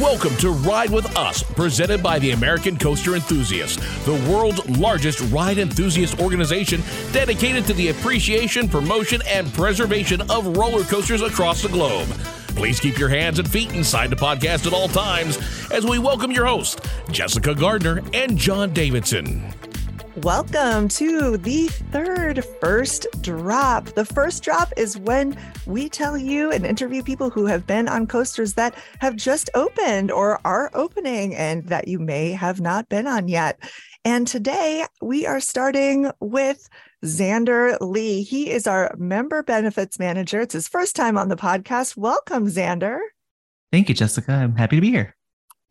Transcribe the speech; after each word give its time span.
Welcome 0.00 0.34
to 0.36 0.50
Ride 0.50 0.88
with 0.88 1.18
Us, 1.18 1.42
presented 1.42 2.02
by 2.02 2.18
the 2.18 2.30
American 2.30 2.78
Coaster 2.78 3.14
Enthusiast, 3.14 3.78
the 4.06 4.14
world's 4.32 4.66
largest 4.78 5.20
ride 5.30 5.58
enthusiast 5.58 6.18
organization 6.18 6.80
dedicated 7.12 7.66
to 7.66 7.74
the 7.74 7.88
appreciation, 7.88 8.70
promotion, 8.70 9.20
and 9.26 9.52
preservation 9.52 10.22
of 10.30 10.56
roller 10.56 10.84
coasters 10.84 11.20
across 11.20 11.60
the 11.60 11.68
globe. 11.68 12.08
Please 12.56 12.80
keep 12.80 12.98
your 12.98 13.10
hands 13.10 13.38
and 13.38 13.50
feet 13.50 13.74
inside 13.74 14.08
the 14.08 14.16
podcast 14.16 14.66
at 14.66 14.72
all 14.72 14.88
times 14.88 15.38
as 15.70 15.84
we 15.84 15.98
welcome 15.98 16.30
your 16.30 16.46
hosts, 16.46 16.80
Jessica 17.10 17.54
Gardner 17.54 18.00
and 18.14 18.38
John 18.38 18.72
Davidson. 18.72 19.52
Welcome 20.16 20.88
to 20.88 21.38
the 21.38 21.68
third 21.68 22.44
first 22.60 23.06
drop. 23.22 23.86
The 23.86 24.04
first 24.04 24.42
drop 24.42 24.70
is 24.76 24.98
when 24.98 25.34
we 25.64 25.88
tell 25.88 26.18
you 26.18 26.52
and 26.52 26.66
interview 26.66 27.02
people 27.02 27.30
who 27.30 27.46
have 27.46 27.66
been 27.66 27.88
on 27.88 28.06
coasters 28.06 28.52
that 28.54 28.74
have 28.98 29.16
just 29.16 29.48
opened 29.54 30.12
or 30.12 30.38
are 30.44 30.70
opening 30.74 31.34
and 31.34 31.66
that 31.68 31.88
you 31.88 31.98
may 31.98 32.32
have 32.32 32.60
not 32.60 32.90
been 32.90 33.06
on 33.06 33.26
yet. 33.26 33.58
And 34.04 34.28
today 34.28 34.84
we 35.00 35.24
are 35.24 35.40
starting 35.40 36.10
with 36.20 36.68
Xander 37.02 37.78
Lee. 37.80 38.22
He 38.22 38.50
is 38.50 38.66
our 38.66 38.94
member 38.98 39.42
benefits 39.42 39.98
manager. 39.98 40.42
It's 40.42 40.52
his 40.52 40.68
first 40.68 40.94
time 40.94 41.16
on 41.16 41.28
the 41.28 41.36
podcast. 41.36 41.96
Welcome, 41.96 42.48
Xander. 42.48 42.98
Thank 43.72 43.88
you, 43.88 43.94
Jessica. 43.94 44.32
I'm 44.32 44.56
happy 44.56 44.76
to 44.76 44.82
be 44.82 44.90
here. 44.90 45.16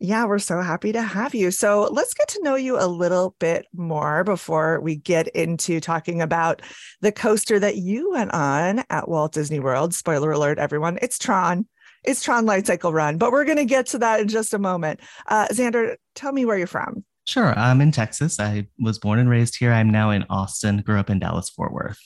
Yeah, 0.04 0.24
we're 0.24 0.40
so 0.40 0.60
happy 0.60 0.90
to 0.90 1.00
have 1.00 1.32
you. 1.32 1.52
So 1.52 1.88
let's 1.92 2.12
get 2.12 2.26
to 2.30 2.42
know 2.42 2.56
you 2.56 2.76
a 2.76 2.88
little 2.88 3.36
bit 3.38 3.66
more 3.72 4.24
before 4.24 4.80
we 4.80 4.96
get 4.96 5.28
into 5.28 5.78
talking 5.78 6.20
about 6.20 6.60
the 7.02 7.12
coaster 7.12 7.60
that 7.60 7.76
you 7.76 8.10
went 8.10 8.34
on 8.34 8.82
at 8.90 9.08
Walt 9.08 9.32
Disney 9.32 9.60
World. 9.60 9.94
Spoiler 9.94 10.32
alert, 10.32 10.58
everyone, 10.58 10.98
it's 11.02 11.20
Tron. 11.20 11.68
It's 12.02 12.20
Tron 12.20 12.46
Light 12.46 12.66
Cycle 12.66 12.92
Run, 12.92 13.16
but 13.16 13.30
we're 13.30 13.44
going 13.44 13.58
to 13.58 13.64
get 13.64 13.86
to 13.86 13.98
that 13.98 14.18
in 14.18 14.26
just 14.26 14.52
a 14.52 14.58
moment. 14.58 14.98
Uh, 15.28 15.46
Xander, 15.52 15.94
tell 16.16 16.32
me 16.32 16.44
where 16.44 16.58
you're 16.58 16.66
from. 16.66 17.04
Sure. 17.24 17.56
I'm 17.56 17.80
in 17.80 17.92
Texas. 17.92 18.40
I 18.40 18.66
was 18.80 18.98
born 18.98 19.20
and 19.20 19.30
raised 19.30 19.56
here. 19.56 19.72
I'm 19.72 19.88
now 19.88 20.10
in 20.10 20.24
Austin, 20.28 20.78
grew 20.78 20.98
up 20.98 21.10
in 21.10 21.20
Dallas, 21.20 21.48
Fort 21.48 21.72
Worth. 21.72 22.00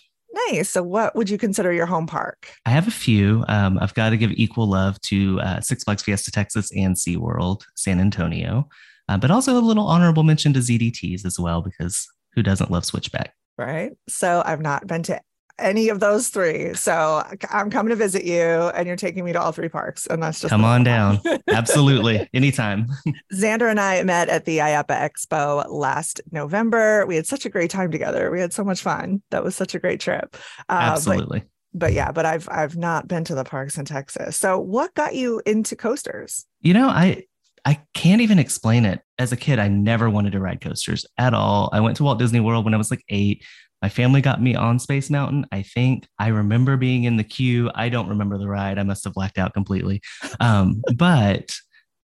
Nice. 0.49 0.71
So, 0.71 0.83
what 0.83 1.15
would 1.17 1.31
you 1.31 1.39
consider 1.39 1.73
your 1.73 1.87
home 1.87 2.07
park? 2.07 2.49
I 2.67 2.71
have 2.71 2.89
a 2.89 2.93
few. 2.93 3.45
Um, 3.49 3.79
I've 3.81 3.95
got 3.95 4.11
to 4.11 4.17
give 4.17 4.33
equal 4.33 4.69
love 4.69 5.01
to 5.03 5.41
uh, 5.41 5.61
Six 5.61 5.85
Flags 5.85 6.03
Fiesta 6.03 6.31
Texas 6.31 6.71
and 6.77 6.95
SeaWorld 6.97 7.63
San 7.75 8.01
Antonio, 8.01 8.69
uh, 9.09 9.17
but 9.17 9.31
also 9.31 9.59
a 9.59 9.61
little 9.61 9.87
honorable 9.87 10.23
mention 10.23 10.53
to 10.55 10.61
ZDTs 10.61 11.25
as 11.25 11.39
well, 11.39 11.63
because 11.63 12.07
who 12.35 12.43
doesn't 12.43 12.71
love 12.71 12.85
Switchback? 12.85 13.35
Right. 13.57 13.93
So, 14.09 14.43
I've 14.45 14.61
not 14.61 14.87
been 14.87 15.03
to 15.05 15.21
any 15.59 15.89
of 15.89 16.01
those 16.01 16.29
three. 16.29 16.75
So 16.75 17.23
I'm 17.51 17.71
coming 17.71 17.91
to 17.91 17.97
visit 17.97 18.25
you 18.25 18.43
and 18.43 18.87
you're 18.87 18.97
taking 18.97 19.25
me 19.25 19.33
to 19.33 19.41
all 19.41 19.53
three 19.53 19.69
parks. 19.69 20.07
And 20.07 20.23
that's 20.23 20.41
just 20.41 20.51
come 20.51 20.65
on 20.65 20.85
down. 20.85 21.21
Absolutely. 21.49 22.29
Anytime. 22.35 22.87
Xander 23.33 23.71
and 23.71 23.81
I 23.81 24.03
met 24.03 24.29
at 24.29 24.45
the 24.45 24.59
IAAPA 24.59 25.11
Expo 25.11 25.65
last 25.69 26.21
November. 26.31 27.07
We 27.07 27.17
had 27.17 27.27
such 27.27 27.47
a 27.47 27.49
great 27.49 27.71
time 27.71 27.91
together. 27.91 28.31
We 28.31 28.41
had 28.41 28.53
so 28.53 28.65
much 28.65 28.83
fun. 28.83 29.23
That 29.31 29.45
was 29.45 29.57
such 29.57 29.75
a 29.75 29.79
great 29.79 30.01
trip. 30.01 30.37
Uh, 30.69 30.93
Absolutely. 30.93 31.41
But, 31.41 31.49
but 31.79 31.93
yeah, 31.93 32.11
but 32.11 32.25
I've 32.25 32.49
I've 32.51 32.77
not 32.77 33.07
been 33.07 33.25
to 33.25 33.35
the 33.35 33.45
parks 33.45 33.77
in 33.77 33.85
Texas. 33.85 34.39
So 34.39 34.59
what 34.59 34.95
got 34.95 35.15
you 35.15 35.43
into 35.45 35.77
coasters? 35.77 36.47
You 36.63 36.73
know, 36.73 36.89
I 36.89 37.25
I 37.67 37.81
can't 37.95 38.23
even 38.23 38.39
explain 38.39 38.85
it. 38.85 39.01
As 39.19 39.33
a 39.33 39.37
kid, 39.37 39.59
I 39.59 39.69
never 39.69 40.09
wanted 40.09 40.33
to 40.33 40.41
ride 40.41 40.61
coasters 40.61 41.05
at 41.19 41.35
all. 41.35 41.69
I 41.73 41.81
went 41.81 41.97
to 41.97 42.05
Walt 42.05 42.19
Disney 42.19 42.39
World 42.39 42.65
when 42.65 42.75
I 42.75 42.77
was 42.77 42.91
like 42.91 43.05
eight. 43.09 43.45
My 43.83 43.89
family 43.89 44.21
got 44.21 44.43
me 44.43 44.55
on 44.55 44.79
Space 44.79 45.11
Mountain. 45.11 45.47
I 45.53 45.63
think 45.63 46.07
I 46.19 46.29
remember 46.29 46.77
being 46.77 47.05
in 47.05 47.17
the 47.17 47.25
queue. 47.25 47.71
I 47.75 47.89
don't 47.89 48.09
remember 48.09 48.39
the 48.39 48.49
ride. 48.49 48.79
I 48.79 48.83
must 48.83 49.05
have 49.05 49.13
blacked 49.13 49.39
out 49.39 49.53
completely. 49.53 50.01
Um, 50.41 50.83
but 50.97 51.55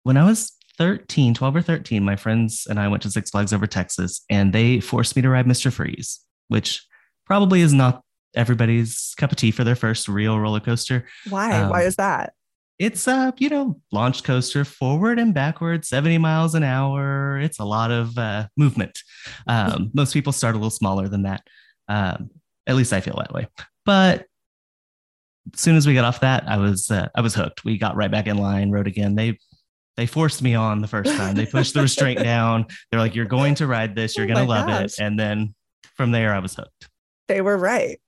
when 0.03 0.17
I 0.17 0.25
was 0.25 0.53
13, 0.77 1.33
12 1.33 1.55
or 1.57 1.61
13, 1.61 2.03
my 2.03 2.15
friends 2.15 2.65
and 2.69 2.79
I 2.79 2.87
went 2.87 3.03
to 3.03 3.11
Six 3.11 3.31
Flags 3.31 3.51
over 3.51 3.67
Texas 3.67 4.21
and 4.29 4.53
they 4.53 4.79
forced 4.79 5.15
me 5.15 5.21
to 5.21 5.29
ride 5.29 5.45
Mr. 5.45 5.71
Freeze, 5.71 6.19
which 6.47 6.85
probably 7.25 7.61
is 7.61 7.73
not 7.73 8.03
everybody's 8.35 9.13
cup 9.17 9.31
of 9.31 9.37
tea 9.37 9.51
for 9.51 9.63
their 9.63 9.75
first 9.75 10.07
real 10.07 10.39
roller 10.39 10.59
coaster. 10.59 11.07
Why? 11.29 11.51
Um, 11.51 11.69
Why 11.69 11.83
is 11.83 11.97
that? 11.97 12.33
It's 12.79 13.07
a, 13.07 13.33
you 13.37 13.49
know, 13.49 13.81
launch 13.91 14.23
coaster 14.23 14.63
forward 14.63 15.19
and 15.19 15.33
backward, 15.33 15.83
70 15.83 16.17
miles 16.17 16.55
an 16.55 16.63
hour. 16.63 17.37
It's 17.37 17.59
a 17.59 17.65
lot 17.65 17.91
of 17.91 18.17
uh, 18.17 18.47
movement. 18.55 18.99
Um, 19.47 19.91
most 19.93 20.13
people 20.13 20.31
start 20.31 20.55
a 20.55 20.57
little 20.57 20.69
smaller 20.69 21.09
than 21.09 21.23
that. 21.23 21.41
Um, 21.89 22.29
at 22.65 22.75
least 22.75 22.93
I 22.93 23.01
feel 23.01 23.17
that 23.17 23.33
way. 23.33 23.47
But 23.85 24.27
as 25.53 25.59
soon 25.59 25.75
as 25.75 25.85
we 25.85 25.93
got 25.93 26.05
off 26.05 26.21
that, 26.21 26.47
I 26.47 26.57
was 26.57 26.89
uh, 26.89 27.09
I 27.15 27.21
was 27.21 27.33
hooked. 27.35 27.65
We 27.65 27.77
got 27.77 27.95
right 27.95 28.11
back 28.11 28.27
in 28.27 28.37
line, 28.37 28.71
rode 28.71 28.87
again. 28.87 29.15
They 29.15 29.39
they 29.97 30.05
forced 30.05 30.41
me 30.41 30.55
on 30.55 30.79
the 30.79 30.87
first 30.87 31.15
time. 31.17 31.35
They 31.35 31.45
pushed 31.45 31.73
the 31.73 31.81
restraint 31.81 32.19
down. 32.19 32.67
They're 32.89 32.99
like, 32.99 33.15
"You're 33.15 33.25
going 33.25 33.55
to 33.55 33.67
ride 33.67 33.95
this. 33.95 34.15
You're 34.15 34.25
oh 34.25 34.33
going 34.33 34.45
to 34.45 34.49
love 34.49 34.67
gosh. 34.67 34.83
it." 34.83 34.99
And 34.99 35.19
then 35.19 35.55
from 35.95 36.11
there, 36.11 36.33
I 36.33 36.39
was 36.39 36.55
hooked. 36.55 36.87
They 37.27 37.41
were 37.41 37.57
right. 37.57 37.99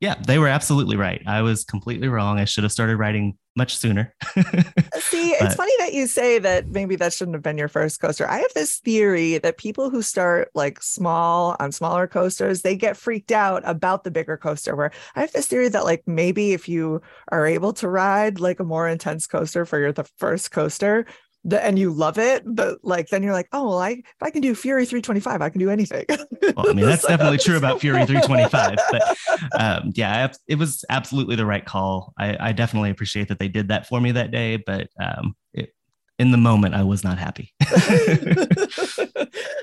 Yeah, 0.00 0.14
they 0.26 0.38
were 0.38 0.48
absolutely 0.48 0.96
right. 0.96 1.22
I 1.26 1.42
was 1.42 1.64
completely 1.64 2.08
wrong. 2.08 2.38
I 2.38 2.46
should 2.46 2.64
have 2.64 2.72
started 2.72 2.96
writing 2.96 3.36
much 3.54 3.76
sooner. 3.76 4.14
See, 4.34 5.32
it's 5.32 5.54
funny 5.54 5.72
that 5.78 5.92
you 5.92 6.06
say 6.06 6.38
that 6.38 6.68
maybe 6.68 6.96
that 6.96 7.12
shouldn't 7.12 7.34
have 7.34 7.42
been 7.42 7.58
your 7.58 7.68
first 7.68 8.00
coaster. 8.00 8.26
I 8.26 8.38
have 8.38 8.52
this 8.54 8.78
theory 8.78 9.36
that 9.38 9.58
people 9.58 9.90
who 9.90 10.00
start 10.00 10.48
like 10.54 10.82
small 10.82 11.54
on 11.60 11.70
smaller 11.70 12.06
coasters, 12.06 12.62
they 12.62 12.76
get 12.76 12.96
freaked 12.96 13.32
out 13.32 13.62
about 13.66 14.04
the 14.04 14.10
bigger 14.10 14.38
coaster. 14.38 14.74
Where 14.74 14.90
I 15.14 15.20
have 15.20 15.32
this 15.32 15.48
theory 15.48 15.68
that 15.68 15.84
like 15.84 16.04
maybe 16.06 16.52
if 16.52 16.66
you 16.66 17.02
are 17.28 17.46
able 17.46 17.74
to 17.74 17.88
ride 17.88 18.40
like 18.40 18.60
a 18.60 18.64
more 18.64 18.88
intense 18.88 19.26
coaster 19.26 19.66
for 19.66 19.78
your 19.78 19.92
the 19.92 20.04
first 20.16 20.50
coaster, 20.50 21.04
the, 21.44 21.64
and 21.64 21.78
you 21.78 21.90
love 21.90 22.18
it, 22.18 22.42
but 22.46 22.78
like 22.82 23.08
then 23.08 23.22
you're 23.22 23.32
like, 23.32 23.48
oh 23.52 23.68
well, 23.68 23.78
I 23.78 23.90
if 23.90 24.22
I 24.22 24.30
can 24.30 24.42
do 24.42 24.54
Fury 24.54 24.84
325, 24.84 25.40
I 25.40 25.48
can 25.48 25.58
do 25.58 25.70
anything. 25.70 26.04
well, 26.08 26.70
I 26.70 26.72
mean 26.72 26.84
that's 26.84 27.06
definitely 27.08 27.38
true 27.38 27.56
about 27.56 27.80
Fury 27.80 28.04
325, 28.04 28.78
but 28.90 29.16
um, 29.60 29.92
yeah, 29.94 30.30
it 30.46 30.56
was 30.56 30.84
absolutely 30.90 31.36
the 31.36 31.46
right 31.46 31.64
call. 31.64 32.12
I, 32.18 32.48
I, 32.48 32.52
definitely 32.52 32.90
appreciate 32.90 33.28
that 33.28 33.38
they 33.38 33.48
did 33.48 33.68
that 33.68 33.86
for 33.86 34.00
me 34.00 34.12
that 34.12 34.30
day, 34.30 34.56
but 34.56 34.88
um, 35.00 35.34
it, 35.54 35.72
in 36.18 36.30
the 36.30 36.36
moment, 36.36 36.74
I 36.74 36.82
was 36.82 37.02
not 37.02 37.16
happy. 37.18 37.54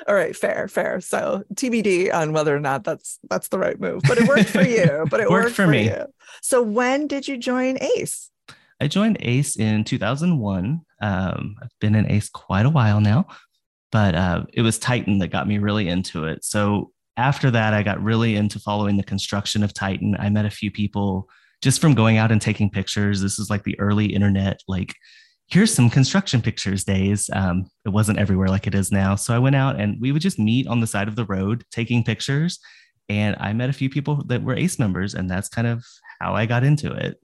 All 0.08 0.16
right, 0.16 0.36
fair, 0.36 0.68
fair. 0.68 1.00
So 1.02 1.44
TBD 1.54 2.12
on 2.12 2.34
whether 2.34 2.56
or 2.56 2.60
not 2.60 2.84
that's 2.84 3.20
that's 3.30 3.50
the 3.50 3.60
right 3.60 3.80
move, 3.80 4.02
but 4.08 4.18
it 4.18 4.28
worked 4.28 4.50
for 4.50 4.64
you. 4.64 5.06
But 5.12 5.20
it 5.20 5.30
worked, 5.30 5.44
worked 5.44 5.56
for, 5.56 5.66
for, 5.66 5.72
me. 5.72 5.90
You. 5.90 6.06
So 6.42 6.64
when 6.64 7.06
did 7.06 7.28
you 7.28 7.38
join 7.38 7.78
Ace? 7.98 8.32
I 8.80 8.88
joined 8.88 9.18
ACE 9.22 9.58
in 9.58 9.84
2001. 9.84 10.82
Um, 11.02 11.56
I've 11.62 11.80
been 11.80 11.96
in 11.96 12.12
ACE 12.12 12.30
quite 12.30 12.66
a 12.66 12.70
while 12.70 13.02
now, 13.02 13.28
but 13.92 14.16
uh, 14.16 14.46
it 14.54 14.62
was 14.62 14.78
Titan 14.78 15.18
that 15.20 15.30
got 15.30 15.48
me 15.48 15.58
really 15.58 15.88
into 15.88 16.26
it. 16.26 16.44
So 16.44 16.92
after 17.16 17.50
that, 17.52 17.74
I 17.74 17.82
got 17.82 18.02
really 18.02 18.36
into 18.36 18.60
following 18.60 18.98
the 18.98 19.04
construction 19.04 19.64
of 19.64 19.74
Titan. 19.74 20.16
I 20.20 20.30
met 20.30 20.46
a 20.46 20.52
few 20.52 20.70
people 20.70 21.28
just 21.64 21.82
from 21.82 21.96
going 21.96 22.18
out 22.18 22.32
and 22.32 22.40
taking 22.40 22.70
pictures. 22.70 23.20
This 23.20 23.40
is 23.40 23.50
like 23.50 23.64
the 23.64 23.80
early 23.80 24.06
internet, 24.06 24.60
like, 24.68 24.94
here's 25.50 25.74
some 25.74 25.90
construction 25.90 26.42
pictures 26.42 26.84
days. 26.84 27.30
Um, 27.34 27.66
it 27.86 27.90
wasn't 27.90 28.20
everywhere 28.20 28.50
like 28.50 28.68
it 28.68 28.76
is 28.76 28.92
now. 28.92 29.16
So 29.16 29.34
I 29.34 29.40
went 29.40 29.56
out 29.56 29.80
and 29.80 30.00
we 30.00 30.12
would 30.12 30.22
just 30.22 30.38
meet 30.38 30.68
on 30.68 30.82
the 30.82 30.88
side 30.88 31.08
of 31.08 31.16
the 31.16 31.26
road 31.26 31.64
taking 31.72 32.04
pictures. 32.04 32.60
And 33.10 33.36
I 33.40 33.54
met 33.54 33.70
a 33.70 33.74
few 33.74 33.90
people 33.90 34.24
that 34.28 34.44
were 34.44 34.56
ACE 34.56 34.78
members, 34.78 35.14
and 35.14 35.30
that's 35.30 35.48
kind 35.48 35.66
of 35.66 35.86
how 36.20 36.36
I 36.36 36.46
got 36.46 36.66
into 36.66 36.92
it 36.92 37.18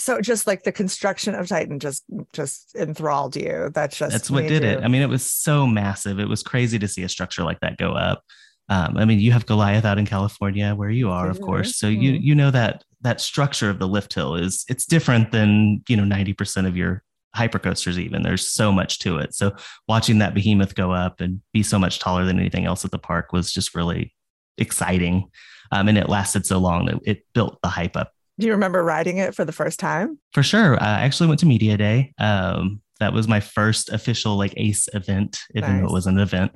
so 0.00 0.20
just 0.20 0.46
like 0.46 0.62
the 0.62 0.72
construction 0.72 1.34
of 1.34 1.48
titan 1.48 1.78
just 1.78 2.04
just 2.32 2.74
enthralled 2.76 3.36
you. 3.36 3.70
That's 3.74 3.96
just 3.96 4.12
that's 4.12 4.30
what 4.30 4.46
did 4.46 4.62
you... 4.62 4.68
it 4.68 4.84
i 4.84 4.88
mean 4.88 5.02
it 5.02 5.08
was 5.08 5.24
so 5.24 5.66
massive. 5.66 6.18
It 6.18 6.28
was 6.28 6.42
crazy 6.42 6.78
to 6.78 6.88
see 6.88 7.02
a 7.02 7.08
structure 7.08 7.44
like 7.44 7.60
that 7.60 7.76
go 7.76 7.92
up. 7.92 8.24
Um, 8.68 8.96
i 8.96 9.04
mean 9.04 9.18
you 9.18 9.32
have 9.32 9.46
goliath 9.46 9.84
out 9.84 9.98
in 9.98 10.06
california 10.06 10.74
where 10.74 10.90
you 10.90 11.10
are 11.10 11.28
of 11.28 11.40
course. 11.40 11.76
So 11.76 11.88
you 11.88 12.12
mm-hmm. 12.12 12.22
you 12.22 12.34
know 12.34 12.50
that 12.50 12.84
that 13.02 13.20
structure 13.20 13.70
of 13.70 13.78
the 13.78 13.88
lift 13.88 14.14
hill 14.14 14.34
is 14.34 14.64
it's 14.68 14.86
different 14.86 15.32
than 15.32 15.82
you 15.88 15.96
know 15.96 16.04
90% 16.04 16.66
of 16.66 16.76
your 16.76 17.02
hypercoasters 17.36 17.98
even. 17.98 18.22
There's 18.22 18.46
so 18.46 18.72
much 18.72 18.98
to 19.00 19.18
it. 19.18 19.34
So 19.34 19.52
watching 19.88 20.18
that 20.18 20.34
behemoth 20.34 20.74
go 20.74 20.92
up 20.92 21.20
and 21.20 21.40
be 21.52 21.62
so 21.62 21.78
much 21.78 21.98
taller 21.98 22.24
than 22.24 22.38
anything 22.38 22.64
else 22.64 22.84
at 22.84 22.90
the 22.90 22.98
park 22.98 23.32
was 23.32 23.52
just 23.52 23.74
really 23.74 24.14
exciting. 24.58 25.30
Um, 25.72 25.88
and 25.88 25.96
it 25.96 26.08
lasted 26.08 26.44
so 26.44 26.58
long 26.58 26.86
that 26.86 26.98
it 27.04 27.24
built 27.32 27.58
the 27.62 27.68
hype 27.68 27.96
up 27.96 28.12
do 28.40 28.46
you 28.46 28.52
remember 28.52 28.82
riding 28.82 29.18
it 29.18 29.34
for 29.34 29.44
the 29.44 29.52
first 29.52 29.78
time? 29.78 30.18
For 30.32 30.42
sure. 30.42 30.82
I 30.82 31.02
actually 31.02 31.28
went 31.28 31.40
to 31.40 31.46
Media 31.46 31.76
Day. 31.76 32.12
Um, 32.18 32.80
that 32.98 33.12
was 33.12 33.26
my 33.26 33.40
first 33.40 33.88
official 33.90 34.36
like 34.36 34.52
ACE 34.56 34.88
event, 34.92 35.40
even 35.54 35.70
nice. 35.70 35.80
though 35.80 35.88
it 35.88 35.92
was 35.92 36.06
an 36.06 36.18
event. 36.18 36.52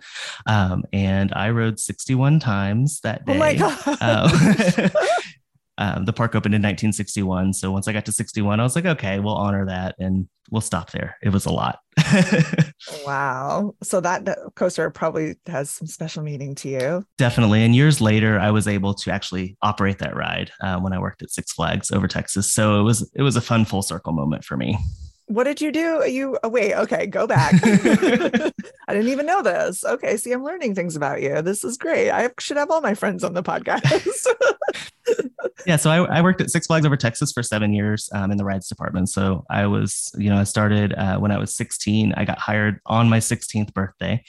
Um, 0.47 0.85
and 0.93 1.33
I 1.35 1.51
rode 1.51 1.81
61 1.81 2.39
times 2.41 3.01
that 3.01 3.25
day. 3.25 3.35
Oh 3.35 3.39
my 3.39 3.55
God. 3.55 3.79
Um, 4.01 4.91
um, 5.79 6.05
the 6.05 6.13
park 6.13 6.35
opened 6.35 6.55
in 6.55 6.61
1961. 6.61 7.53
So 7.55 7.71
once 7.71 7.89
I 7.89 7.93
got 7.93 8.05
to 8.07 8.13
61, 8.13 8.61
I 8.61 8.63
was 8.63 8.77
like, 8.77 8.87
okay, 8.87 9.19
we'll 9.19 9.35
honor 9.35 9.67
that 9.67 9.97
and 9.99 10.29
we'll 10.51 10.61
stop 10.61 10.93
there. 10.93 11.17
It 11.23 11.31
was 11.31 11.47
a 11.47 11.53
lot. 11.53 11.79
wow. 13.07 13.75
So 13.83 14.01
that 14.01 14.29
coaster 14.55 14.91
probably 14.91 15.37
has 15.47 15.71
some 15.71 15.87
special 15.87 16.23
meaning 16.23 16.55
to 16.57 16.69
you. 16.69 17.07
Definitely. 17.19 17.65
And 17.65 17.75
years 17.75 18.01
later, 18.01 18.39
I 18.39 18.51
was 18.51 18.69
able 18.69 18.95
to 18.95 19.11
actually 19.11 19.57
operate 19.63 19.99
that 19.99 20.15
ride 20.15 20.51
uh, 20.61 20.79
when 20.79 20.93
I 20.93 20.99
worked 20.99 21.23
at 21.23 21.31
Six 21.31 21.53
Flags 21.53 21.91
over 21.91 22.07
Texas. 22.07 22.53
So 22.53 22.81
it 22.81 22.83
was 22.83 23.11
it 23.15 23.23
was 23.23 23.37
a 23.37 23.41
fun 23.41 23.65
full 23.65 23.83
circle 23.83 24.13
moment 24.13 24.45
for 24.45 24.57
me. 24.57 24.79
What 25.27 25.45
did 25.45 25.61
you 25.61 25.73
do? 25.73 26.05
You 26.07 26.39
oh, 26.43 26.49
wait, 26.49 26.75
okay, 26.75 27.07
go 27.07 27.27
back. 27.27 27.55
I 27.65 28.93
didn't 28.93 29.09
even 29.09 29.27
know 29.27 29.43
this. 29.43 29.85
Okay, 29.85 30.17
see, 30.17 30.33
I'm 30.33 30.45
learning 30.45 30.75
things 30.75 30.97
about 30.97 31.23
you. 31.23 31.41
This 31.41 31.65
is 31.65 31.79
great. 31.79 32.11
I 32.11 32.31
should 32.39 32.57
have 32.57 32.71
all 32.71 32.81
my 32.81 32.95
friends 32.95 33.25
on 33.25 33.33
the 33.33 33.43
podcast. 33.43 34.27
yeah, 35.67 35.77
so 35.77 35.91
I, 35.91 36.19
I, 36.19 36.21
worked 36.21 36.41
at 36.41 36.51
Six 36.51 36.67
Flags 36.67 36.85
Over 36.85 36.97
Texas 36.97 37.33
for 37.33 37.43
seven 37.43 37.73
years 37.73 38.11
um, 38.13 38.31
in 38.31 38.37
the 38.37 38.45
rides 38.45 38.69
department. 38.69 39.09
So 39.09 39.45
I 39.51 39.67
was, 39.67 40.11
you 40.19 40.29
know, 40.29 40.37
I 40.37 40.45
started 40.45 40.93
uh, 40.93 41.19
when 41.19 41.31
I 41.31 41.39
was 41.39 41.55
16. 41.57 42.13
I 42.17 42.25
got 42.25 42.39
hired 42.39 42.81
on 42.85 43.09
my 43.09 43.19
16th 43.19 43.73
birthday. 43.73 44.23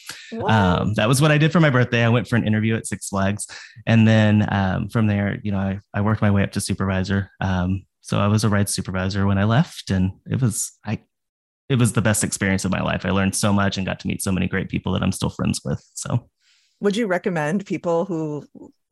Um, 0.46 0.94
that 0.94 1.10
was 1.10 1.22
what 1.22 1.32
I 1.32 1.38
did 1.38 1.52
for 1.52 1.60
my 1.60 1.70
birthday. 1.70 2.04
I 2.04 2.10
went 2.10 2.28
for 2.28 2.38
an 2.38 2.48
interview 2.48 2.76
at 2.76 2.88
Six 2.88 3.10
Flags, 3.10 3.48
and 3.86 4.08
then 4.08 4.48
um, 4.52 4.90
from 4.90 5.08
there, 5.08 5.40
you 5.44 5.52
know, 5.52 5.60
I, 5.60 5.80
I 5.94 6.02
worked 6.02 6.22
my 6.22 6.32
way 6.32 6.44
up 6.44 6.54
to 6.54 6.62
supervisor. 6.62 7.32
Um, 7.42 7.86
so 8.06 8.20
I 8.20 8.28
was 8.28 8.44
a 8.44 8.50
ride 8.50 8.70
supervisor 8.70 9.26
when 9.26 9.40
I 9.40 9.46
left, 9.46 9.90
and 9.90 10.12
it 10.30 10.40
was 10.40 10.72
I 10.86 11.00
it 11.70 11.80
was 11.80 11.94
the 11.94 12.04
best 12.04 12.24
experience 12.24 12.64
of 12.64 12.70
my 12.70 12.82
life. 12.82 13.04
I 13.04 13.10
learned 13.10 13.34
so 13.34 13.52
much 13.52 13.78
and 13.78 13.86
got 13.86 14.00
to 14.02 14.08
meet 14.08 14.22
so 14.22 14.32
many 14.32 14.48
great 14.48 14.70
people 14.70 14.94
that 14.94 15.02
I'm 15.02 15.12
still 15.12 15.32
friends 15.32 15.62
with. 15.66 15.84
So 15.96 16.30
would 16.80 16.96
you 16.96 17.08
recommend 17.08 17.66
people 17.66 18.06
who 18.06 18.46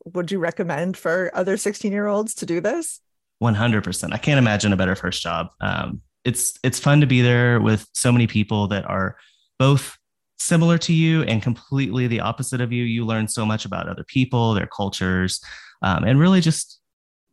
would 0.05 0.31
you 0.31 0.39
recommend 0.39 0.97
for 0.97 1.29
other 1.35 1.57
16 1.57 1.91
year 1.91 2.07
olds 2.07 2.33
to 2.35 2.47
do 2.47 2.59
this? 2.59 3.01
100%. 3.41 4.13
I 4.13 4.17
can't 4.17 4.39
imagine 4.39 4.73
a 4.73 4.77
better 4.77 4.95
first 4.95 5.21
job. 5.21 5.49
Um, 5.61 6.01
it's 6.25 6.57
it's 6.63 6.79
fun 6.79 6.99
to 7.01 7.07
be 7.07 7.21
there 7.21 7.61
with 7.61 7.87
so 7.93 8.11
many 8.11 8.25
people 8.25 8.67
that 8.69 8.89
are 8.89 9.15
both 9.59 9.95
similar 10.39 10.79
to 10.79 10.93
you 10.93 11.21
and 11.23 11.39
completely 11.39 12.07
the 12.07 12.21
opposite 12.21 12.61
of 12.61 12.71
you. 12.71 12.83
You 12.83 13.05
learn 13.05 13.27
so 13.27 13.45
much 13.45 13.63
about 13.63 13.87
other 13.87 14.05
people, 14.05 14.55
their 14.55 14.65
cultures, 14.75 15.39
um, 15.83 16.03
and 16.03 16.19
really 16.19 16.41
just 16.41 16.79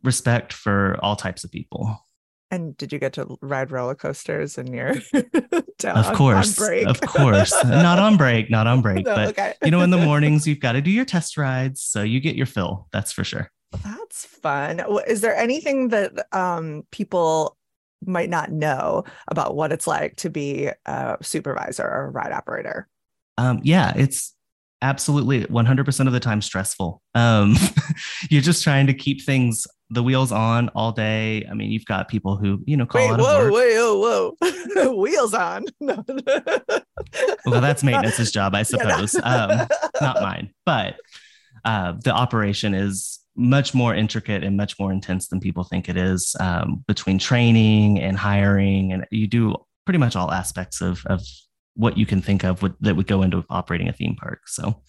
respect 0.03 0.53
for 0.53 0.97
all 1.01 1.15
types 1.15 1.43
of 1.43 1.51
people. 1.51 1.97
And 2.49 2.75
did 2.75 2.91
you 2.91 2.99
get 2.99 3.13
to 3.13 3.37
ride 3.41 3.71
roller 3.71 3.95
coasters 3.95 4.57
in 4.57 4.73
your 4.73 4.95
down 5.77 5.97
of 5.97 6.13
course, 6.13 6.59
of 6.59 6.99
course, 6.99 7.53
not 7.63 7.97
on 7.97 8.17
break, 8.17 8.49
not 8.49 8.67
on 8.67 8.81
break, 8.83 9.05
no, 9.05 9.15
but 9.15 9.29
okay. 9.29 9.53
you 9.63 9.71
know, 9.71 9.81
in 9.81 9.89
the 9.89 9.97
mornings 10.05 10.45
you've 10.45 10.59
got 10.59 10.73
to 10.73 10.81
do 10.81 10.91
your 10.91 11.05
test 11.05 11.37
rides, 11.37 11.81
so 11.81 12.03
you 12.03 12.19
get 12.19 12.35
your 12.35 12.45
fill. 12.45 12.87
That's 12.91 13.13
for 13.13 13.23
sure. 13.23 13.49
That's 13.85 14.25
fun. 14.25 14.83
Is 15.07 15.21
there 15.21 15.35
anything 15.35 15.89
that 15.89 16.11
um, 16.35 16.83
people 16.91 17.57
might 18.05 18.29
not 18.29 18.51
know 18.51 19.05
about 19.29 19.55
what 19.55 19.71
it's 19.71 19.87
like 19.87 20.17
to 20.17 20.29
be 20.29 20.69
a 20.85 21.17
supervisor 21.21 21.83
or 21.83 22.07
a 22.07 22.09
ride 22.09 22.33
operator? 22.33 22.89
Um, 23.37 23.61
yeah, 23.63 23.93
it's 23.95 24.35
absolutely 24.81 25.45
100% 25.45 26.07
of 26.07 26.13
the 26.13 26.19
time 26.19 26.41
stressful. 26.41 27.01
Um, 27.15 27.55
you're 28.29 28.41
just 28.41 28.63
trying 28.63 28.87
to 28.87 28.93
keep 28.93 29.23
things 29.23 29.67
the 29.91 30.01
wheels 30.01 30.31
on 30.31 30.69
all 30.69 30.91
day. 30.91 31.45
I 31.49 31.53
mean, 31.53 31.69
you've 31.69 31.85
got 31.85 32.07
people 32.07 32.37
who, 32.37 32.63
you 32.65 32.77
know, 32.77 32.85
call 32.85 33.01
wait, 33.01 33.11
out 33.11 33.19
whoa, 33.19 33.43
work. 33.43 33.53
wait, 33.53 33.77
whoa, 33.77 34.35
whoa, 34.41 34.95
wheels 35.01 35.33
on. 35.33 35.65
well, 35.81 37.61
that's 37.61 37.83
maintenance's 37.83 38.31
job, 38.31 38.55
I 38.55 38.63
suppose. 38.63 39.15
Um, 39.15 39.67
not 40.01 40.21
mine, 40.21 40.51
but 40.65 40.95
uh, 41.65 41.93
the 42.03 42.11
operation 42.11 42.73
is 42.73 43.19
much 43.35 43.73
more 43.73 43.93
intricate 43.93 44.43
and 44.43 44.57
much 44.57 44.79
more 44.79 44.91
intense 44.91 45.27
than 45.27 45.39
people 45.39 45.63
think 45.63 45.89
it 45.89 45.97
is 45.97 46.35
um, 46.39 46.83
between 46.87 47.19
training 47.19 47.99
and 47.99 48.17
hiring. 48.17 48.93
And 48.93 49.05
you 49.11 49.27
do 49.27 49.55
pretty 49.85 49.99
much 49.99 50.15
all 50.15 50.31
aspects 50.31 50.81
of, 50.81 51.03
of 51.05 51.21
what 51.81 51.97
you 51.97 52.05
can 52.05 52.21
think 52.21 52.43
of 52.43 52.61
would, 52.61 52.75
that 52.79 52.95
would 52.95 53.07
go 53.07 53.23
into 53.23 53.43
operating 53.49 53.89
a 53.89 53.93
theme 53.93 54.15
park. 54.15 54.47
So 54.47 54.79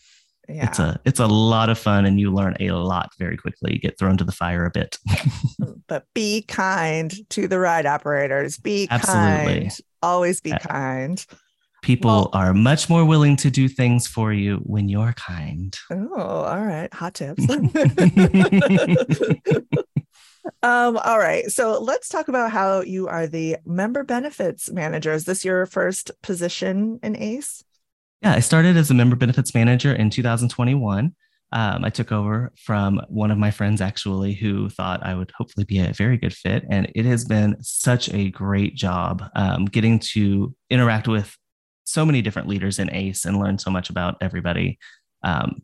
yeah. 0.46 0.66
it's 0.66 0.78
a 0.78 1.00
it's 1.06 1.20
a 1.20 1.26
lot 1.26 1.70
of 1.70 1.78
fun 1.78 2.04
and 2.04 2.20
you 2.20 2.30
learn 2.30 2.54
a 2.60 2.72
lot 2.72 3.10
very 3.18 3.38
quickly. 3.38 3.72
You 3.72 3.78
get 3.78 3.98
thrown 3.98 4.18
to 4.18 4.24
the 4.24 4.32
fire 4.32 4.66
a 4.66 4.70
bit. 4.70 4.98
But 5.88 6.06
be 6.14 6.42
kind 6.42 7.12
to 7.30 7.46
the 7.46 7.58
ride 7.58 7.84
operators. 7.84 8.56
Be 8.56 8.88
Absolutely. 8.90 9.60
kind. 9.60 9.76
Always 10.02 10.40
be 10.40 10.52
kind. 10.52 11.24
People 11.82 12.10
well, 12.10 12.30
are 12.32 12.54
much 12.54 12.88
more 12.88 13.04
willing 13.04 13.36
to 13.36 13.50
do 13.50 13.68
things 13.68 14.06
for 14.06 14.32
you 14.32 14.56
when 14.62 14.88
you're 14.88 15.12
kind. 15.14 15.76
Oh 15.90 16.14
all 16.14 16.64
right. 16.64 16.92
Hot 16.94 17.14
tips 17.14 17.44
um 20.62 20.96
all 20.98 21.18
right 21.18 21.50
so 21.50 21.80
let's 21.80 22.08
talk 22.08 22.28
about 22.28 22.50
how 22.50 22.80
you 22.80 23.08
are 23.08 23.26
the 23.26 23.56
member 23.64 24.04
benefits 24.04 24.70
manager 24.70 25.12
is 25.12 25.24
this 25.24 25.44
your 25.44 25.66
first 25.66 26.10
position 26.22 26.98
in 27.02 27.16
ace 27.16 27.64
yeah, 28.22 28.34
I 28.34 28.40
started 28.40 28.76
as 28.76 28.88
a 28.88 28.94
member 28.94 29.16
benefits 29.16 29.52
manager 29.52 29.92
in 29.92 30.08
2021. 30.08 31.12
Um, 31.54 31.84
I 31.84 31.90
took 31.90 32.12
over 32.12 32.52
from 32.56 33.02
one 33.08 33.32
of 33.32 33.36
my 33.36 33.50
friends 33.50 33.80
actually 33.80 34.32
who 34.32 34.70
thought 34.70 35.04
I 35.04 35.14
would 35.14 35.32
hopefully 35.36 35.64
be 35.64 35.80
a 35.80 35.92
very 35.92 36.16
good 36.16 36.32
fit. 36.32 36.64
And 36.70 36.90
it 36.94 37.04
has 37.04 37.24
been 37.24 37.56
such 37.60 38.08
a 38.14 38.30
great 38.30 38.76
job 38.76 39.24
um, 39.34 39.64
getting 39.64 39.98
to 40.12 40.54
interact 40.70 41.08
with 41.08 41.36
so 41.82 42.06
many 42.06 42.22
different 42.22 42.46
leaders 42.46 42.78
in 42.78 42.94
ACE 42.94 43.24
and 43.24 43.40
learn 43.40 43.58
so 43.58 43.72
much 43.72 43.90
about 43.90 44.18
everybody. 44.20 44.78
Um, 45.24 45.62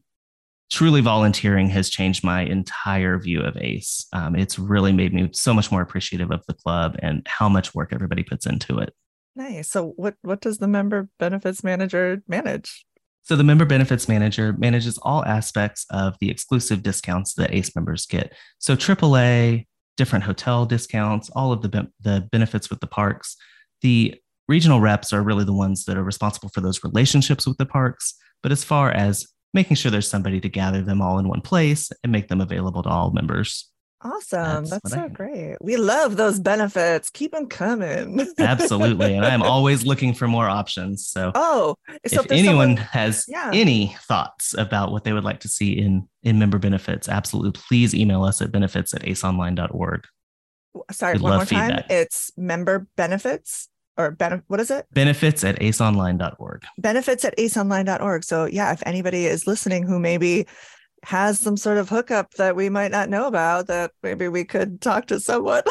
truly 0.71 1.01
volunteering 1.01 1.69
has 1.71 1.89
changed 1.89 2.23
my 2.23 2.43
entire 2.43 3.19
view 3.19 3.41
of 3.41 3.57
ACE. 3.57 4.07
Um, 4.13 4.35
it's 4.35 4.59
really 4.59 4.93
made 4.93 5.15
me 5.15 5.31
so 5.33 5.55
much 5.55 5.73
more 5.73 5.83
appreciative 5.83 6.31
of 6.31 6.45
the 6.47 6.55
club 6.55 6.97
and 7.03 7.27
how 7.27 7.49
much 7.49 7.75
work 7.75 7.93
everybody 7.93 8.23
puts 8.23 8.47
into 8.47 8.79
it. 8.79 8.93
Nice. 9.35 9.71
So 9.71 9.93
what 9.97 10.17
what 10.23 10.41
does 10.41 10.59
the 10.59 10.69
member 10.69 11.09
benefits 11.19 11.63
manager 11.63 12.23
manage? 12.27 12.85
So 13.23 13.37
the 13.37 13.45
member 13.45 13.65
benefits 13.65 14.09
manager 14.09 14.55
manages 14.59 14.99
all 15.03 15.25
aspects 15.25 15.87
of 15.91 16.17
the 16.21 16.31
exclusive 16.31 16.83
discounts 16.83 17.35
that 17.35 17.55
ACE 17.55 17.75
members 17.77 18.07
get. 18.07 18.33
So 18.59 18.75
AAA, 18.75 19.67
different 19.97 20.25
hotel 20.25 20.67
discounts, 20.67 21.31
all 21.31 21.53
of 21.53 21.63
the 21.63 21.89
the 22.01 22.29
benefits 22.33 22.69
with 22.69 22.81
the 22.81 22.87
parks. 22.87 23.37
The 23.81 24.17
regional 24.49 24.81
reps 24.81 25.13
are 25.13 25.23
really 25.23 25.45
the 25.45 25.53
ones 25.53 25.85
that 25.85 25.97
are 25.97 26.03
responsible 26.03 26.49
for 26.49 26.61
those 26.61 26.83
relationships 26.83 27.47
with 27.47 27.59
the 27.59 27.67
parks. 27.67 28.15
But 28.43 28.51
as 28.51 28.65
far 28.65 28.91
as 28.91 29.27
making 29.55 29.77
sure 29.77 29.91
there's 29.91 30.09
somebody 30.09 30.41
to 30.41 30.49
gather 30.49 30.83
them 30.83 31.01
all 31.01 31.19
in 31.19 31.29
one 31.29 31.41
place 31.41 31.91
and 32.03 32.13
make 32.13 32.29
them 32.29 32.41
available 32.41 32.83
to 32.83 32.89
all 32.89 33.11
members. 33.11 33.71
Awesome. 34.01 34.65
That's, 34.65 34.91
That's 34.91 34.95
so 34.95 35.09
great. 35.09 35.57
We 35.61 35.77
love 35.77 36.17
those 36.17 36.39
benefits. 36.39 37.11
Keep 37.11 37.33
them 37.33 37.49
coming. 37.49 38.25
Absolutely. 38.39 39.15
And 39.15 39.25
I'm 39.25 39.43
always 39.43 39.85
looking 39.85 40.15
for 40.15 40.29
more 40.29 40.49
options. 40.49 41.09
So, 41.09 41.33
oh, 41.35 41.75
so 42.07 42.21
if, 42.21 42.31
anyone 42.31 42.77
someone, 42.77 42.77
has 42.77 43.25
yeah. 43.27 43.51
any 43.53 43.97
thoughts 44.07 44.55
about 44.57 44.93
what 44.93 45.03
they 45.03 45.13
would 45.13 45.25
like 45.25 45.41
to 45.41 45.49
see 45.49 45.77
in, 45.77 46.09
in 46.23 46.39
member 46.39 46.59
benefits, 46.59 47.09
absolutely 47.09 47.53
please 47.53 47.93
email 47.93 48.23
us 48.23 48.41
at 48.41 48.53
benefits 48.53 48.95
at 48.95 49.03
aceonline.org. 49.03 50.07
Sorry, 50.93 51.15
We'd 51.15 51.23
one 51.23 51.37
more 51.37 51.45
feedback. 51.45 51.71
time. 51.71 51.85
It's 51.91 52.31
member 52.37 52.87
benefits 52.97 53.69
or 53.99 54.13
ben- 54.13 54.43
what 54.47 54.61
is 54.61 54.71
it? 54.71 54.87
Benefits 54.93 55.45
at 55.45 55.59
aceonline.org. 55.59 56.65
Benefits 56.79 57.25
at 57.25 57.37
aceonline.org. 57.37 58.25
So, 58.25 58.47
yeah, 58.47 58.73
if 58.73 58.83
anybody 58.87 59.27
is 59.27 59.47
listening 59.47 59.83
who 59.83 59.99
maybe 59.99 60.47
has 61.05 61.39
some 61.39 61.57
sort 61.57 61.79
of 61.79 61.89
hookup 61.89 62.35
that 62.35 62.57
we 62.57 62.69
might 62.69 62.91
not 62.91 63.09
know 63.09 63.27
about 63.27 63.69
that 63.69 63.93
maybe 64.03 64.29
we 64.29 64.45
could 64.45 64.81
talk 64.81 65.07
to 65.07 65.21
someone. 65.21 65.63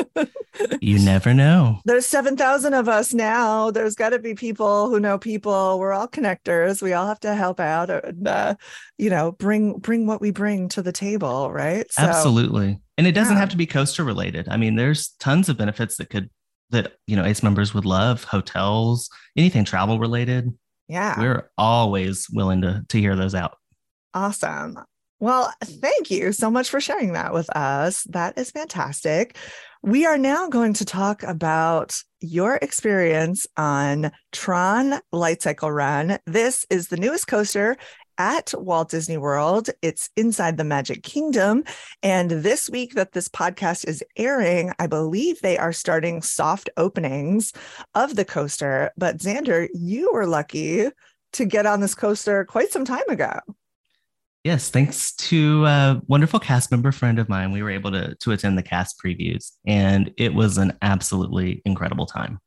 you 0.80 0.98
never 0.98 1.34
know. 1.34 1.78
There's 1.84 2.06
7,000 2.06 2.74
of 2.74 2.88
us 2.88 3.14
now. 3.14 3.70
There's 3.70 3.94
got 3.94 4.10
to 4.10 4.18
be 4.18 4.34
people 4.34 4.88
who 4.88 5.00
know 5.00 5.18
people. 5.18 5.78
We're 5.78 5.92
all 5.92 6.08
connectors. 6.08 6.82
We 6.82 6.92
all 6.92 7.06
have 7.06 7.20
to 7.20 7.34
help 7.34 7.60
out 7.60 7.90
and, 7.90 8.26
uh, 8.26 8.54
you 8.98 9.10
know, 9.10 9.32
bring 9.32 9.78
bring 9.78 10.06
what 10.06 10.20
we 10.20 10.30
bring 10.30 10.68
to 10.70 10.82
the 10.82 10.92
table, 10.92 11.50
right? 11.50 11.90
So, 11.90 12.02
Absolutely. 12.02 12.78
And 12.98 13.06
it 13.06 13.12
doesn't 13.12 13.34
yeah. 13.34 13.40
have 13.40 13.50
to 13.50 13.56
be 13.56 13.66
coaster 13.66 14.04
related. 14.04 14.48
I 14.48 14.56
mean, 14.56 14.76
there's 14.76 15.08
tons 15.18 15.48
of 15.48 15.56
benefits 15.56 15.96
that 15.96 16.10
could 16.10 16.30
that, 16.72 16.94
you 17.06 17.16
know, 17.16 17.24
ACE 17.24 17.42
members 17.42 17.72
would 17.72 17.84
love, 17.84 18.24
hotels, 18.24 19.08
anything 19.36 19.64
travel 19.64 19.98
related. 19.98 20.52
Yeah. 20.88 21.18
We're 21.18 21.50
always 21.56 22.26
willing 22.30 22.62
to 22.62 22.84
to 22.88 22.98
hear 22.98 23.16
those 23.16 23.34
out. 23.34 23.56
Awesome. 24.14 24.78
Well, 25.20 25.54
thank 25.62 26.10
you 26.10 26.32
so 26.32 26.50
much 26.50 26.68
for 26.68 26.80
sharing 26.80 27.12
that 27.12 27.32
with 27.32 27.48
us. 27.50 28.02
That 28.10 28.36
is 28.36 28.50
fantastic. 28.50 29.36
We 29.80 30.04
are 30.04 30.18
now 30.18 30.48
going 30.48 30.74
to 30.74 30.84
talk 30.84 31.22
about 31.22 31.94
your 32.20 32.56
experience 32.60 33.46
on 33.56 34.10
Tron 34.32 35.00
Light 35.12 35.40
Cycle 35.42 35.70
Run. 35.70 36.18
This 36.26 36.66
is 36.70 36.88
the 36.88 36.96
newest 36.96 37.28
coaster 37.28 37.76
at 38.22 38.54
Walt 38.56 38.88
Disney 38.88 39.16
World. 39.16 39.68
It's 39.82 40.08
inside 40.16 40.56
the 40.56 40.62
Magic 40.62 41.02
Kingdom. 41.02 41.64
And 42.04 42.30
this 42.30 42.70
week 42.70 42.94
that 42.94 43.10
this 43.10 43.28
podcast 43.28 43.88
is 43.88 44.04
airing, 44.16 44.72
I 44.78 44.86
believe 44.86 45.40
they 45.40 45.58
are 45.58 45.72
starting 45.72 46.22
soft 46.22 46.70
openings 46.76 47.52
of 47.96 48.14
the 48.14 48.24
coaster. 48.24 48.92
But 48.96 49.16
Xander, 49.16 49.66
you 49.74 50.12
were 50.12 50.26
lucky 50.26 50.86
to 51.32 51.44
get 51.44 51.66
on 51.66 51.80
this 51.80 51.96
coaster 51.96 52.44
quite 52.44 52.70
some 52.70 52.84
time 52.84 53.08
ago. 53.08 53.40
Yes, 54.44 54.70
thanks 54.70 55.12
to 55.14 55.66
a 55.66 56.00
wonderful 56.06 56.38
cast 56.38 56.70
member 56.70 56.92
friend 56.92 57.18
of 57.18 57.28
mine, 57.28 57.50
we 57.50 57.60
were 57.64 57.70
able 57.70 57.90
to 57.90 58.14
to 58.14 58.30
attend 58.30 58.56
the 58.56 58.62
cast 58.62 59.00
previews, 59.04 59.50
and 59.66 60.12
it 60.16 60.32
was 60.32 60.58
an 60.58 60.78
absolutely 60.80 61.60
incredible 61.64 62.06
time. 62.06 62.38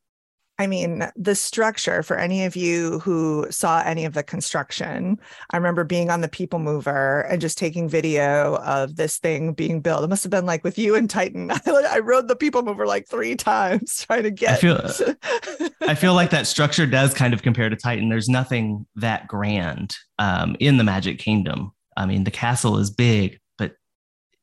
I 0.58 0.66
mean, 0.66 1.06
the 1.16 1.34
structure 1.34 2.02
for 2.02 2.16
any 2.16 2.44
of 2.44 2.56
you 2.56 2.98
who 3.00 3.46
saw 3.50 3.82
any 3.84 4.06
of 4.06 4.14
the 4.14 4.22
construction, 4.22 5.20
I 5.50 5.56
remember 5.58 5.84
being 5.84 6.08
on 6.08 6.22
the 6.22 6.28
People 6.28 6.58
Mover 6.58 7.20
and 7.22 7.42
just 7.42 7.58
taking 7.58 7.88
video 7.90 8.56
of 8.56 8.96
this 8.96 9.18
thing 9.18 9.52
being 9.52 9.82
built. 9.82 10.02
It 10.02 10.08
must 10.08 10.24
have 10.24 10.30
been 10.30 10.46
like 10.46 10.64
with 10.64 10.78
you 10.78 10.94
and 10.94 11.10
Titan. 11.10 11.50
I 11.66 11.98
rode 11.98 12.28
the 12.28 12.36
People 12.36 12.62
Mover 12.62 12.86
like 12.86 13.06
three 13.06 13.36
times 13.36 14.02
trying 14.06 14.22
to 14.22 14.30
get. 14.30 14.52
I 14.52 14.56
feel, 14.56 15.70
I 15.82 15.94
feel 15.94 16.14
like 16.14 16.30
that 16.30 16.46
structure 16.46 16.86
does 16.86 17.12
kind 17.12 17.34
of 17.34 17.42
compare 17.42 17.68
to 17.68 17.76
Titan. 17.76 18.08
There's 18.08 18.28
nothing 18.28 18.86
that 18.96 19.28
grand 19.28 19.94
um, 20.18 20.56
in 20.58 20.78
the 20.78 20.84
Magic 20.84 21.18
Kingdom. 21.18 21.72
I 21.98 22.06
mean, 22.06 22.24
the 22.24 22.30
castle 22.30 22.78
is 22.78 22.90
big, 22.90 23.40
but 23.58 23.72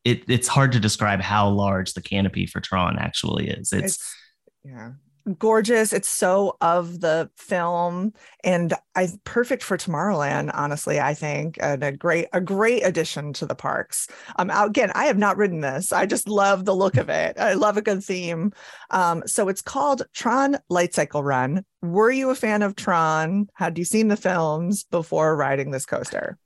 it, 0.06 0.24
it's 0.28 0.48
hard 0.48 0.74
to 0.74 0.80
describe 0.80 1.22
how 1.22 1.50
large 1.50 1.94
the 1.94 2.02
canopy 2.02 2.46
for 2.46 2.60
Tron 2.60 3.00
actually 3.00 3.48
is. 3.48 3.74
It's, 3.74 3.96
it's 3.96 4.16
yeah 4.64 4.92
gorgeous. 5.38 5.94
It's 5.94 6.10
so 6.10 6.58
of 6.62 7.00
the 7.00 7.30
film 7.36 8.14
and 8.44 8.74
I 8.96 9.10
perfect 9.24 9.64
for 9.64 9.78
Tomorrowland, 9.78 10.52
honestly, 10.54 11.00
I 11.00 11.14
think, 11.14 11.58
and 11.62 11.84
a 11.84 11.92
great, 11.92 12.28
a 12.34 12.42
great 12.42 12.82
addition 12.82 13.34
to 13.34 13.46
the 13.46 13.56
parks. 13.56 14.08
Um, 14.38 14.50
again, 14.50 14.92
I 14.96 15.06
have 15.06 15.18
not 15.18 15.38
ridden 15.38 15.62
this. 15.62 15.92
I 15.92 16.06
just 16.06 16.28
love 16.28 16.66
the 16.66 16.76
look 16.76 16.98
of 16.98 17.10
it. 17.10 17.38
I 17.40 17.54
love 17.54 17.78
a 17.78 17.82
good 17.82 18.04
theme. 18.04 18.54
Um, 18.92 19.24
so 19.26 19.50
it's 19.50 19.62
called 19.62 20.04
Tron 20.14 20.58
Light 20.70 20.94
Cycle 20.94 21.24
Run. 21.24 21.66
Were 21.82 22.12
you 22.12 22.30
a 22.30 22.36
fan 22.36 22.62
of 22.62 22.76
Tron? 22.76 23.50
Had 23.56 23.78
you 23.78 23.86
seen 23.86 24.08
the 24.08 24.18
films 24.18 24.84
before 24.84 25.36
riding 25.36 25.72
this 25.72 25.86
coaster? 25.86 26.38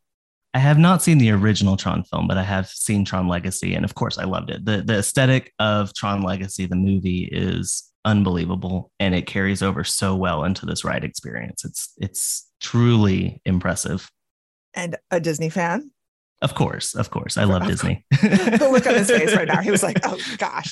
I 0.54 0.60
have 0.60 0.80
not 0.80 1.04
seen 1.04 1.20
the 1.20 1.30
original 1.32 1.78
Tron 1.78 2.04
film, 2.04 2.28
but 2.28 2.38
I 2.38 2.44
have 2.44 2.68
seen 2.68 3.06
Tron 3.06 3.28
Legacy, 3.28 3.76
and 3.76 3.86
of 3.86 3.94
course, 3.94 4.18
I 4.18 4.24
loved 4.24 4.50
it. 4.50 4.66
the 4.66 4.82
The 4.82 5.00
aesthetic 5.00 5.54
of 5.60 5.94
Tron 5.94 6.24
Legacy, 6.24 6.66
the 6.66 6.76
movie, 6.76 7.30
is 7.32 7.92
unbelievable 8.08 8.92
and 9.00 9.14
it 9.14 9.28
carries 9.28 9.62
over 9.62 9.84
so 9.84 10.16
well 10.16 10.46
into 10.46 10.66
this 10.66 10.84
ride 10.86 11.04
experience. 11.04 11.66
It's 11.66 11.94
it's 11.98 12.50
truly 12.62 13.42
impressive. 13.46 14.10
And 14.74 14.96
a 15.12 15.20
Disney 15.20 15.50
fan? 15.50 15.92
Of 16.40 16.54
course, 16.54 16.94
of 16.94 17.10
course. 17.10 17.36
I 17.36 17.46
love 17.46 17.66
Disney. 17.66 18.06
the 18.12 18.70
look 18.72 18.86
on 18.86 18.94
his 18.94 19.10
face 19.10 19.36
right 19.36 19.48
now. 19.48 19.60
He 19.62 19.72
was 19.72 19.82
like, 19.82 19.98
oh 20.04 20.20
gosh. 20.38 20.72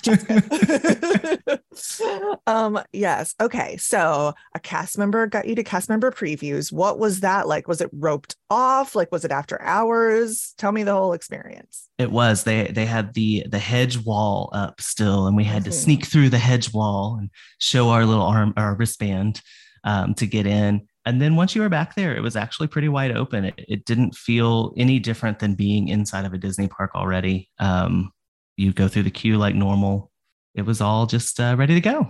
um, 2.47 2.79
yes. 2.93 3.33
Okay. 3.41 3.75
So 3.77 4.35
a 4.53 4.59
cast 4.59 4.99
member 4.99 5.25
got 5.25 5.47
you 5.47 5.55
to 5.55 5.63
cast 5.63 5.89
member 5.89 6.11
previews. 6.11 6.71
What 6.71 6.99
was 6.99 7.21
that 7.21 7.47
like? 7.47 7.67
Was 7.67 7.81
it 7.81 7.89
roped 7.91 8.35
off? 8.51 8.93
Like, 8.93 9.11
was 9.11 9.25
it 9.25 9.31
after 9.31 9.59
hours? 9.59 10.53
Tell 10.59 10.71
me 10.71 10.83
the 10.83 10.93
whole 10.93 11.13
experience. 11.13 11.89
It 11.97 12.11
was. 12.11 12.43
They 12.43 12.67
they 12.67 12.85
had 12.85 13.15
the 13.15 13.47
the 13.49 13.57
hedge 13.57 13.97
wall 13.97 14.51
up 14.53 14.79
still, 14.81 15.25
and 15.25 15.35
we 15.35 15.45
had 15.45 15.63
mm-hmm. 15.63 15.71
to 15.71 15.77
sneak 15.77 16.05
through 16.05 16.29
the 16.29 16.37
hedge 16.37 16.73
wall 16.73 17.17
and 17.19 17.31
show 17.57 17.89
our 17.89 18.05
little 18.05 18.25
arm 18.25 18.53
our 18.55 18.75
wristband 18.75 19.41
um, 19.83 20.13
to 20.15 20.27
get 20.27 20.45
in 20.45 20.87
and 21.05 21.21
then 21.21 21.35
once 21.35 21.55
you 21.55 21.61
were 21.61 21.69
back 21.69 21.95
there, 21.95 22.15
it 22.15 22.21
was 22.21 22.35
actually 22.35 22.67
pretty 22.67 22.89
wide 22.89 23.15
open. 23.15 23.45
It, 23.45 23.55
it 23.67 23.85
didn't 23.85 24.15
feel 24.15 24.73
any 24.75 24.99
different 24.99 25.39
than 25.39 25.53
being 25.53 25.87
inside 25.87 26.25
of 26.25 26.33
a 26.33 26.37
Disney 26.37 26.67
park 26.67 26.91
already. 26.95 27.49
Um, 27.59 28.11
you 28.57 28.73
go 28.73 28.87
through 28.87 29.03
the 29.03 29.11
queue 29.11 29.37
like 29.37 29.55
normal. 29.55 30.11
It 30.55 30.63
was 30.63 30.81
all 30.81 31.05
just 31.05 31.39
uh, 31.39 31.55
ready 31.57 31.75
to 31.75 31.81
go. 31.81 32.07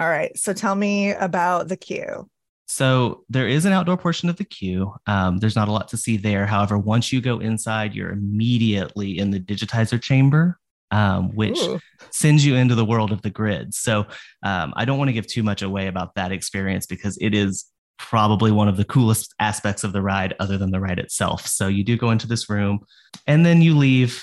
All 0.00 0.08
right. 0.08 0.36
So 0.36 0.52
tell 0.52 0.74
me 0.74 1.12
about 1.12 1.68
the 1.68 1.76
queue. 1.76 2.28
So 2.66 3.24
there 3.28 3.46
is 3.46 3.64
an 3.64 3.72
outdoor 3.72 3.96
portion 3.96 4.28
of 4.28 4.36
the 4.36 4.44
queue. 4.44 4.92
Um, 5.06 5.38
there's 5.38 5.56
not 5.56 5.68
a 5.68 5.72
lot 5.72 5.88
to 5.88 5.96
see 5.96 6.16
there. 6.16 6.46
However, 6.46 6.78
once 6.78 7.12
you 7.12 7.20
go 7.20 7.38
inside, 7.38 7.94
you're 7.94 8.10
immediately 8.10 9.18
in 9.18 9.30
the 9.30 9.40
digitizer 9.40 10.00
chamber, 10.00 10.58
um, 10.90 11.34
which 11.34 11.60
Ooh. 11.60 11.78
sends 12.10 12.44
you 12.44 12.56
into 12.56 12.74
the 12.74 12.84
world 12.84 13.12
of 13.12 13.22
the 13.22 13.30
grid. 13.30 13.74
So 13.74 14.06
um, 14.42 14.72
I 14.76 14.84
don't 14.84 14.98
want 14.98 15.08
to 15.08 15.12
give 15.12 15.26
too 15.26 15.42
much 15.42 15.62
away 15.62 15.86
about 15.86 16.14
that 16.14 16.32
experience 16.32 16.86
because 16.86 17.18
it 17.20 17.34
is 17.34 17.66
probably 18.08 18.52
one 18.52 18.68
of 18.68 18.76
the 18.76 18.84
coolest 18.84 19.34
aspects 19.40 19.82
of 19.82 19.92
the 19.92 20.02
ride 20.02 20.34
other 20.38 20.58
than 20.58 20.70
the 20.70 20.78
ride 20.78 20.98
itself. 20.98 21.46
So 21.46 21.68
you 21.68 21.82
do 21.82 21.96
go 21.96 22.10
into 22.10 22.26
this 22.26 22.50
room 22.50 22.80
and 23.26 23.46
then 23.46 23.62
you 23.62 23.76
leave 23.76 24.22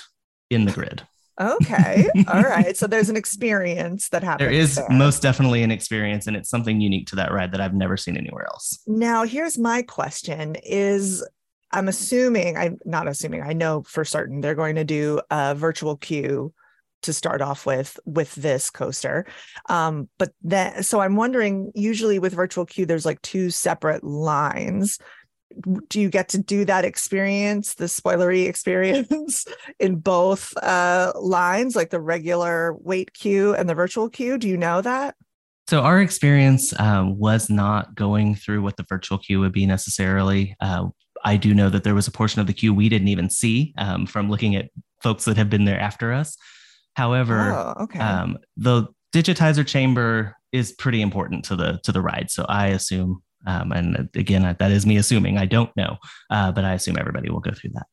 in 0.50 0.64
the 0.66 0.72
grid. 0.72 1.02
Okay. 1.40 2.08
All 2.32 2.42
right. 2.42 2.76
So 2.76 2.86
there's 2.86 3.08
an 3.08 3.16
experience 3.16 4.08
that 4.10 4.22
happens. 4.22 4.48
There 4.48 4.56
is 4.56 4.76
there. 4.76 4.86
most 4.88 5.20
definitely 5.20 5.64
an 5.64 5.72
experience 5.72 6.28
and 6.28 6.36
it's 6.36 6.48
something 6.48 6.80
unique 6.80 7.08
to 7.08 7.16
that 7.16 7.32
ride 7.32 7.50
that 7.52 7.60
I've 7.60 7.74
never 7.74 7.96
seen 7.96 8.16
anywhere 8.16 8.46
else. 8.46 8.78
Now, 8.86 9.24
here's 9.24 9.58
my 9.58 9.82
question 9.82 10.54
is 10.62 11.26
I'm 11.72 11.88
assuming 11.88 12.56
I'm 12.56 12.78
not 12.84 13.08
assuming 13.08 13.42
I 13.42 13.52
know 13.52 13.82
for 13.82 14.04
certain 14.04 14.40
they're 14.40 14.54
going 14.54 14.76
to 14.76 14.84
do 14.84 15.20
a 15.30 15.54
virtual 15.56 15.96
queue 15.96 16.54
to 17.02 17.12
start 17.12 17.40
off 17.40 17.66
with 17.66 17.98
with 18.04 18.34
this 18.34 18.70
coaster. 18.70 19.26
Um, 19.68 20.08
but 20.18 20.32
then 20.42 20.82
so 20.82 21.00
i'm 21.00 21.16
wondering 21.16 21.72
usually 21.74 22.18
with 22.18 22.32
virtual 22.34 22.64
queue 22.64 22.86
there's 22.86 23.06
like 23.06 23.22
two 23.22 23.50
separate 23.50 24.04
lines. 24.04 24.98
Do 25.88 26.00
you 26.00 26.08
get 26.08 26.30
to 26.30 26.38
do 26.38 26.64
that 26.64 26.86
experience 26.86 27.74
the 27.74 27.84
spoilery 27.84 28.46
experience 28.48 29.44
in 29.78 29.96
both 29.96 30.56
uh, 30.56 31.12
lines 31.20 31.76
like 31.76 31.90
the 31.90 32.00
regular 32.00 32.74
wait 32.80 33.12
queue 33.12 33.54
and 33.54 33.68
the 33.68 33.74
virtual 33.74 34.08
queue? 34.08 34.38
Do 34.38 34.48
you 34.48 34.56
know 34.56 34.80
that? 34.80 35.14
So 35.68 35.80
our 35.80 36.00
experience 36.00 36.78
um, 36.80 37.18
was 37.18 37.48
not 37.48 37.94
going 37.94 38.34
through 38.34 38.62
what 38.62 38.76
the 38.76 38.84
virtual 38.88 39.18
queue 39.18 39.40
would 39.40 39.52
be 39.52 39.66
necessarily. 39.66 40.56
Uh, 40.60 40.88
i 41.24 41.36
do 41.36 41.54
know 41.54 41.68
that 41.68 41.84
there 41.84 41.94
was 41.94 42.08
a 42.08 42.12
portion 42.12 42.40
of 42.40 42.46
the 42.46 42.52
queue 42.52 42.74
we 42.74 42.88
didn't 42.88 43.08
even 43.08 43.30
see 43.30 43.72
um, 43.78 44.06
from 44.06 44.30
looking 44.30 44.56
at 44.56 44.70
folks 45.02 45.24
that 45.24 45.36
have 45.36 45.50
been 45.50 45.64
there 45.64 45.80
after 45.80 46.12
us 46.12 46.36
However, 46.94 47.52
oh, 47.52 47.84
okay. 47.84 47.98
um, 47.98 48.38
the 48.56 48.86
digitizer 49.14 49.66
chamber 49.66 50.36
is 50.52 50.72
pretty 50.72 51.00
important 51.00 51.44
to 51.46 51.56
the 51.56 51.80
to 51.84 51.92
the 51.92 52.00
ride. 52.00 52.30
So 52.30 52.44
I 52.48 52.68
assume, 52.68 53.22
um, 53.46 53.72
and 53.72 54.08
again, 54.14 54.56
that 54.58 54.70
is 54.70 54.86
me 54.86 54.96
assuming. 54.96 55.38
I 55.38 55.46
don't 55.46 55.74
know, 55.76 55.96
uh, 56.30 56.52
but 56.52 56.64
I 56.64 56.74
assume 56.74 56.98
everybody 56.98 57.30
will 57.30 57.40
go 57.40 57.52
through 57.52 57.70
that. 57.74 57.86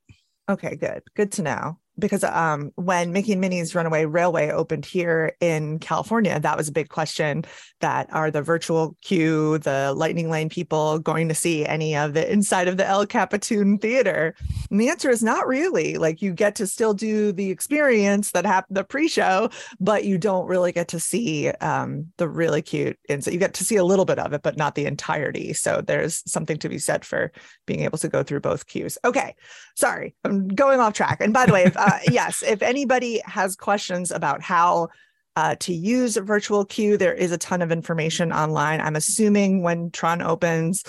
Okay, 0.50 0.75
good. 0.75 1.03
Good 1.15 1.32
to 1.34 1.44
know 1.44 1.79
because 2.00 2.24
um, 2.24 2.72
when 2.75 3.12
Mickey 3.12 3.34
and 3.34 3.41
Minnie's 3.41 3.75
Runaway 3.75 4.06
Railway 4.06 4.50
opened 4.50 4.86
here 4.86 5.36
in 5.39 5.79
California, 5.79 6.39
that 6.39 6.58
was 6.58 6.68
a 6.68 6.72
big 6.72 6.89
question 6.89 7.44
that 7.82 8.12
are 8.13 8.32
the 8.32 8.41
virtual 8.41 8.96
queue, 9.01 9.58
the 9.60 9.94
Lightning 9.96 10.29
Lane 10.29 10.50
people 10.50 11.00
going 11.00 11.27
to 11.29 11.36
see 11.36 11.65
any 11.65 11.96
of 11.96 12.13
the 12.13 12.32
inside 12.32 12.68
of 12.68 12.77
the 12.77 12.86
El 12.86 13.06
Capitan 13.06 13.77
Theater? 13.77 14.36
And 14.70 14.79
the 14.79 14.89
answer 14.89 15.10
is 15.10 15.24
not 15.24 15.48
really. 15.48 15.96
Like 15.96 16.22
you 16.22 16.34
get 16.34 16.56
to 16.56 16.68
still 16.68 16.94
do 16.94 17.32
the 17.32 17.50
experience 17.50 18.32
that 18.32 18.46
happened 18.46 18.77
the 18.77 18.84
pre-show, 18.84 19.50
but 19.79 20.06
you 20.06 20.18
don't 20.18 20.48
really 20.48 20.72
get 20.72 20.88
to 20.89 21.00
see 21.00 21.50
um, 21.50 22.08
the 22.18 22.27
really 22.27 22.62
cute 22.62 22.98
inside. 23.08 23.34
You 23.34 23.39
get 23.39 23.53
to 23.56 23.65
see 23.65 23.77
a 23.77 23.84
little 23.84 24.06
bit 24.06 24.20
of 24.20 24.34
it, 24.34 24.41
but 24.44 24.58
not 24.58 24.75
the 24.75 24.86
entirety. 24.86 25.53
So 25.53 25.82
there's 25.82 26.24
something 26.29 26.58
to 26.58 26.70
be 26.70 26.79
said 26.79 27.03
for 27.03 27.32
being 27.65 27.82
able 27.82 27.98
to 27.98 28.08
go 28.08 28.24
through 28.24 28.41
both 28.41 28.68
queues. 28.68 28.98
Okay, 29.03 29.36
sorry, 29.75 30.15
I'm 30.24 30.48
going 30.48 30.79
off 30.79 30.94
track. 30.94 31.20
And 31.22 31.34
by 31.34 31.46
the 31.46 31.53
way, 31.53 31.63
if, 31.63 31.75
uh, 31.89 32.00
yes, 32.12 32.43
if 32.43 32.62
anybody 32.62 33.22
has 33.25 33.55
questions 33.55 34.12
about 34.12 34.41
how 34.41 34.89
uh, 35.36 35.55
to 35.60 35.74
use 35.74 36.17
virtual 36.17 36.65
queue, 36.65 36.98
there 36.98 37.13
is 37.13 37.31
a 37.31 37.38
ton 37.38 37.62
of 37.62 37.72
information 37.72 38.31
online. 38.31 38.81
I'm 38.81 38.96
assuming 38.96 39.63
when 39.63 39.91
Tron 39.91 40.22
opens, 40.22 40.84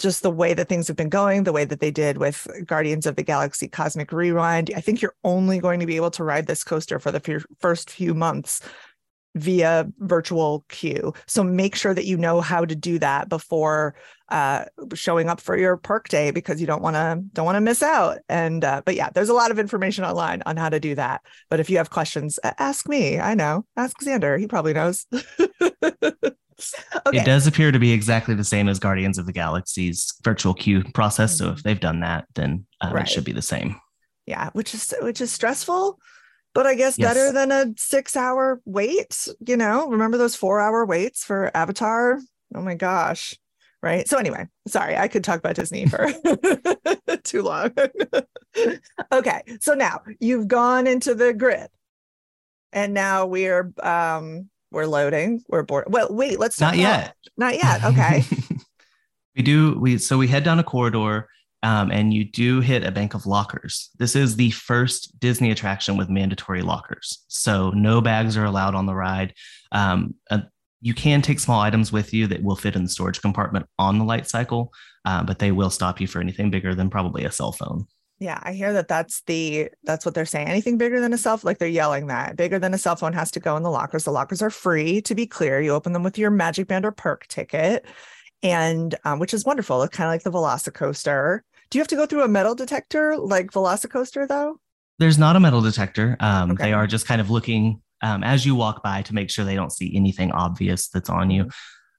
just 0.00 0.22
the 0.22 0.30
way 0.30 0.54
that 0.54 0.68
things 0.68 0.88
have 0.88 0.96
been 0.96 1.08
going, 1.08 1.44
the 1.44 1.52
way 1.52 1.64
that 1.64 1.80
they 1.80 1.90
did 1.90 2.16
with 2.18 2.46
Guardians 2.66 3.06
of 3.06 3.16
the 3.16 3.22
Galaxy 3.22 3.68
Cosmic 3.68 4.10
Rewind, 4.10 4.70
I 4.74 4.80
think 4.80 5.02
you're 5.02 5.14
only 5.22 5.58
going 5.58 5.80
to 5.80 5.86
be 5.86 5.96
able 5.96 6.10
to 6.12 6.24
ride 6.24 6.46
this 6.46 6.64
coaster 6.64 6.98
for 6.98 7.12
the 7.12 7.22
f- 7.24 7.44
first 7.60 7.90
few 7.90 8.14
months 8.14 8.60
via 9.34 9.86
virtual 9.98 10.64
queue. 10.68 11.12
So 11.26 11.42
make 11.42 11.74
sure 11.74 11.94
that 11.94 12.04
you 12.04 12.16
know 12.16 12.40
how 12.40 12.64
to 12.64 12.74
do 12.74 12.98
that 12.98 13.28
before 13.28 13.94
uh, 14.28 14.64
showing 14.94 15.28
up 15.28 15.40
for 15.40 15.56
your 15.56 15.76
park 15.76 16.08
day 16.08 16.30
because 16.30 16.60
you 16.60 16.66
don't 16.66 16.82
want 16.82 16.96
to 16.96 17.22
don't 17.32 17.46
want 17.46 17.56
to 17.56 17.60
miss 17.60 17.82
out. 17.82 18.18
And 18.28 18.64
uh, 18.64 18.82
but 18.84 18.94
yeah, 18.94 19.10
there's 19.10 19.28
a 19.28 19.34
lot 19.34 19.50
of 19.50 19.58
information 19.58 20.04
online 20.04 20.42
on 20.46 20.56
how 20.56 20.68
to 20.68 20.80
do 20.80 20.94
that. 20.94 21.22
But 21.50 21.60
if 21.60 21.70
you 21.70 21.78
have 21.78 21.90
questions, 21.90 22.38
ask 22.58 22.88
me. 22.88 23.18
I 23.18 23.34
know. 23.34 23.64
Ask 23.76 24.00
Xander. 24.00 24.38
He 24.38 24.46
probably 24.46 24.74
knows. 24.74 25.06
Okay. 27.06 27.18
It 27.18 27.24
does 27.24 27.48
appear 27.48 27.72
to 27.72 27.78
be 27.78 27.92
exactly 27.92 28.34
the 28.34 28.44
same 28.44 28.68
as 28.68 28.78
Guardians 28.78 29.18
of 29.18 29.26
the 29.26 29.32
Galaxy's 29.32 30.12
virtual 30.22 30.54
queue 30.54 30.84
process. 30.94 31.36
So 31.36 31.46
if 31.46 31.50
mm-hmm. 31.50 31.68
they've 31.68 31.80
done 31.80 32.00
that, 32.00 32.26
then 32.34 32.66
um, 32.80 32.92
right. 32.92 33.04
it 33.04 33.08
should 33.08 33.24
be 33.24 33.32
the 33.32 33.42
same. 33.42 33.80
Yeah, 34.26 34.50
which 34.52 34.72
is 34.72 34.94
which 35.00 35.20
is 35.20 35.32
stressful, 35.32 35.98
but 36.54 36.66
I 36.66 36.74
guess 36.74 36.98
yes. 36.98 37.08
better 37.08 37.32
than 37.32 37.50
a 37.50 37.72
six 37.76 38.16
hour 38.16 38.60
wait. 38.64 39.28
You 39.46 39.56
know, 39.56 39.88
remember 39.88 40.18
those 40.18 40.36
four 40.36 40.60
hour 40.60 40.84
waits 40.84 41.24
for 41.24 41.50
Avatar? 41.54 42.20
Oh 42.54 42.62
my 42.62 42.74
gosh. 42.74 43.36
Right. 43.82 44.06
So, 44.08 44.16
anyway, 44.16 44.46
sorry, 44.68 44.96
I 44.96 45.08
could 45.08 45.24
talk 45.24 45.40
about 45.40 45.56
Disney 45.56 45.86
for 45.86 46.06
too 47.24 47.42
long. 47.42 47.72
okay. 49.12 49.42
So 49.60 49.74
now 49.74 50.02
you've 50.20 50.46
gone 50.46 50.86
into 50.86 51.16
the 51.16 51.34
grid 51.34 51.66
and 52.72 52.94
now 52.94 53.26
we're, 53.26 53.72
um, 53.82 54.48
we're 54.70 54.86
loading. 54.86 55.42
We're 55.48 55.64
bored. 55.64 55.86
Well, 55.88 56.14
wait, 56.14 56.38
let's 56.38 56.60
not 56.60 56.76
yet. 56.76 57.16
Not 57.36 57.56
yet. 57.56 57.84
Okay. 57.84 58.24
we 59.36 59.42
do. 59.42 59.76
We, 59.80 59.98
so 59.98 60.16
we 60.16 60.28
head 60.28 60.44
down 60.44 60.60
a 60.60 60.64
corridor 60.64 61.28
um, 61.62 61.90
and 61.90 62.12
you 62.12 62.24
do 62.24 62.60
hit 62.60 62.84
a 62.84 62.90
bank 62.90 63.14
of 63.14 63.26
lockers. 63.26 63.90
This 63.98 64.16
is 64.16 64.36
the 64.36 64.50
first 64.50 65.18
Disney 65.20 65.50
attraction 65.50 65.96
with 65.96 66.08
mandatory 66.08 66.62
lockers. 66.62 67.24
So 67.28 67.70
no 67.70 68.00
bags 68.00 68.36
are 68.36 68.44
allowed 68.44 68.74
on 68.74 68.86
the 68.86 68.94
ride. 68.94 69.34
Um, 69.70 70.14
uh, 70.30 70.40
you 70.80 70.94
can 70.94 71.22
take 71.22 71.38
small 71.38 71.60
items 71.60 71.92
with 71.92 72.12
you 72.12 72.26
that 72.26 72.42
will 72.42 72.56
fit 72.56 72.74
in 72.74 72.82
the 72.82 72.88
storage 72.88 73.20
compartment 73.20 73.66
on 73.78 73.98
the 73.98 74.04
light 74.04 74.28
cycle, 74.28 74.72
uh, 75.04 75.22
but 75.22 75.38
they 75.38 75.52
will 75.52 75.70
stop 75.70 76.00
you 76.00 76.08
for 76.08 76.20
anything 76.20 76.50
bigger 76.50 76.74
than 76.74 76.90
probably 76.90 77.24
a 77.24 77.30
cell 77.30 77.52
phone. 77.52 77.86
Yeah, 78.18 78.40
I 78.42 78.52
hear 78.52 78.72
that 78.74 78.88
that's 78.88 79.22
the 79.22 79.68
that's 79.84 80.04
what 80.04 80.14
they're 80.14 80.26
saying. 80.26 80.46
Anything 80.48 80.78
bigger 80.78 81.00
than 81.00 81.12
a 81.12 81.18
cell 81.18 81.40
like 81.42 81.58
they're 81.58 81.68
yelling 81.68 82.06
that 82.06 82.36
bigger 82.36 82.58
than 82.58 82.74
a 82.74 82.78
cell 82.78 82.94
phone 82.94 83.12
has 83.12 83.32
to 83.32 83.40
go 83.40 83.56
in 83.56 83.64
the 83.64 83.70
lockers. 83.70 84.04
The 84.04 84.12
lockers 84.12 84.42
are 84.42 84.50
free 84.50 85.00
to 85.02 85.14
be 85.14 85.26
clear. 85.26 85.60
You 85.60 85.70
open 85.70 85.92
them 85.92 86.04
with 86.04 86.18
your 86.18 86.30
Magic 86.30 86.68
Band 86.68 86.84
or 86.84 86.92
Perk 86.92 87.26
ticket, 87.26 87.84
and 88.42 88.94
um, 89.04 89.18
which 89.18 89.34
is 89.34 89.44
wonderful. 89.44 89.82
It's 89.82 89.96
kind 89.96 90.06
of 90.06 90.12
like 90.12 90.22
the 90.22 90.30
Velocicoaster. 90.30 91.40
Do 91.72 91.78
you 91.78 91.80
have 91.80 91.88
to 91.88 91.96
go 91.96 92.04
through 92.04 92.22
a 92.22 92.28
metal 92.28 92.54
detector 92.54 93.16
like 93.16 93.46
Velocicoaster 93.46 94.28
though? 94.28 94.60
There's 94.98 95.16
not 95.16 95.36
a 95.36 95.40
metal 95.40 95.62
detector. 95.62 96.18
Um, 96.20 96.50
Okay. 96.50 96.64
They 96.64 96.72
are 96.74 96.86
just 96.86 97.06
kind 97.06 97.18
of 97.18 97.30
looking 97.30 97.80
um, 98.02 98.22
as 98.22 98.44
you 98.44 98.54
walk 98.54 98.82
by 98.82 99.00
to 99.00 99.14
make 99.14 99.30
sure 99.30 99.46
they 99.46 99.54
don't 99.54 99.72
see 99.72 99.96
anything 99.96 100.32
obvious 100.32 100.88
that's 100.88 101.08
on 101.08 101.30
you. 101.30 101.48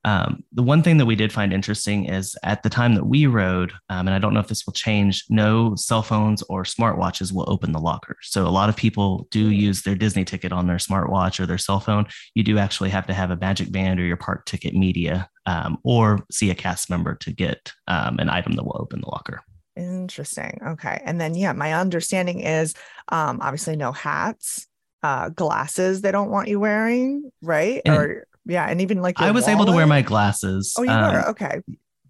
Um, 0.05 0.43
the 0.51 0.61
one 0.61 0.83
thing 0.83 0.97
that 0.97 1.07
we 1.07 1.15
did 1.15 1.33
find 1.33 1.51
interesting 1.51 2.05
is 2.05 2.35
at 2.43 2.61
the 2.61 2.69
time 2.69 2.93
that 2.93 3.07
we 3.07 3.25
rode, 3.25 3.71
um, 3.89 4.07
and 4.07 4.11
I 4.11 4.19
don't 4.19 4.35
know 4.35 4.41
if 4.41 4.47
this 4.47 4.63
will 4.63 4.73
change, 4.73 5.23
no 5.27 5.73
cell 5.75 6.03
phones 6.03 6.43
or 6.43 6.65
smartwatches 6.65 7.33
will 7.33 7.49
open 7.49 7.71
the 7.71 7.79
locker. 7.79 8.17
So 8.21 8.45
a 8.45 8.49
lot 8.49 8.69
of 8.69 8.75
people 8.75 9.27
do 9.31 9.49
use 9.49 9.81
their 9.81 9.95
Disney 9.95 10.23
ticket 10.23 10.51
on 10.51 10.67
their 10.67 10.77
smartwatch 10.77 11.39
or 11.39 11.47
their 11.47 11.57
cell 11.57 11.79
phone. 11.79 12.05
You 12.35 12.43
do 12.43 12.59
actually 12.59 12.91
have 12.91 13.07
to 13.07 13.13
have 13.13 13.31
a 13.31 13.37
Magic 13.37 13.71
Band 13.71 13.99
or 13.99 14.03
your 14.03 14.17
park 14.17 14.45
ticket 14.45 14.75
media 14.75 15.29
um, 15.47 15.79
or 15.83 16.19
see 16.31 16.51
a 16.51 16.55
cast 16.55 16.91
member 16.91 17.15
to 17.15 17.31
get 17.31 17.71
um, 17.87 18.19
an 18.19 18.29
item 18.29 18.53
that 18.53 18.65
will 18.65 18.77
open 18.79 19.01
the 19.01 19.09
locker. 19.09 19.41
Interesting. 19.75 20.59
Okay. 20.65 21.01
And 21.03 21.19
then 21.19 21.35
yeah, 21.35 21.53
my 21.53 21.73
understanding 21.73 22.41
is 22.41 22.73
um 23.09 23.39
obviously 23.41 23.75
no 23.75 23.91
hats, 23.91 24.67
uh 25.01 25.29
glasses 25.29 26.01
they 26.01 26.11
don't 26.11 26.29
want 26.29 26.47
you 26.47 26.59
wearing, 26.59 27.31
right? 27.41 27.81
And- 27.85 27.95
or 27.95 28.27
yeah, 28.45 28.65
and 28.65 28.81
even 28.81 29.01
like 29.01 29.21
I 29.21 29.31
was 29.31 29.47
able 29.47 29.65
to 29.65 29.71
wear 29.71 29.87
my 29.87 30.01
glasses. 30.01 30.73
Oh, 30.77 30.83
you 30.83 30.91
um, 30.91 31.13
were. 31.13 31.29
Okay. 31.29 31.61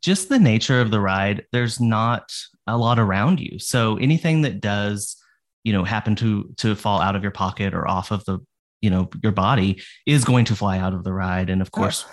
just 0.02 0.30
the 0.30 0.40
nature 0.40 0.82
of 0.82 0.90
the 0.92 1.00
ride, 1.00 1.46
there's 1.52 1.80
not 1.80 2.34
a 2.68 2.78
lot 2.78 2.98
around 3.00 3.40
you. 3.40 3.60
So 3.60 3.98
anything 3.98 4.42
that 4.42 4.60
does, 4.60 5.16
you 5.64 5.74
know, 5.74 5.84
happen 5.84 6.16
to 6.18 6.52
to 6.58 6.76
fall 6.76 7.00
out 7.02 7.16
of 7.16 7.22
your 7.22 7.32
pocket 7.32 7.74
or 7.74 7.88
off 7.88 8.12
of 8.12 8.26
the, 8.26 8.40
you 8.82 8.90
know, 8.90 9.10
your 9.22 9.32
body 9.32 9.82
is 10.06 10.26
going 10.26 10.46
to 10.46 10.56
fly 10.56 10.80
out 10.80 10.94
of 10.94 11.04
the 11.04 11.14
ride. 11.14 11.50
And 11.50 11.62
of 11.62 11.72
course, 11.72 12.04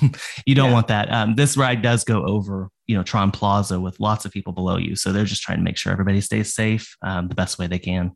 you 0.46 0.54
don't 0.54 0.68
Yeah. 0.68 0.72
want 0.72 0.88
that. 0.88 1.12
Um, 1.12 1.34
this 1.34 1.56
ride 1.56 1.82
does 1.82 2.04
go 2.04 2.24
over, 2.26 2.68
you 2.86 2.96
know, 2.96 3.02
Tron 3.02 3.30
Plaza 3.30 3.80
with 3.80 3.98
lots 4.00 4.24
of 4.24 4.32
people 4.32 4.52
below 4.52 4.76
you. 4.76 4.96
So 4.96 5.12
they're 5.12 5.24
just 5.24 5.42
trying 5.42 5.58
to 5.58 5.64
make 5.64 5.76
sure 5.76 5.92
everybody 5.92 6.20
stays 6.20 6.54
safe 6.54 6.96
um, 7.02 7.28
the 7.28 7.34
best 7.34 7.58
way 7.58 7.66
they 7.66 7.78
can. 7.78 8.12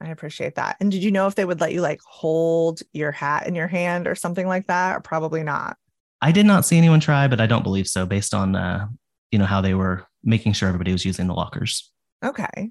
I 0.00 0.08
appreciate 0.08 0.56
that. 0.56 0.76
And 0.80 0.90
did 0.90 1.02
you 1.02 1.10
know 1.10 1.26
if 1.26 1.34
they 1.34 1.44
would 1.44 1.60
let 1.60 1.72
you 1.72 1.80
like 1.80 2.00
hold 2.04 2.80
your 2.92 3.12
hat 3.12 3.46
in 3.46 3.54
your 3.54 3.68
hand 3.68 4.06
or 4.06 4.14
something 4.14 4.46
like 4.46 4.66
that? 4.66 4.96
Or 4.96 5.00
probably 5.00 5.42
not. 5.42 5.76
I 6.20 6.32
did 6.32 6.46
not 6.46 6.64
see 6.64 6.76
anyone 6.78 7.00
try, 7.00 7.28
but 7.28 7.40
I 7.40 7.46
don't 7.46 7.62
believe 7.62 7.86
so 7.86 8.04
based 8.06 8.34
on, 8.34 8.56
uh, 8.56 8.86
you 9.30 9.38
know, 9.38 9.46
how 9.46 9.60
they 9.60 9.74
were 9.74 10.06
making 10.22 10.52
sure 10.54 10.68
everybody 10.68 10.92
was 10.92 11.04
using 11.04 11.26
the 11.26 11.34
lockers. 11.34 11.90
Okay. 12.24 12.70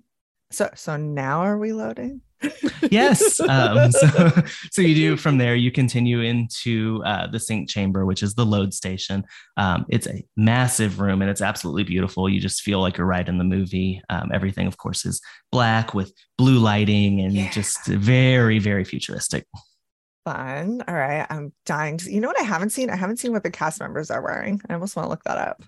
So 0.53 0.69
so 0.75 0.98
now 0.98 1.41
are 1.41 1.57
we 1.57 1.74
loading? 1.74 2.22
yes. 2.91 3.39
Um, 3.39 3.91
so, 3.91 4.29
so 4.72 4.81
you 4.81 4.93
do 4.95 5.17
from 5.17 5.38
there, 5.38 5.55
you 5.55 5.72
continue 5.72 6.19
into 6.22 7.01
uh, 7.05 7.27
the 7.27 7.39
sink 7.39 7.69
chamber, 7.69 8.05
which 8.05 8.22
is 8.22 8.36
the 8.36 8.45
load 8.45 8.74
station. 8.74 9.24
Um, 9.57 9.86
it's 9.89 10.07
a 10.07 10.24
massive 10.36 11.00
room 11.00 11.22
and 11.22 11.31
it's 11.31 11.41
absolutely 11.41 11.83
beautiful. 11.83 12.27
You 12.29 12.41
just 12.41 12.62
feel 12.62 12.81
like 12.81 12.98
you're 12.98 13.07
right 13.07 13.27
in 13.27 13.38
the 13.38 13.43
movie. 13.45 14.01
Um, 14.10 14.29
everything, 14.33 14.67
of 14.67 14.77
course, 14.77 15.05
is 15.05 15.22
black 15.51 15.93
with 15.93 16.13
blue 16.38 16.60
lighting 16.60 17.22
and 17.22 17.33
Yeah. 17.33 17.50
just 17.50 17.86
very, 17.86 18.60
very 18.60 18.83
futuristic. 18.83 19.45
Fun. 20.25 20.81
All 20.88 20.95
right. 20.95 21.25
I'm 21.29 21.53
dying 21.65 21.98
to 21.98 22.12
you 22.12 22.22
know 22.22 22.27
what 22.27 22.39
I 22.39 22.43
haven't 22.43 22.69
seen? 22.72 22.89
I 22.89 22.95
haven't 22.95 23.17
seen 23.17 23.31
what 23.31 23.43
the 23.43 23.51
cast 23.51 23.79
members 23.79 24.12
are 24.12 24.22
wearing. 24.22 24.62
I 24.69 24.74
almost 24.74 24.95
want 24.95 25.05
to 25.05 25.10
look 25.10 25.24
that 25.24 25.38
up 25.38 25.63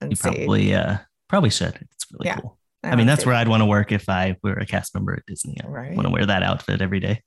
and 0.00 0.10
You 0.12 0.16
see. 0.16 0.22
probably, 0.22 0.74
uh, 0.74 0.98
probably 1.28 1.50
should. 1.50 1.74
It's 1.92 2.06
really 2.12 2.26
Yeah. 2.26 2.40
cool. 2.40 2.56
I, 2.82 2.88
wanna 2.88 2.96
mean, 2.98 3.06
that's 3.06 3.26
where 3.26 3.34
I'd 3.34 3.48
want 3.48 3.60
to 3.60 3.66
work 3.66 3.92
if 3.92 4.08
I 4.08 4.36
were 4.42 4.54
a 4.54 4.66
cast 4.66 4.94
member 4.94 5.14
at 5.14 5.26
Disney. 5.26 5.56
I 5.62 5.66
Right. 5.66 5.94
want 5.94 6.06
to 6.08 6.12
wear 6.12 6.24
that 6.26 6.42
outfit 6.42 6.80
every 6.80 7.00
day. 7.00 7.22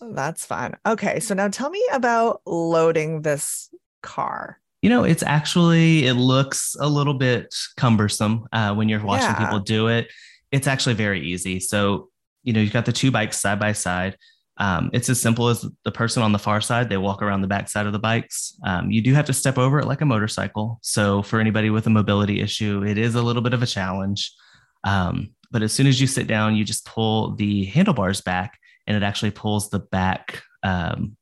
That's 0.00 0.44
fun. 0.44 0.74
Okay, 0.86 1.20
so 1.20 1.34
now 1.34 1.48
tell 1.48 1.70
me 1.70 1.82
about 1.92 2.40
loading 2.46 3.22
this 3.22 3.68
car. 4.02 4.58
You 4.82 4.90
know, 4.90 5.04
it's 5.04 5.22
actually 5.22 6.06
it 6.06 6.14
looks 6.14 6.76
a 6.78 6.88
little 6.88 7.14
bit 7.14 7.54
cumbersome 7.76 8.46
uh, 8.52 8.74
when 8.74 8.88
you're 8.88 9.02
watching 9.04 9.28
Yeah. 9.30 9.38
people 9.38 9.58
do 9.60 9.88
it. 9.88 10.10
It's 10.52 10.66
actually 10.66 10.94
very 10.94 11.20
easy. 11.26 11.60
So, 11.60 12.10
you 12.44 12.52
know, 12.52 12.60
you've 12.60 12.72
got 12.72 12.84
the 12.86 12.92
two 12.92 13.10
bikes 13.10 13.38
side 13.38 13.58
by 13.58 13.72
side. 13.72 14.16
Um, 14.58 14.90
it's 14.94 15.08
as 15.10 15.20
simple 15.20 15.48
as 15.48 15.66
the 15.84 15.90
person 15.92 16.22
on 16.22 16.32
the 16.32 16.38
far 16.38 16.60
side, 16.60 16.88
they 16.88 16.96
walk 16.96 17.20
around 17.20 17.40
the 17.42 17.46
back 17.48 17.68
side 17.68 17.86
of 17.86 17.92
the 17.92 17.98
bikes. 17.98 18.54
Um, 18.64 18.90
you 18.90 19.02
do 19.02 19.12
have 19.12 19.26
to 19.26 19.32
step 19.34 19.58
over 19.58 19.78
it 19.80 19.86
like 19.86 20.00
a 20.00 20.06
motorcycle. 20.06 20.78
So, 20.82 21.22
for 21.22 21.40
anybody 21.40 21.68
with 21.68 21.86
a 21.86 21.90
mobility 21.90 22.40
issue, 22.40 22.82
it 22.86 22.96
is 22.96 23.14
a 23.16 23.22
little 23.22 23.42
bit 23.42 23.52
of 23.54 23.62
a 23.62 23.66
challenge. 23.66 24.32
Um, 24.86 25.30
but 25.50 25.62
as 25.62 25.72
soon 25.72 25.86
as 25.86 26.00
you 26.00 26.06
sit 26.06 26.26
down, 26.26 26.56
you 26.56 26.64
just 26.64 26.86
pull 26.86 27.34
the 27.34 27.64
handlebars 27.66 28.20
back 28.20 28.58
and 28.86 28.96
it 28.96 29.02
actually 29.02 29.32
pulls 29.32 29.68
the 29.68 29.80
back 29.80 30.42
um, 30.62 31.16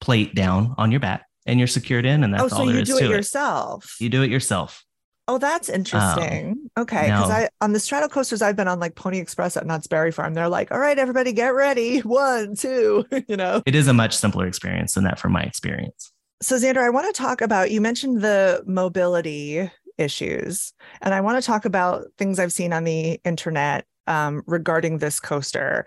plate 0.00 0.34
down 0.34 0.74
on 0.76 0.90
your 0.90 1.00
back 1.00 1.26
and 1.46 1.58
you're 1.58 1.66
secured 1.68 2.04
in. 2.04 2.24
And 2.24 2.34
that's 2.34 2.44
oh, 2.44 2.48
so 2.48 2.56
all 2.58 2.66
there 2.66 2.74
you 2.74 2.82
is 2.82 2.88
do 2.88 2.96
it 2.96 3.00
to 3.00 3.06
it. 3.06 3.10
yourself. 3.10 3.96
You 4.00 4.08
do 4.08 4.22
it 4.22 4.30
yourself. 4.30 4.84
oh, 5.28 5.38
that's 5.38 5.68
interesting. 5.68 6.70
okay, 6.78 7.06
because 7.06 7.30
I 7.30 7.48
on 7.60 7.72
the 7.72 7.80
straddle 7.80 8.08
coasters 8.08 8.42
I've 8.42 8.56
been 8.56 8.68
on, 8.68 8.78
like 8.80 8.94
Pony 8.94 9.18
Express 9.18 9.56
at 9.56 9.66
Knott's 9.66 9.86
Berry 9.86 10.12
Farm. 10.12 10.34
They're 10.34 10.48
like, 10.48 10.70
"All 10.72 10.78
right, 10.78 10.98
everybody, 10.98 11.32
get 11.32 11.54
ready. 11.54 11.98
One, 12.00 12.54
two. 12.54 13.04
you 13.28 13.36
know. 13.36 13.62
It 13.66 13.74
is 13.74 13.88
a 13.88 13.92
much 13.92 14.16
simpler 14.16 14.46
experience 14.46 14.94
than 14.94 15.04
that 15.04 15.18
from 15.18 15.32
my 15.32 15.42
experience. 15.42 16.12
So, 16.42 16.56
Xander, 16.56 16.78
I 16.78 16.90
want 16.90 17.12
to 17.12 17.20
talk 17.20 17.40
about 17.40 17.70
you 17.70 17.80
mentioned 17.80 18.20
the 18.20 18.62
mobility 18.66 19.70
issues, 19.98 20.72
and 21.00 21.14
I 21.14 21.20
want 21.20 21.42
to 21.42 21.46
talk 21.46 21.64
about 21.64 22.04
things 22.18 22.38
I've 22.38 22.52
seen 22.52 22.72
on 22.72 22.84
the 22.84 23.20
internet 23.24 23.86
um, 24.06 24.42
regarding 24.46 24.98
this 24.98 25.20
coaster. 25.20 25.86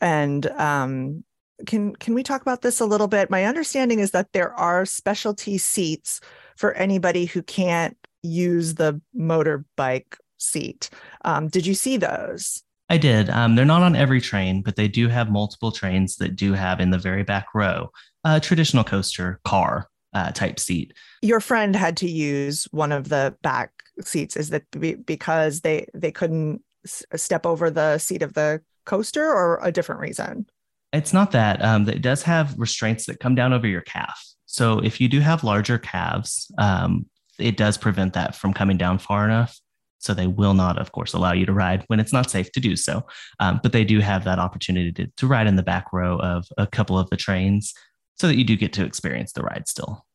And 0.00 0.46
um, 0.46 1.24
can 1.66 1.94
can 1.96 2.14
we 2.14 2.22
talk 2.22 2.42
about 2.42 2.62
this 2.62 2.80
a 2.80 2.86
little 2.86 3.08
bit? 3.08 3.30
My 3.30 3.44
understanding 3.44 3.98
is 3.98 4.10
that 4.10 4.32
there 4.32 4.52
are 4.54 4.84
specialty 4.84 5.58
seats 5.58 6.20
for 6.56 6.72
anybody 6.74 7.26
who 7.26 7.42
can't 7.42 7.96
use 8.22 8.74
the 8.74 9.00
motorbike 9.18 10.16
seat. 10.38 10.90
Um, 11.24 11.48
did 11.48 11.66
you 11.66 11.74
see 11.74 11.96
those? 11.96 12.62
I 12.88 12.98
did. 12.98 13.30
Um, 13.30 13.56
they're 13.56 13.64
not 13.64 13.82
on 13.82 13.96
every 13.96 14.20
train, 14.20 14.62
but 14.62 14.76
they 14.76 14.86
do 14.86 15.08
have 15.08 15.30
multiple 15.30 15.72
trains 15.72 16.16
that 16.16 16.36
do 16.36 16.52
have 16.52 16.78
in 16.78 16.90
the 16.90 16.98
very 16.98 17.24
back 17.24 17.48
row 17.54 17.90
a 18.24 18.40
traditional 18.40 18.84
coaster 18.84 19.40
car 19.44 19.88
uh, 20.16 20.30
type 20.32 20.58
seat. 20.58 20.94
Your 21.20 21.40
friend 21.40 21.76
had 21.76 21.96
to 21.98 22.08
use 22.08 22.66
one 22.70 22.90
of 22.90 23.10
the 23.10 23.36
back 23.42 23.70
seats. 24.00 24.34
Is 24.34 24.48
that 24.48 24.62
be- 24.70 24.94
because 24.94 25.60
they 25.60 25.86
they 25.92 26.10
couldn't 26.10 26.62
s- 26.86 27.04
step 27.16 27.44
over 27.44 27.70
the 27.70 27.98
seat 27.98 28.22
of 28.22 28.32
the 28.32 28.62
coaster, 28.86 29.30
or 29.30 29.58
a 29.62 29.70
different 29.70 30.00
reason? 30.00 30.46
It's 30.92 31.12
not 31.12 31.32
that. 31.32 31.62
Um, 31.62 31.86
it 31.88 32.00
does 32.00 32.22
have 32.22 32.54
restraints 32.56 33.04
that 33.06 33.20
come 33.20 33.34
down 33.34 33.52
over 33.52 33.66
your 33.66 33.82
calf. 33.82 34.18
So 34.46 34.78
if 34.78 35.00
you 35.00 35.08
do 35.08 35.20
have 35.20 35.44
larger 35.44 35.78
calves, 35.78 36.50
um, 36.56 37.04
it 37.38 37.58
does 37.58 37.76
prevent 37.76 38.14
that 38.14 38.34
from 38.34 38.54
coming 38.54 38.78
down 38.78 38.98
far 38.98 39.26
enough. 39.26 39.60
So 39.98 40.14
they 40.14 40.28
will 40.28 40.54
not, 40.54 40.78
of 40.78 40.92
course, 40.92 41.12
allow 41.12 41.32
you 41.32 41.44
to 41.44 41.52
ride 41.52 41.84
when 41.88 42.00
it's 42.00 42.12
not 42.12 42.30
safe 42.30 42.50
to 42.52 42.60
do 42.60 42.76
so. 42.76 43.04
Um, 43.40 43.60
but 43.62 43.72
they 43.72 43.84
do 43.84 44.00
have 44.00 44.24
that 44.24 44.38
opportunity 44.38 44.92
to, 44.92 45.06
to 45.16 45.26
ride 45.26 45.46
in 45.46 45.56
the 45.56 45.62
back 45.62 45.92
row 45.92 46.18
of 46.18 46.46
a 46.56 46.66
couple 46.66 46.98
of 46.98 47.10
the 47.10 47.16
trains 47.16 47.74
so 48.14 48.28
that 48.28 48.36
you 48.36 48.44
do 48.44 48.56
get 48.56 48.72
to 48.74 48.84
experience 48.84 49.32
the 49.32 49.42
ride 49.42 49.68
still. 49.68 50.05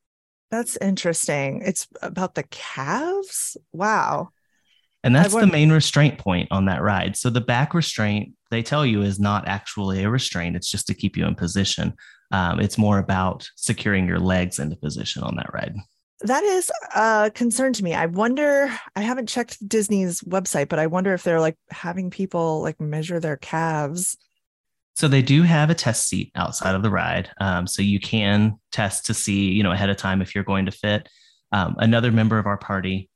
That's 0.51 0.77
interesting. 0.77 1.61
It's 1.63 1.87
about 2.01 2.35
the 2.35 2.43
calves. 2.43 3.55
Wow. 3.71 4.29
And 5.03 5.15
that's 5.15 5.33
the 5.33 5.47
main 5.47 5.71
restraint 5.71 6.19
point 6.19 6.49
on 6.51 6.65
that 6.65 6.83
ride. 6.83 7.17
So 7.17 7.31
the 7.31 7.41
back 7.41 7.73
restraint, 7.73 8.35
they 8.51 8.61
tell 8.61 8.85
you, 8.85 9.01
is 9.01 9.19
not 9.19 9.47
actually 9.47 10.03
a 10.03 10.09
restraint. 10.09 10.55
It's 10.55 10.69
just 10.69 10.85
to 10.87 10.93
keep 10.93 11.17
you 11.17 11.25
in 11.25 11.33
position. 11.33 11.93
Um, 12.31 12.59
it's 12.59 12.77
more 12.77 12.99
about 12.99 13.49
securing 13.55 14.07
your 14.07 14.19
legs 14.19 14.59
into 14.59 14.75
position 14.75 15.23
on 15.23 15.37
that 15.37 15.51
ride. 15.53 15.75
That 16.21 16.43
is 16.43 16.71
a 16.95 17.31
concern 17.33 17.73
to 17.73 17.83
me. 17.83 17.95
I 17.95 18.05
wonder, 18.05 18.71
I 18.95 19.01
haven't 19.01 19.27
checked 19.27 19.67
Disney's 19.67 20.21
website, 20.21 20.69
but 20.69 20.77
I 20.77 20.85
wonder 20.85 21.13
if 21.15 21.23
they're 21.23 21.39
like 21.39 21.57
having 21.71 22.11
people 22.11 22.61
like 22.61 22.79
measure 22.79 23.19
their 23.19 23.37
calves. 23.37 24.17
So 24.95 25.07
they 25.07 25.21
do 25.21 25.43
have 25.43 25.69
a 25.69 25.75
test 25.75 26.07
seat 26.07 26.31
outside 26.35 26.75
of 26.75 26.83
the 26.83 26.89
ride. 26.89 27.29
Um, 27.39 27.65
so 27.65 27.81
you 27.81 27.99
can 27.99 28.59
test 28.71 29.05
to 29.07 29.13
see, 29.13 29.51
you 29.51 29.63
know, 29.63 29.71
ahead 29.71 29.89
of 29.89 29.97
time 29.97 30.21
if 30.21 30.35
you're 30.35 30.43
going 30.43 30.65
to 30.65 30.71
fit. 30.71 31.07
Um, 31.51 31.75
another 31.79 32.11
member 32.11 32.37
of 32.37 32.45
our 32.45 32.57
party 32.57 33.09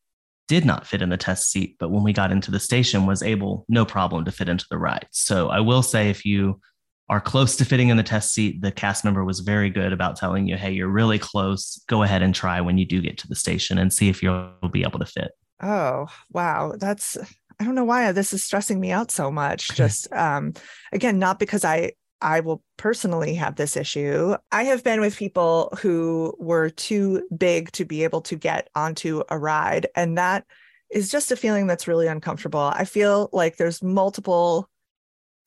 did 0.47 0.65
not 0.65 0.85
fit 0.85 1.01
in 1.01 1.09
the 1.09 1.17
test 1.17 1.51
seat, 1.51 1.75
but 1.79 1.89
when 1.89 2.03
we 2.03 2.13
got 2.13 2.31
into 2.31 2.51
the 2.51 2.59
station, 2.59 3.05
was 3.05 3.23
able 3.23 3.65
no 3.67 3.85
problem 3.85 4.25
to 4.25 4.31
fit 4.31 4.49
into 4.49 4.65
the 4.69 4.77
ride. 4.77 5.07
So 5.11 5.49
I 5.49 5.59
will 5.59 5.81
say, 5.81 6.09
if 6.09 6.23
you 6.25 6.59
are 7.09 7.21
close 7.21 7.55
to 7.57 7.65
fitting 7.65 7.89
in 7.89 7.97
the 7.97 8.03
test 8.03 8.33
seat, 8.33 8.61
the 8.61 8.71
cast 8.71 9.03
member 9.03 9.23
was 9.23 9.39
very 9.39 9.69
good 9.69 9.93
about 9.93 10.15
telling 10.15 10.47
you, 10.47 10.57
"Hey, 10.57 10.71
you're 10.71 10.87
really 10.87 11.19
close. 11.19 11.81
Go 11.87 12.03
ahead 12.03 12.21
and 12.21 12.33
try 12.33 12.61
when 12.61 12.77
you 12.77 12.85
do 12.85 13.01
get 13.01 13.17
to 13.19 13.27
the 13.27 13.35
station 13.35 13.77
and 13.77 13.93
see 13.93 14.09
if 14.09 14.23
you'll 14.23 14.51
be 14.71 14.83
able 14.83 14.99
to 14.99 15.05
fit." 15.05 15.31
Oh, 15.61 16.07
wow. 16.31 16.73
That's 16.77 17.17
I 17.59 17.63
don't 17.63 17.75
know 17.75 17.85
why 17.85 18.11
this 18.11 18.33
is 18.33 18.43
stressing 18.43 18.79
me 18.79 18.91
out 18.91 19.11
so 19.11 19.31
much. 19.31 19.69
Just 19.75 20.11
um 20.13 20.53
again, 20.91 21.19
not 21.19 21.39
because 21.39 21.65
I 21.65 21.93
I 22.21 22.39
will 22.39 22.63
personally 22.77 23.35
have 23.35 23.55
this 23.55 23.75
issue. 23.75 24.35
I 24.51 24.63
have 24.63 24.83
been 24.83 25.01
with 25.01 25.17
people 25.17 25.73
who 25.79 26.35
were 26.39 26.69
too 26.69 27.27
big 27.37 27.71
to 27.73 27.85
be 27.85 28.03
able 28.03 28.21
to 28.21 28.35
get 28.35 28.69
onto 28.75 29.23
a 29.29 29.37
ride, 29.37 29.87
and 29.95 30.17
that 30.17 30.45
is 30.91 31.11
just 31.11 31.31
a 31.31 31.35
feeling 31.35 31.67
that's 31.67 31.87
really 31.87 32.07
uncomfortable. 32.07 32.71
I 32.73 32.85
feel 32.85 33.29
like 33.33 33.57
there's 33.57 33.83
multiple 33.83 34.69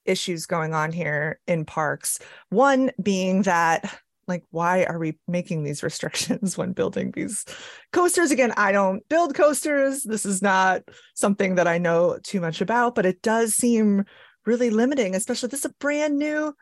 issues 0.04 0.46
going 0.46 0.74
on 0.74 0.92
here 0.92 1.40
in 1.46 1.64
parks. 1.64 2.18
One 2.50 2.90
being 3.02 3.42
that 3.42 3.98
like 4.28 4.44
why 4.50 4.84
are 4.84 4.98
we 4.98 5.18
making 5.26 5.64
these 5.64 5.82
restrictions 5.82 6.56
when 6.58 6.72
building 6.72 7.10
these 7.10 7.44
coasters? 7.92 8.30
Again 8.30 8.52
i 8.56 8.72
don't 8.72 9.06
build 9.08 9.34
coasters. 9.34 10.02
This 10.02 10.26
is 10.26 10.42
not 10.42 10.82
something 11.14 11.56
that 11.56 11.66
i 11.66 11.78
know 11.78 12.18
too 12.22 12.40
much 12.40 12.60
about 12.60 12.94
but 12.94 13.06
it 13.06 13.22
does 13.22 13.54
seem 13.54 14.04
really 14.46 14.70
limiting 14.70 15.14
especially 15.14 15.48
this 15.48 15.60
is 15.60 15.70
a 15.70 15.74
brand 15.78 16.18
new 16.18 16.54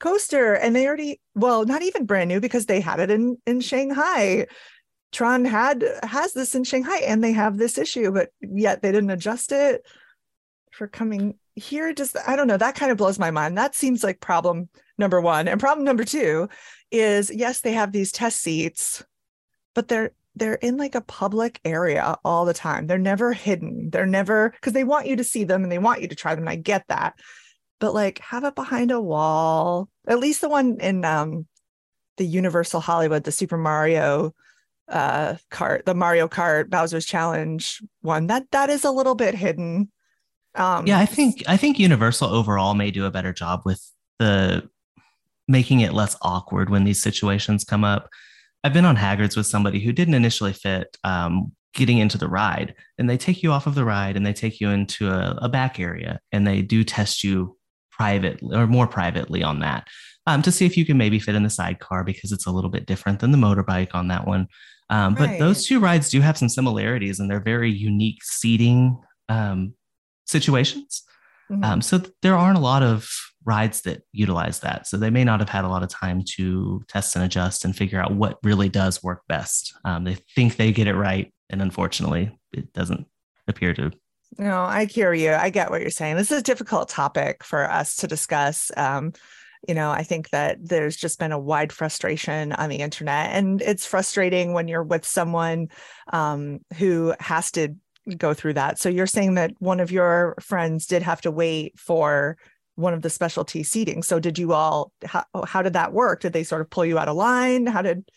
coaster 0.00 0.54
and 0.54 0.74
they 0.74 0.86
already 0.86 1.20
well 1.34 1.64
not 1.64 1.82
even 1.82 2.06
brand 2.06 2.28
new 2.28 2.40
because 2.40 2.66
they 2.66 2.80
had 2.80 2.98
it 2.98 3.10
in 3.10 3.36
in 3.46 3.60
shanghai. 3.60 4.46
Tron 5.12 5.44
had 5.44 5.84
has 6.02 6.32
this 6.32 6.54
in 6.54 6.64
shanghai 6.64 6.98
and 7.06 7.22
they 7.22 7.32
have 7.32 7.56
this 7.56 7.78
issue 7.78 8.10
but 8.10 8.30
yet 8.40 8.82
they 8.82 8.90
didn't 8.90 9.10
adjust 9.10 9.52
it 9.52 9.86
for 10.72 10.88
coming 10.88 11.38
here. 11.54 11.92
Just 11.92 12.16
i 12.26 12.34
don't 12.34 12.46
know. 12.48 12.56
That 12.56 12.74
kind 12.74 12.90
of 12.90 12.98
blows 12.98 13.18
my 13.18 13.30
mind. 13.30 13.58
That 13.58 13.74
seems 13.74 14.02
like 14.02 14.20
problem 14.20 14.68
number 15.00 15.20
one. 15.20 15.48
And 15.48 15.58
problem 15.58 15.84
number 15.84 16.04
two 16.04 16.48
is 16.92 17.30
yes 17.34 17.60
they 17.60 17.72
have 17.72 17.92
these 17.92 18.12
test 18.12 18.40
seats 18.40 19.02
but 19.74 19.88
they're 19.88 20.12
they're 20.36 20.54
in 20.54 20.76
like 20.76 20.94
a 20.94 21.00
public 21.00 21.60
area 21.64 22.16
all 22.24 22.44
the 22.44 22.54
time. 22.54 22.86
They're 22.86 22.98
never 22.98 23.32
hidden. 23.32 23.90
They're 23.90 24.06
never 24.06 24.50
because 24.50 24.72
they 24.72 24.84
want 24.84 25.06
you 25.06 25.16
to 25.16 25.24
see 25.24 25.44
them 25.44 25.62
and 25.62 25.72
they 25.72 25.78
want 25.78 26.02
you 26.02 26.08
to 26.08 26.14
try 26.14 26.34
them. 26.34 26.44
And 26.44 26.50
i 26.50 26.56
get 26.56 26.86
that. 26.88 27.14
But 27.78 27.94
like 27.94 28.18
have 28.20 28.44
it 28.44 28.54
behind 28.54 28.90
a 28.90 29.00
wall. 29.00 29.88
At 30.06 30.20
least 30.20 30.40
the 30.40 30.48
one 30.48 30.78
in 30.80 31.04
um 31.04 31.46
the 32.16 32.26
universal 32.26 32.80
hollywood 32.80 33.24
the 33.24 33.32
super 33.32 33.56
mario 33.56 34.34
uh 34.88 35.36
cart, 35.50 35.86
the 35.86 35.94
mario 35.94 36.28
kart 36.28 36.68
bowser's 36.68 37.06
challenge 37.06 37.82
one 38.02 38.26
that 38.26 38.50
that 38.50 38.68
is 38.68 38.84
a 38.84 38.90
little 38.90 39.14
bit 39.14 39.34
hidden. 39.34 39.90
Um 40.54 40.86
yeah 40.86 40.98
i 40.98 41.06
think 41.06 41.42
i 41.48 41.56
think 41.56 41.78
universal 41.78 42.28
overall 42.28 42.74
may 42.74 42.90
do 42.90 43.04
a 43.04 43.10
better 43.10 43.32
job 43.32 43.62
with 43.64 43.90
the 44.18 44.68
making 45.50 45.80
it 45.80 45.92
less 45.92 46.16
awkward 46.22 46.70
when 46.70 46.84
these 46.84 47.02
situations 47.02 47.64
come 47.64 47.82
up. 47.82 48.08
I've 48.62 48.72
been 48.72 48.84
on 48.84 48.96
Hagrid's 48.96 49.36
with 49.36 49.46
somebody 49.46 49.80
who 49.80 49.92
didn't 49.92 50.14
initially 50.14 50.52
fit 50.52 50.96
um, 51.02 51.52
getting 51.74 51.98
into 51.98 52.18
the 52.18 52.28
ride, 52.28 52.74
and 52.98 53.10
they 53.10 53.16
take 53.16 53.42
you 53.42 53.50
off 53.50 53.66
of 53.66 53.74
the 53.74 53.84
ride 53.84 54.16
and 54.16 54.24
they 54.24 54.32
take 54.32 54.60
you 54.60 54.70
into 54.70 55.08
a, 55.08 55.36
a 55.42 55.48
back 55.48 55.80
area 55.80 56.20
and 56.30 56.46
they 56.46 56.62
do 56.62 56.84
test 56.84 57.24
you 57.24 57.56
privately 57.90 58.56
or 58.56 58.66
more 58.66 58.86
privately 58.86 59.42
on 59.42 59.60
that 59.60 59.86
um, 60.26 60.40
to 60.42 60.52
see 60.52 60.66
if 60.66 60.76
you 60.76 60.84
can 60.84 60.96
maybe 60.96 61.18
fit 61.18 61.34
in 61.34 61.42
the 61.42 61.50
sidecar 61.50 62.04
because 62.04 62.32
it's 62.32 62.46
a 62.46 62.50
little 62.50 62.70
bit 62.70 62.86
different 62.86 63.18
than 63.18 63.32
the 63.32 63.38
motorbike 63.38 63.94
on 63.94 64.08
that 64.08 64.26
one. 64.26 64.46
Um, 64.88 65.14
right. 65.14 65.30
But 65.30 65.38
those 65.38 65.66
two 65.66 65.80
rides 65.80 66.10
do 66.10 66.20
have 66.20 66.38
some 66.38 66.48
similarities 66.48 67.18
and 67.18 67.30
they're 67.30 67.40
very 67.40 67.70
unique 67.70 68.22
seating 68.22 68.98
um, 69.28 69.74
situations. 70.26 71.02
Mm-hmm. 71.50 71.64
Um, 71.64 71.82
so 71.82 72.02
there 72.22 72.36
aren't 72.36 72.58
a 72.58 72.62
lot 72.62 72.82
of 72.82 73.10
rides 73.44 73.82
that 73.82 74.02
utilize 74.12 74.60
that. 74.60 74.86
So 74.86 74.96
they 74.96 75.10
may 75.10 75.24
not 75.24 75.40
have 75.40 75.48
had 75.48 75.64
a 75.64 75.68
lot 75.68 75.82
of 75.82 75.88
time 75.88 76.22
to 76.36 76.82
test 76.88 77.16
and 77.16 77.24
adjust 77.24 77.64
and 77.64 77.74
figure 77.74 78.00
out 78.00 78.14
what 78.14 78.38
really 78.42 78.68
does 78.68 79.02
work 79.02 79.22
best. 79.28 79.74
Um, 79.84 80.04
they 80.04 80.16
think 80.34 80.56
they 80.56 80.72
get 80.72 80.86
it 80.86 80.94
right, 80.94 81.32
and 81.48 81.62
unfortunately, 81.62 82.38
it 82.52 82.72
doesn't 82.72 83.06
appear 83.48 83.74
to. 83.74 83.90
No, 84.38 84.62
I 84.62 84.84
hear 84.84 85.12
you. 85.12 85.32
I 85.32 85.50
get 85.50 85.70
what 85.70 85.80
you're 85.80 85.90
saying. 85.90 86.16
This 86.16 86.30
is 86.30 86.40
a 86.40 86.44
difficult 86.44 86.88
topic 86.88 87.42
for 87.42 87.68
us 87.68 87.96
to 87.96 88.06
discuss. 88.06 88.70
Um, 88.76 89.12
you 89.66 89.74
know, 89.74 89.90
I 89.90 90.04
think 90.04 90.30
that 90.30 90.58
there's 90.60 90.96
just 90.96 91.18
been 91.18 91.32
a 91.32 91.38
wide 91.38 91.72
frustration 91.72 92.52
on 92.52 92.70
the 92.70 92.76
internet, 92.76 93.34
and 93.34 93.60
it's 93.60 93.86
frustrating 93.86 94.52
when 94.52 94.68
you're 94.68 94.82
with 94.82 95.04
someone 95.04 95.68
um, 96.12 96.60
who 96.78 97.14
has 97.20 97.50
to 97.52 97.74
go 98.16 98.32
through 98.32 98.54
that. 98.54 98.78
So 98.78 98.88
you're 98.88 99.06
saying 99.06 99.34
that 99.34 99.52
one 99.58 99.80
of 99.80 99.90
your 99.90 100.36
friends 100.40 100.86
did 100.86 101.02
have 101.02 101.20
to 101.22 101.30
wait 101.30 101.78
for 101.78 102.38
one 102.76 102.94
of 102.94 103.02
the 103.02 103.10
specialty 103.10 103.62
seating. 103.62 104.02
So 104.02 104.20
did 104.20 104.38
you 104.38 104.52
all 104.52 104.92
how, 105.04 105.24
how 105.46 105.62
did 105.62 105.74
that 105.74 105.92
work? 105.92 106.20
Did 106.20 106.32
they 106.32 106.44
sort 106.44 106.60
of 106.60 106.70
pull 106.70 106.84
you 106.84 106.98
out 106.98 107.08
of 107.08 107.16
line? 107.16 107.66
How 107.66 107.82
did 107.82 108.10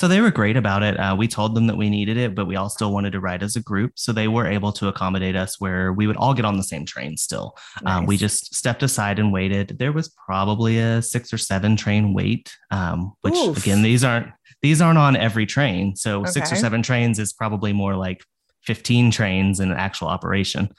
so 0.00 0.08
they 0.08 0.22
were 0.22 0.30
great 0.30 0.56
about 0.56 0.82
it. 0.82 0.98
Uh, 0.98 1.14
we 1.14 1.28
told 1.28 1.54
them 1.54 1.66
that 1.66 1.76
we 1.76 1.90
needed 1.90 2.16
it, 2.16 2.34
but 2.34 2.46
we 2.46 2.56
all 2.56 2.70
still 2.70 2.90
wanted 2.90 3.10
to 3.10 3.20
ride 3.20 3.42
as 3.42 3.54
a 3.54 3.60
group. 3.60 3.92
So 3.96 4.14
they 4.14 4.28
were 4.28 4.46
able 4.46 4.72
to 4.72 4.88
accommodate 4.88 5.36
us 5.36 5.60
where 5.60 5.92
we 5.92 6.06
would 6.06 6.16
all 6.16 6.32
get 6.32 6.46
on 6.46 6.56
the 6.56 6.62
same 6.62 6.86
train 6.86 7.18
still. 7.18 7.54
Nice. 7.82 7.98
Um, 7.98 8.06
we 8.06 8.16
just 8.16 8.54
stepped 8.54 8.82
aside 8.82 9.18
and 9.18 9.30
waited. 9.30 9.76
There 9.78 9.92
was 9.92 10.08
probably 10.08 10.78
a 10.78 11.02
six 11.02 11.34
or 11.34 11.36
seven 11.36 11.76
train 11.76 12.14
wait, 12.14 12.50
um, 12.70 13.12
which 13.20 13.34
Oof. 13.34 13.58
again, 13.58 13.82
these 13.82 14.02
aren't 14.02 14.28
these 14.62 14.80
aren't 14.80 14.96
on 14.96 15.16
every 15.16 15.44
train. 15.44 15.94
So 15.96 16.22
okay. 16.22 16.30
six 16.30 16.50
or 16.50 16.56
seven 16.56 16.80
trains 16.82 17.18
is 17.18 17.34
probably 17.34 17.74
more 17.74 17.94
like 17.94 18.24
15 18.62 19.10
trains 19.10 19.60
in 19.60 19.70
actual 19.70 20.08
operation. 20.08 20.70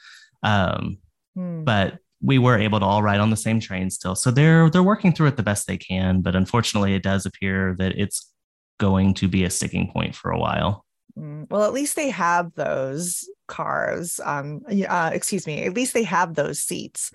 Um, 0.42 0.98
hmm. 1.36 1.62
But 1.62 1.98
we 2.22 2.38
were 2.38 2.58
able 2.58 2.78
to 2.78 2.86
all 2.86 3.02
ride 3.02 3.20
on 3.20 3.30
the 3.30 3.36
same 3.36 3.60
train 3.60 3.90
still. 3.90 4.14
So 4.14 4.30
they're 4.30 4.70
they're 4.70 4.82
working 4.82 5.12
through 5.12 5.26
it 5.28 5.36
the 5.36 5.42
best 5.42 5.66
they 5.66 5.76
can, 5.76 6.22
but 6.22 6.36
unfortunately, 6.36 6.94
it 6.94 7.02
does 7.02 7.26
appear 7.26 7.74
that 7.78 7.98
it's 7.98 8.32
going 8.78 9.14
to 9.14 9.28
be 9.28 9.44
a 9.44 9.50
sticking 9.50 9.90
point 9.92 10.14
for 10.14 10.30
a 10.30 10.38
while. 10.38 10.84
Mm, 11.18 11.50
well, 11.50 11.64
at 11.64 11.72
least 11.72 11.96
they 11.96 12.10
have 12.10 12.54
those 12.54 13.28
cars. 13.48 14.20
Um, 14.24 14.62
uh, 14.88 15.10
excuse 15.12 15.46
me. 15.46 15.64
At 15.64 15.74
least 15.74 15.94
they 15.94 16.04
have 16.04 16.34
those 16.34 16.60
seats 16.60 17.10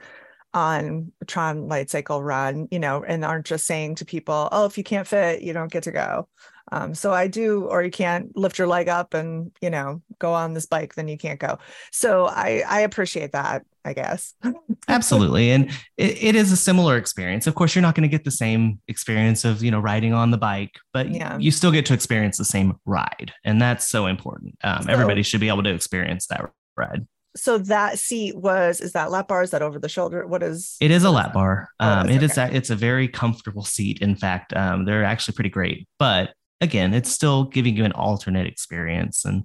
on 0.53 1.11
Tron 1.25 1.67
Light 1.67 1.89
Cycle 1.89 2.21
Run. 2.21 2.67
You 2.69 2.79
know, 2.79 3.03
and 3.03 3.23
aren't 3.23 3.45
just 3.45 3.65
saying 3.65 3.95
to 3.95 4.05
people, 4.05 4.49
"Oh, 4.51 4.65
if 4.65 4.77
you 4.77 4.83
can't 4.83 5.07
fit, 5.07 5.41
you 5.41 5.53
don't 5.53 5.71
get 5.71 5.83
to 5.83 5.91
go." 5.91 6.27
Um, 6.71 6.93
so 6.93 7.13
I 7.13 7.27
do, 7.27 7.65
or 7.65 7.83
you 7.83 7.91
can't 7.91 8.35
lift 8.35 8.57
your 8.57 8.67
leg 8.67 8.89
up 8.89 9.13
and 9.13 9.51
you 9.61 9.69
know 9.69 10.01
go 10.19 10.33
on 10.33 10.53
this 10.53 10.65
bike, 10.65 10.95
then 10.95 11.07
you 11.07 11.17
can't 11.17 11.39
go. 11.39 11.59
So 11.91 12.25
I 12.25 12.63
I 12.67 12.81
appreciate 12.81 13.31
that. 13.31 13.63
I 13.85 13.93
guess. 13.93 14.33
Absolutely, 14.89 15.51
and 15.51 15.69
it, 15.95 16.21
it 16.21 16.35
is 16.35 16.51
a 16.51 16.57
similar 16.57 16.97
experience. 16.97 17.47
Of 17.47 17.55
course, 17.55 17.73
you're 17.73 17.81
not 17.81 17.95
going 17.95 18.09
to 18.09 18.13
get 18.13 18.25
the 18.25 18.31
same 18.31 18.81
experience 18.87 19.45
of 19.45 19.63
you 19.63 19.71
know 19.71 19.79
riding 19.79 20.13
on 20.13 20.31
the 20.31 20.37
bike, 20.37 20.75
but 20.93 21.09
yeah. 21.09 21.37
you 21.37 21.51
still 21.51 21.71
get 21.71 21.85
to 21.87 21.93
experience 21.93 22.37
the 22.37 22.45
same 22.45 22.77
ride, 22.85 23.31
and 23.45 23.61
that's 23.61 23.87
so 23.87 24.07
important. 24.07 24.55
Um, 24.63 24.83
so, 24.83 24.91
everybody 24.91 25.23
should 25.23 25.39
be 25.39 25.47
able 25.47 25.63
to 25.63 25.73
experience 25.73 26.27
that 26.27 26.49
ride 26.75 27.07
so 27.37 27.57
that 27.59 27.99
seat 27.99 28.35
was 28.35 28.81
is 28.81 28.93
that 28.93 29.11
lap 29.11 29.27
bar 29.27 29.43
is 29.43 29.51
that 29.51 29.61
over 29.61 29.79
the 29.79 29.87
shoulder 29.87 30.25
what 30.25 30.43
is 30.43 30.75
it 30.81 30.91
is 30.91 31.03
a 31.03 31.11
lap 31.11 31.33
bar 31.33 31.69
oh, 31.79 31.87
um, 31.87 32.09
it 32.09 32.23
okay. 32.23 32.25
is 32.25 32.37
it's 32.55 32.69
a 32.69 32.75
very 32.75 33.07
comfortable 33.07 33.63
seat 33.63 33.99
in 34.01 34.15
fact 34.15 34.53
um, 34.55 34.85
they're 34.85 35.03
actually 35.03 35.35
pretty 35.35 35.49
great 35.49 35.87
but 35.99 36.33
again, 36.61 36.93
it's 36.93 37.11
still 37.11 37.45
giving 37.45 37.75
you 37.75 37.85
an 37.85 37.91
alternate 37.93 38.47
experience 38.47 39.25
and 39.25 39.43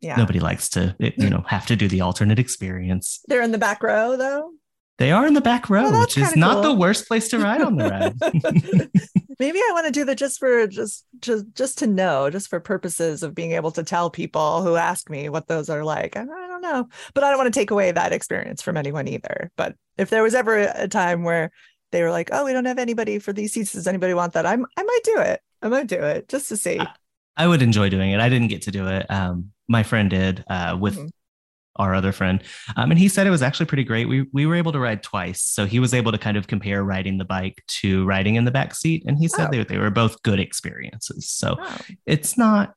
yeah. 0.00 0.16
nobody 0.16 0.40
likes 0.40 0.68
to 0.70 0.94
you 0.98 1.30
know 1.30 1.44
have 1.48 1.66
to 1.66 1.76
do 1.76 1.88
the 1.88 2.02
alternate 2.02 2.38
experience. 2.38 3.20
They're 3.26 3.42
in 3.42 3.52
the 3.52 3.58
back 3.58 3.82
row 3.82 4.16
though. 4.16 4.50
They 4.98 5.10
are 5.10 5.26
in 5.26 5.34
the 5.34 5.40
back 5.40 5.68
row, 5.68 6.00
which 6.00 6.16
is 6.16 6.36
not 6.36 6.54
cool. 6.54 6.62
the 6.62 6.74
worst 6.74 7.08
place 7.08 7.28
to 7.30 7.38
ride 7.40 7.62
on 7.62 7.76
the 7.76 7.88
ride. 7.88 8.14
Maybe 9.40 9.58
I 9.58 9.70
want 9.72 9.86
to 9.86 9.92
do 9.92 10.04
that 10.04 10.16
just 10.16 10.38
for 10.38 10.68
just 10.68 11.04
just 11.18 11.46
just 11.54 11.78
to 11.78 11.88
know, 11.88 12.30
just 12.30 12.48
for 12.48 12.60
purposes 12.60 13.24
of 13.24 13.34
being 13.34 13.52
able 13.52 13.72
to 13.72 13.82
tell 13.82 14.08
people 14.08 14.62
who 14.62 14.76
ask 14.76 15.10
me 15.10 15.28
what 15.28 15.48
those 15.48 15.68
are 15.68 15.82
like. 15.82 16.16
I, 16.16 16.20
I 16.20 16.24
don't 16.24 16.60
know, 16.60 16.88
but 17.12 17.24
I 17.24 17.30
don't 17.30 17.38
want 17.38 17.52
to 17.52 17.58
take 17.58 17.72
away 17.72 17.90
that 17.90 18.12
experience 18.12 18.62
from 18.62 18.76
anyone 18.76 19.08
either. 19.08 19.50
But 19.56 19.74
if 19.98 20.10
there 20.10 20.22
was 20.22 20.34
ever 20.34 20.58
a 20.58 20.86
time 20.86 21.24
where 21.24 21.50
they 21.90 22.02
were 22.02 22.12
like, 22.12 22.28
"Oh, 22.30 22.44
we 22.44 22.52
don't 22.52 22.64
have 22.66 22.78
anybody 22.78 23.18
for 23.18 23.32
these 23.32 23.52
seats. 23.52 23.72
Does 23.72 23.88
anybody 23.88 24.14
want 24.14 24.34
that?" 24.34 24.46
I'm 24.46 24.64
I 24.76 24.82
might 24.84 25.00
do 25.02 25.18
it. 25.18 25.40
I 25.64 25.68
might 25.68 25.86
do 25.86 25.96
it 25.96 26.28
just 26.28 26.48
to 26.50 26.58
see. 26.58 26.78
I, 26.78 26.88
I 27.38 27.46
would 27.46 27.62
enjoy 27.62 27.88
doing 27.88 28.10
it. 28.10 28.20
I 28.20 28.28
didn't 28.28 28.48
get 28.48 28.62
to 28.62 28.70
do 28.70 28.86
it. 28.86 29.10
Um, 29.10 29.50
my 29.66 29.82
friend 29.82 30.10
did 30.10 30.44
uh, 30.48 30.76
with 30.78 30.94
mm-hmm. 30.94 31.06
our 31.76 31.94
other 31.94 32.12
friend, 32.12 32.42
um, 32.76 32.90
and 32.90 33.00
he 33.00 33.08
said 33.08 33.26
it 33.26 33.30
was 33.30 33.42
actually 33.42 33.66
pretty 33.66 33.82
great. 33.82 34.06
We 34.06 34.26
we 34.34 34.44
were 34.44 34.56
able 34.56 34.72
to 34.72 34.78
ride 34.78 35.02
twice, 35.02 35.42
so 35.42 35.64
he 35.64 35.80
was 35.80 35.94
able 35.94 36.12
to 36.12 36.18
kind 36.18 36.36
of 36.36 36.48
compare 36.48 36.84
riding 36.84 37.16
the 37.16 37.24
bike 37.24 37.62
to 37.80 38.04
riding 38.04 38.34
in 38.34 38.44
the 38.44 38.50
back 38.50 38.74
seat, 38.74 39.04
and 39.06 39.16
he 39.18 39.26
said 39.26 39.48
oh. 39.48 39.50
they 39.50 39.64
they 39.64 39.78
were 39.78 39.90
both 39.90 40.22
good 40.22 40.38
experiences. 40.38 41.30
So 41.30 41.56
oh. 41.58 41.78
it's 42.04 42.36
not 42.36 42.74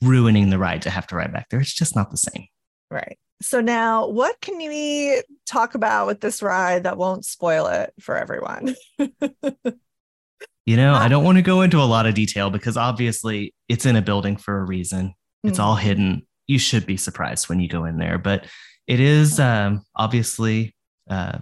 ruining 0.00 0.50
the 0.50 0.58
ride 0.58 0.82
to 0.82 0.90
have 0.90 1.08
to 1.08 1.16
ride 1.16 1.32
back 1.32 1.48
there. 1.50 1.60
It's 1.60 1.74
just 1.74 1.96
not 1.96 2.12
the 2.12 2.16
same. 2.16 2.46
Right. 2.88 3.18
So 3.42 3.60
now, 3.60 4.06
what 4.06 4.40
can 4.40 4.56
we 4.56 5.22
talk 5.44 5.74
about 5.74 6.06
with 6.06 6.20
this 6.20 6.40
ride 6.40 6.84
that 6.84 6.96
won't 6.96 7.24
spoil 7.24 7.66
it 7.66 7.92
for 8.00 8.16
everyone? 8.16 8.76
you 10.68 10.76
know, 10.76 10.92
I 10.92 11.08
don't 11.08 11.24
want 11.24 11.36
to 11.36 11.42
go 11.42 11.62
into 11.62 11.80
a 11.80 11.88
lot 11.88 12.04
of 12.04 12.14
detail 12.14 12.50
because 12.50 12.76
obviously 12.76 13.54
it's 13.70 13.86
in 13.86 13.96
a 13.96 14.02
building 14.02 14.36
for 14.36 14.58
a 14.58 14.64
reason. 14.66 15.14
It's 15.42 15.58
all 15.58 15.76
hidden. 15.76 16.26
You 16.46 16.58
should 16.58 16.84
be 16.84 16.98
surprised 16.98 17.48
when 17.48 17.58
you 17.58 17.70
go 17.70 17.86
in 17.86 17.96
there, 17.96 18.18
but 18.18 18.46
it 18.86 19.00
is 19.00 19.40
um, 19.40 19.82
obviously 19.96 20.76
uh, 21.08 21.38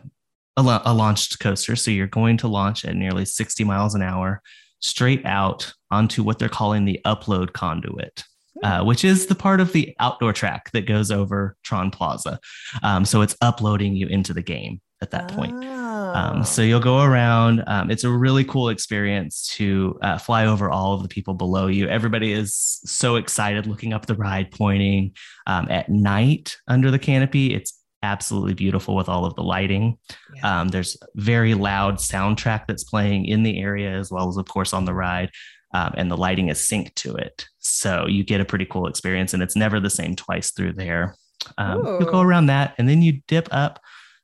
a, 0.57 0.83
a 0.85 0.95
launched 0.95 1.41
coaster. 1.41 1.75
So 1.75 1.91
you're 1.91 2.07
going 2.07 2.37
to 2.37 2.47
launch 2.47 2.85
at 2.85 2.95
nearly 2.95 3.25
60 3.25 3.65
miles 3.65 3.97
an 3.97 4.03
hour 4.03 4.43
straight 4.79 5.27
out 5.27 5.73
onto 5.91 6.23
what 6.23 6.39
they're 6.39 6.49
calling 6.49 6.85
the 6.85 7.01
upload 7.05 7.53
conduit 7.53 8.23
uh, 8.63 8.83
which 8.83 9.05
is 9.05 9.27
the 9.27 9.35
part 9.35 9.61
of 9.61 9.73
the 9.73 9.95
outdoor 10.01 10.33
track 10.33 10.71
that 10.71 10.87
goes 10.87 11.11
over 11.11 11.57
Tron 11.63 11.91
Plaza. 11.91 12.41
Um, 12.83 13.05
so 13.05 13.21
it's 13.21 13.37
uploading 13.43 13.95
you 13.95 14.07
into 14.07 14.33
the 14.33 14.43
game 14.43 14.81
at 15.03 15.11
that 15.11 15.29
point. 15.29 15.53
Oh. 15.55 16.13
Um, 16.15 16.45
so 16.45 16.63
you'll 16.63 16.81
go 16.81 17.03
around. 17.03 17.63
Um, 17.67 17.91
it's 17.91 18.05
a 18.05 18.11
really 18.11 18.45
cool 18.45 18.71
experience 18.71 19.47
to 19.57 19.99
uh, 20.03 20.19
fly 20.19 20.47
over 20.47 20.71
all 20.71 20.95
of 20.95 21.03
the 21.03 21.09
people 21.09 21.35
below 21.35 21.67
you. 21.67 21.87
Everybody 21.89 22.33
is 22.33 22.55
so 22.85 23.17
excited 23.17 23.67
looking 23.67 23.93
up 23.93 24.07
the 24.07 24.15
ride, 24.15 24.51
pointing. 24.51 25.13
Um, 25.47 25.69
at 25.71 25.89
night 25.89 26.57
under 26.67 26.91
the 26.91 26.99
canopy, 26.99 27.55
it's 27.55 27.79
absolutely 28.03 28.55
beautiful 28.55 28.95
with 28.97 29.09
all 29.09 29.25
of 29.25 29.35
the 29.35 29.43
lighting. 29.43 29.99
Yeah. 30.35 30.61
Um, 30.61 30.69
there's 30.69 30.97
very 31.15 31.55
loud 31.55 31.97
soundtrack 31.97 32.67
that's 32.67 32.85
playing 32.85 33.27
in 33.27 33.43
the 33.43 33.61
area 33.61 33.99
as 33.99 34.11
well 34.11 34.29
as, 34.29 34.37
of 34.37 34.47
course, 34.47 34.73
on 34.73 34.87
the 34.87 34.95
ride. 34.95 35.31
Um, 35.75 35.93
and 35.97 36.11
the 36.11 36.17
lighting 36.17 36.49
is 36.49 36.59
synced 36.59 36.95
to 36.95 37.17
it. 37.17 37.47
So 37.59 38.07
you 38.07 38.25
get 38.25 38.41
a 38.41 38.47
pretty 38.47 38.65
cool 38.65 38.87
experience, 38.87 39.35
and 39.35 39.43
it's 39.43 39.57
never 39.57 39.79
the 39.79 39.91
same 39.91 40.17
twice 40.17 40.53
through 40.53 40.75
there. 40.75 41.17
Um, 41.59 41.85
you 42.01 42.07
go 42.11 42.21
around 42.21 42.47
that, 42.47 42.75
and 42.79 42.89
then 42.89 43.03
you 43.03 43.21
dip 43.29 43.49
up 43.51 43.81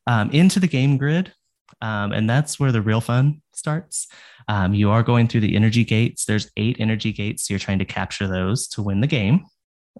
um, 0.07 0.31
into 0.31 0.61
the 0.61 0.67
game 0.67 0.97
grid, 0.97 1.33
um, 1.81 2.13
and 2.13 2.29
that's 2.29 2.61
where 2.61 2.73
the 2.73 2.83
real 2.83 3.01
fun 3.01 3.43
starts. 3.53 4.09
Um, 4.49 4.75
you 4.75 4.91
are 4.91 5.03
going 5.03 5.29
through 5.29 5.43
the 5.43 5.57
energy 5.57 5.85
gates. 5.85 6.25
There's 6.25 6.51
eight 6.57 6.77
energy 6.79 7.13
gates. 7.13 7.47
So 7.47 7.55
you're 7.55 7.59
trying 7.59 7.79
to 7.79 7.85
capture 7.85 8.27
those 8.27 8.69
to 8.69 8.83
win 8.83 9.01
the 9.01 9.07
game. 9.07 9.45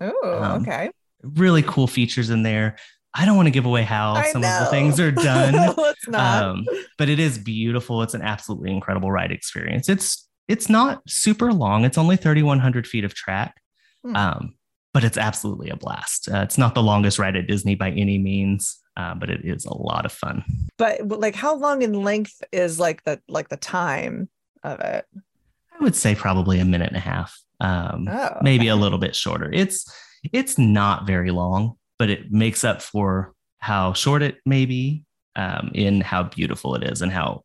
Oh, 0.01 0.59
okay. 0.61 0.91
Really 1.23 1.63
cool 1.63 1.87
features 1.87 2.31
in 2.31 2.43
there. 2.43 2.77
I 3.15 3.27
don't 3.27 3.37
want 3.37 3.47
to 3.47 3.51
give 3.53 3.67
away 3.67 3.83
how 3.83 4.15
I 4.15 4.33
some 4.33 4.41
know. 4.43 4.49
of 4.49 4.65
the 4.65 4.71
things 4.71 4.99
are 4.99 5.11
done. 5.13 5.75
Let's 5.77 6.09
not. 6.09 6.45
Um, 6.45 6.67
but 6.99 7.09
it 7.09 7.19
is 7.19 7.39
beautiful. 7.39 8.03
It's 8.03 8.15
an 8.15 8.23
absolutely 8.23 8.73
incredible 8.73 9.11
ride 9.11 9.33
experience. 9.33 9.89
It's 9.89 10.29
it's 10.49 10.69
not 10.69 11.03
super 11.09 11.53
long. 11.53 11.85
It's 11.85 11.99
only 11.99 12.17
3,100 12.17 12.87
feet 12.87 13.05
of 13.05 13.15
track, 13.15 13.55
hmm. 14.05 14.17
um, 14.17 14.55
but 14.93 15.05
it's 15.05 15.17
absolutely 15.17 15.71
a 15.71 15.77
blast. 15.77 16.29
Uh, 16.29 16.39
it's 16.39 16.59
not 16.59 16.75
the 16.75 16.83
longest 16.83 17.19
ride 17.19 17.37
at 17.37 17.47
Disney 17.47 17.75
by 17.75 17.91
any 17.91 18.19
means, 18.19 18.79
uh, 18.97 19.15
but 19.15 19.31
it 19.31 19.45
is 19.45 19.65
a 19.65 19.77
lot 19.77 20.05
of 20.05 20.13
fun. 20.13 20.45
But 20.79 21.09
like, 21.09 21.35
how 21.35 21.55
long 21.55 21.83
in 21.83 21.93
length 21.93 22.43
is 22.53 22.79
like 22.79 23.03
the 23.05 23.21
like 23.29 23.49
the 23.49 23.57
time 23.57 24.29
of 24.63 24.81
it? 24.81 25.07
I 25.15 25.83
would 25.83 25.97
say 25.97 26.15
probably 26.15 26.59
a 26.59 26.65
minute 26.65 26.89
and 26.89 26.97
a 26.97 27.01
half, 27.01 27.37
um, 27.61 28.09
oh, 28.11 28.27
okay. 28.27 28.39
maybe 28.43 28.69
a 28.69 28.77
little 28.77 28.99
bit 28.99 29.17
shorter. 29.17 29.51
It's 29.53 29.91
it's 30.33 30.59
not 30.59 31.07
very 31.07 31.31
long, 31.31 31.77
but 31.99 32.11
it 32.11 32.31
makes 32.31 32.65
up 32.65 32.83
for 32.83 33.35
how 33.59 33.93
short 33.93 34.23
it 34.23 34.39
may 34.45 34.67
be 34.67 35.05
um, 35.37 35.71
in 35.75 36.01
how 36.01 36.25
beautiful 36.25 36.75
it 36.75 36.85
is 36.85 37.03
and 37.03 37.13
how 37.13 37.43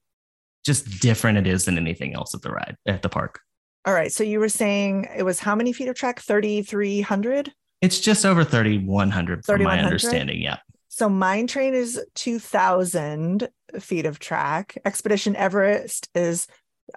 just 0.65 0.99
different 0.99 1.37
it 1.37 1.47
is 1.47 1.65
than 1.65 1.77
anything 1.77 2.13
else 2.13 2.33
at 2.35 2.41
the 2.41 2.51
ride 2.51 2.75
at 2.85 3.01
the 3.01 3.09
park. 3.09 3.39
All 3.85 3.93
right. 3.93 4.11
So 4.11 4.23
you 4.23 4.39
were 4.39 4.49
saying 4.49 5.07
it 5.15 5.23
was 5.23 5.39
how 5.39 5.55
many 5.55 5.71
feet 5.71 5.87
of 5.87 5.95
track? 5.95 6.19
3,300? 6.19 7.53
It's 7.81 7.99
just 8.01 8.25
over 8.25 8.43
3,100 8.43 9.45
from 9.45 9.63
my 9.63 9.79
understanding. 9.79 10.41
Yeah. 10.41 10.57
So 10.97 11.07
Mine 11.07 11.45
Train 11.45 11.75
is 11.75 12.03
2,000 12.15 13.49
feet 13.79 14.07
of 14.07 14.17
track. 14.17 14.79
Expedition 14.83 15.35
Everest 15.35 16.09
is 16.15 16.47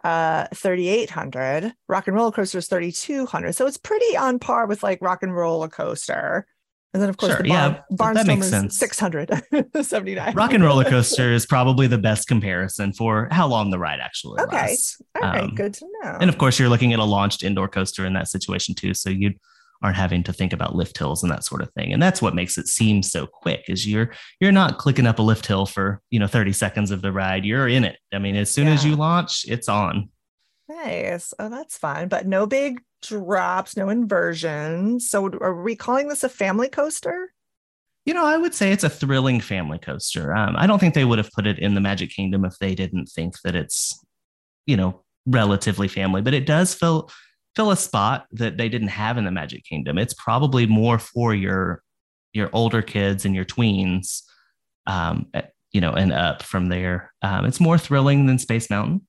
uh 0.04 0.46
3800 0.54 1.74
rock 1.88 2.06
and 2.06 2.16
roller 2.16 2.30
coaster 2.30 2.58
is 2.58 2.68
3200 2.68 3.52
so 3.52 3.66
it's 3.66 3.76
pretty 3.76 4.16
on 4.16 4.38
par 4.38 4.68
with 4.68 4.84
like 4.84 5.02
rock 5.02 5.24
and 5.24 5.34
roller 5.34 5.66
coaster 5.66 6.46
and 6.92 7.00
then, 7.00 7.08
of 7.08 7.16
course, 7.18 7.32
sure, 7.32 7.42
the 7.42 7.50
bar- 7.50 7.84
yeah, 7.88 7.96
Barnstorm 7.96 8.40
is 8.40 8.50
sense. 8.50 8.78
679. 8.78 10.34
Rock 10.34 10.52
and 10.52 10.64
Roller 10.64 10.82
Coaster 10.82 11.32
is 11.32 11.46
probably 11.46 11.86
the 11.86 11.98
best 11.98 12.26
comparison 12.26 12.92
for 12.92 13.28
how 13.30 13.46
long 13.46 13.70
the 13.70 13.78
ride 13.78 14.00
actually 14.00 14.40
okay. 14.40 14.56
lasts. 14.56 15.00
All 15.14 15.22
right, 15.22 15.44
um, 15.44 15.54
good 15.54 15.74
to 15.74 15.86
know. 16.02 16.18
And 16.20 16.28
of 16.28 16.38
course, 16.38 16.58
you're 16.58 16.68
looking 16.68 16.92
at 16.92 16.98
a 16.98 17.04
launched 17.04 17.44
indoor 17.44 17.68
coaster 17.68 18.04
in 18.04 18.14
that 18.14 18.26
situation 18.26 18.74
too, 18.74 18.94
so 18.94 19.08
you 19.08 19.34
aren't 19.82 19.96
having 19.96 20.22
to 20.24 20.32
think 20.32 20.52
about 20.52 20.74
lift 20.74 20.98
hills 20.98 21.22
and 21.22 21.32
that 21.32 21.44
sort 21.44 21.62
of 21.62 21.72
thing. 21.72 21.92
And 21.92 22.02
that's 22.02 22.20
what 22.20 22.34
makes 22.34 22.58
it 22.58 22.68
seem 22.68 23.02
so 23.02 23.26
quick. 23.26 23.64
Is 23.68 23.86
you're 23.86 24.10
you're 24.40 24.52
not 24.52 24.78
clicking 24.78 25.06
up 25.06 25.18
a 25.18 25.22
lift 25.22 25.46
hill 25.46 25.66
for 25.66 26.00
you 26.10 26.18
know 26.18 26.26
30 26.26 26.52
seconds 26.52 26.90
of 26.90 27.02
the 27.02 27.12
ride. 27.12 27.44
You're 27.44 27.68
in 27.68 27.84
it. 27.84 27.98
I 28.12 28.18
mean, 28.18 28.36
as 28.36 28.50
soon 28.50 28.66
yeah. 28.66 28.74
as 28.74 28.84
you 28.84 28.96
launch, 28.96 29.44
it's 29.48 29.68
on. 29.68 30.10
Nice. 30.68 31.34
Oh, 31.38 31.48
that's 31.48 31.76
fun. 31.76 32.08
But 32.08 32.26
no 32.26 32.46
big 32.46 32.80
drops, 33.02 33.76
no 33.76 33.88
inversions. 33.88 35.08
So 35.08 35.26
are 35.40 35.62
we 35.62 35.74
calling 35.74 36.08
this 36.08 36.22
a 36.22 36.28
family 36.28 36.68
coaster? 36.68 37.32
You 38.06 38.14
know, 38.14 38.24
I 38.24 38.36
would 38.36 38.54
say 38.54 38.72
it's 38.72 38.84
a 38.84 38.88
thrilling 38.88 39.40
family 39.40 39.78
coaster. 39.78 40.34
Um, 40.34 40.54
I 40.56 40.66
don't 40.66 40.78
think 40.78 40.94
they 40.94 41.04
would 41.04 41.18
have 41.18 41.30
put 41.32 41.46
it 41.46 41.58
in 41.58 41.74
the 41.74 41.80
Magic 41.80 42.10
Kingdom 42.10 42.44
if 42.44 42.58
they 42.58 42.74
didn't 42.74 43.06
think 43.06 43.40
that 43.42 43.54
it's, 43.54 44.02
you 44.66 44.76
know, 44.76 45.02
relatively 45.26 45.88
family. 45.88 46.22
But 46.22 46.34
it 46.34 46.46
does 46.46 46.72
fill 46.74 47.10
fill 47.56 47.70
a 47.70 47.76
spot 47.76 48.26
that 48.32 48.56
they 48.56 48.68
didn't 48.68 48.88
have 48.88 49.18
in 49.18 49.24
the 49.24 49.30
Magic 49.30 49.64
Kingdom. 49.64 49.98
It's 49.98 50.14
probably 50.14 50.66
more 50.66 50.98
for 50.98 51.34
your 51.34 51.82
your 52.32 52.50
older 52.52 52.80
kids 52.80 53.24
and 53.24 53.34
your 53.34 53.44
tweens, 53.44 54.22
um, 54.86 55.26
you 55.72 55.80
know, 55.80 55.92
and 55.92 56.12
up 56.12 56.42
from 56.42 56.68
there. 56.68 57.12
Um, 57.22 57.44
it's 57.44 57.60
more 57.60 57.78
thrilling 57.78 58.26
than 58.26 58.38
Space 58.38 58.70
Mountain, 58.70 59.06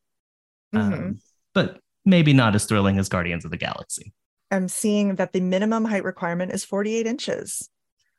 mm-hmm. 0.73 0.93
um, 0.93 1.19
but 1.53 1.79
maybe 2.05 2.33
not 2.33 2.55
as 2.55 2.65
thrilling 2.65 2.97
as 2.97 3.09
Guardians 3.09 3.45
of 3.45 3.51
the 3.51 3.57
Galaxy. 3.57 4.13
I'm 4.49 4.67
seeing 4.67 5.15
that 5.15 5.33
the 5.33 5.39
minimum 5.39 5.85
height 5.85 6.03
requirement 6.03 6.51
is 6.51 6.65
48 6.65 7.07
inches. 7.07 7.69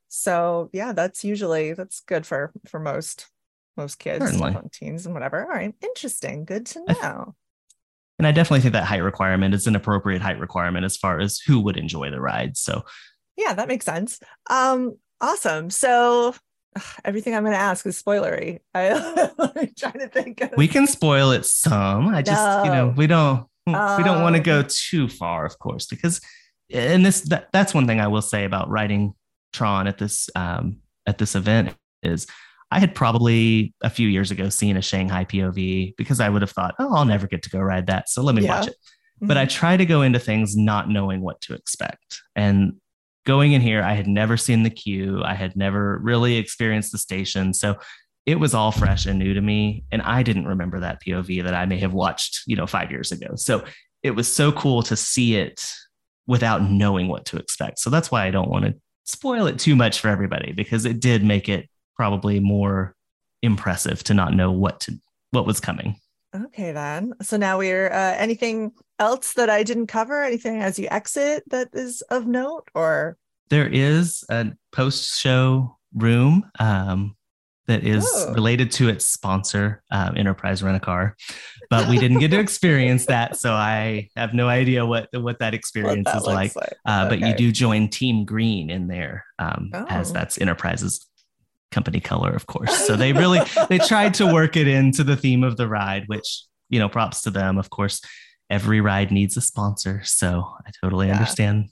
So 0.09 0.71
yeah, 0.73 0.93
that's 0.93 1.25
usually 1.25 1.73
that's 1.73 2.01
good 2.01 2.27
for 2.27 2.53
for 2.69 2.79
most 2.79 3.29
most 3.77 3.99
kids, 3.99 4.39
teens 4.73 5.07
and 5.07 5.15
whatever. 5.15 5.43
All 5.43 5.49
right, 5.49 5.75
interesting. 5.83 6.45
Good 6.45 6.67
to 6.67 6.85
know. 6.85 7.35
And 8.23 8.29
I 8.29 8.31
definitely 8.31 8.61
think 8.61 8.75
that 8.75 8.85
height 8.85 9.03
requirement 9.03 9.53
is 9.53 9.67
an 9.67 9.75
appropriate 9.75 10.23
height 10.23 10.39
requirement 10.39 10.85
as 10.85 10.97
far 10.97 11.19
as 11.19 11.41
who 11.41 11.59
would 11.59 11.77
enjoy 11.77 12.09
the 12.09 12.21
ride. 12.21 12.57
So 12.57 12.85
yeah, 13.37 13.53
that 13.53 13.67
makes 13.67 13.85
sense. 13.85 14.21
Um, 14.49 14.97
awesome. 15.21 15.71
So 15.71 16.33
everything 17.05 17.35
I'm 17.35 17.43
going 17.43 17.53
to 17.53 17.59
ask 17.59 17.85
is 17.85 18.01
spoilery. 18.01 18.61
I, 18.75 18.85
am 18.85 19.75
trying 19.77 19.99
to 19.99 20.09
think. 20.09 20.41
Of... 20.41 20.53
We 20.57 20.69
can 20.69 20.87
spoil 20.87 21.33
it 21.33 21.45
some. 21.45 22.15
I 22.15 22.23
just, 22.23 22.41
no. 22.41 22.63
you 22.63 22.71
know, 22.71 22.95
we 22.97 23.09
don't. 23.09 23.49
Um, 23.67 23.97
we 23.97 24.05
don't 24.05 24.23
want 24.23 24.37
to 24.37 24.43
go 24.43 24.61
um, 24.61 24.67
too 24.69 25.09
far, 25.09 25.45
of 25.45 25.59
course, 25.59 25.87
because 25.87 26.21
and 26.73 27.05
this 27.05 27.23
that, 27.23 27.49
that's 27.53 27.75
one 27.75 27.89
thing 27.89 28.01
I 28.01 28.07
will 28.07 28.23
say 28.23 28.45
about 28.45 28.71
writing 28.71 29.15
Tron 29.53 29.89
at 29.89 29.99
this 29.99 30.31
um, 30.37 30.79
at 31.09 31.19
this 31.19 31.35
event 31.35 31.75
is 32.05 32.29
I 32.73 32.79
had 32.79 32.95
probably 32.95 33.75
a 33.83 33.91
few 33.91 34.09
years 34.09 34.31
ago 34.31 34.49
seen 34.49 34.77
a 34.77 34.83
Shanghai 34.83 35.25
POV 35.25 35.97
because 35.97 36.21
I 36.21 36.29
would 36.29 36.43
have 36.43 36.51
thought, 36.51 36.75
oh, 36.79 36.95
I'll 36.95 37.05
never 37.05 37.27
get 37.27 37.43
to 37.43 37.51
go 37.51 37.61
ride 37.61 37.87
that, 37.87 38.09
so 38.09 38.23
let 38.23 38.35
me 38.35 38.43
yeah. 38.43 38.59
watch 38.59 38.69
it. 38.69 38.75
Mm-hmm. 38.75 39.27
But 39.27 39.37
I 39.37 39.45
try 39.45 39.77
to 39.77 39.87
go 39.87 40.03
into 40.03 40.19
things 40.19 40.57
not 40.57 40.89
knowing 40.89 41.21
what 41.21 41.41
to 41.43 41.55
expect, 41.55 42.21
and 42.35 42.75
going 43.25 43.53
in 43.53 43.61
here, 43.61 43.83
I 43.83 43.93
had 43.93 44.09
never 44.09 44.37
seen 44.37 44.63
the 44.63 44.71
queue, 44.71 45.23
I 45.23 45.35
had 45.35 45.55
never 45.57 45.99
really 46.03 46.37
experienced 46.37 46.91
the 46.93 46.99
station, 46.99 47.55
so 47.55 47.77
it 48.27 48.39
was 48.39 48.55
all 48.55 48.71
fresh 48.73 49.07
and 49.07 49.19
new 49.19 49.35
to 49.35 49.41
me 49.41 49.85
and 49.91 50.03
i 50.03 50.23
didn't 50.23 50.47
remember 50.47 50.81
that 50.81 51.03
pov 51.03 51.43
that 51.43 51.55
i 51.55 51.67
may 51.67 51.79
have 51.79 51.93
watched 51.93 52.43
you 52.47 52.57
know 52.57 52.67
five 52.67 52.91
years 52.91 53.13
ago 53.13 53.35
so 53.35 53.65
it 54.03 54.13
was 54.13 54.33
so 54.33 54.53
cool 54.53 54.83
to 54.83 54.97
see 54.97 55.37
it 55.37 55.65
without 56.27 56.63
knowing 56.63 57.09
what 57.09 57.25
to 57.25 57.37
expect 57.37 57.79
so 57.79 57.91
that's 57.91 58.11
why 58.11 58.25
i 58.25 58.31
don't 58.31 58.51
want 58.51 58.65
to 58.65 58.75
spoil 59.05 59.47
it 59.47 59.59
too 59.59 59.75
much 59.75 60.01
for 60.01 60.09
everybody 60.09 60.53
because 60.53 60.85
it 60.85 61.01
did 61.01 61.25
make 61.25 61.49
it 61.49 61.69
probably 62.03 62.41
more 62.41 62.97
impressive 63.43 64.03
to 64.03 64.13
not 64.13 64.35
know 64.35 64.51
what 64.51 64.81
to 64.81 64.99
what 65.31 65.47
was 65.47 65.61
coming 65.61 65.95
okay 66.35 66.73
then 66.73 67.13
so 67.23 67.37
now 67.37 67.57
we're 67.57 67.93
uh, 67.93 68.17
anything 68.19 68.73
else 68.99 69.35
that 69.35 69.49
i 69.49 69.63
didn't 69.63 69.87
cover 69.87 70.21
anything 70.21 70.61
as 70.61 70.81
you 70.81 70.89
exit 70.91 71.45
that 71.47 71.69
is 71.75 72.03
of 72.11 72.27
note 72.27 72.65
or 72.75 73.17
there 73.51 73.69
is 73.69 74.25
a 74.31 74.51
post 74.73 75.17
show 75.21 75.79
room 75.95 76.45
um, 76.59 77.15
that 77.69 77.85
is 77.85 78.05
oh. 78.05 78.33
related 78.35 78.73
to 78.73 78.89
its 78.89 79.07
sponsor, 79.07 79.83
uh, 79.93 80.11
Enterprise 80.17 80.63
Rent 80.63 80.77
a 80.77 80.81
Car, 80.81 81.17
but 81.71 81.89
we 81.89 81.99
didn't 81.99 82.19
get 82.19 82.31
to 82.33 82.41
experience 82.49 83.07
that, 83.07 83.37
so 83.37 83.53
I 83.53 84.09
have 84.17 84.35
no 84.35 84.49
idea 84.49 84.85
what 84.85 85.09
what 85.13 85.39
that 85.39 85.55
experience 85.55 86.07
what 86.07 86.13
that 86.13 86.21
is 86.23 86.27
like. 86.27 86.57
like. 86.57 86.73
Uh, 86.85 87.07
okay. 87.07 87.21
But 87.21 87.29
you 87.29 87.35
do 87.35 87.53
join 87.53 87.89
Team 87.89 88.25
Green 88.25 88.69
in 88.69 88.89
there, 88.89 89.25
um, 89.39 89.71
oh. 89.73 89.87
as 89.89 90.13
that's 90.13 90.41
Enterprise's 90.41 91.07
company 91.73 92.01
color, 92.01 92.31
of 92.31 92.47
course. 92.47 92.87
So 92.87 92.97
they 92.97 93.13
really 93.13 93.41
they 93.69 93.79
tried 93.79 94.15
to 94.15 94.33
work 94.33 94.57
it 94.57 94.69
into 94.69 95.03
the 95.03 95.17
theme 95.17 95.43
of 95.43 95.57
the 95.57 95.69
ride, 95.69 96.05
which 96.07 96.45
you 96.69 96.79
know, 96.79 96.89
props 96.89 97.23
to 97.23 97.31
them. 97.31 97.59
Of 97.59 97.71
course, 97.71 98.01
every 98.49 98.81
ride 98.81 99.11
needs 99.11 99.37
a 99.37 99.41
sponsor, 99.41 100.03
so 100.05 100.49
I 100.67 100.71
totally 100.83 101.09
yeah. 101.09 101.15
understand 101.15 101.69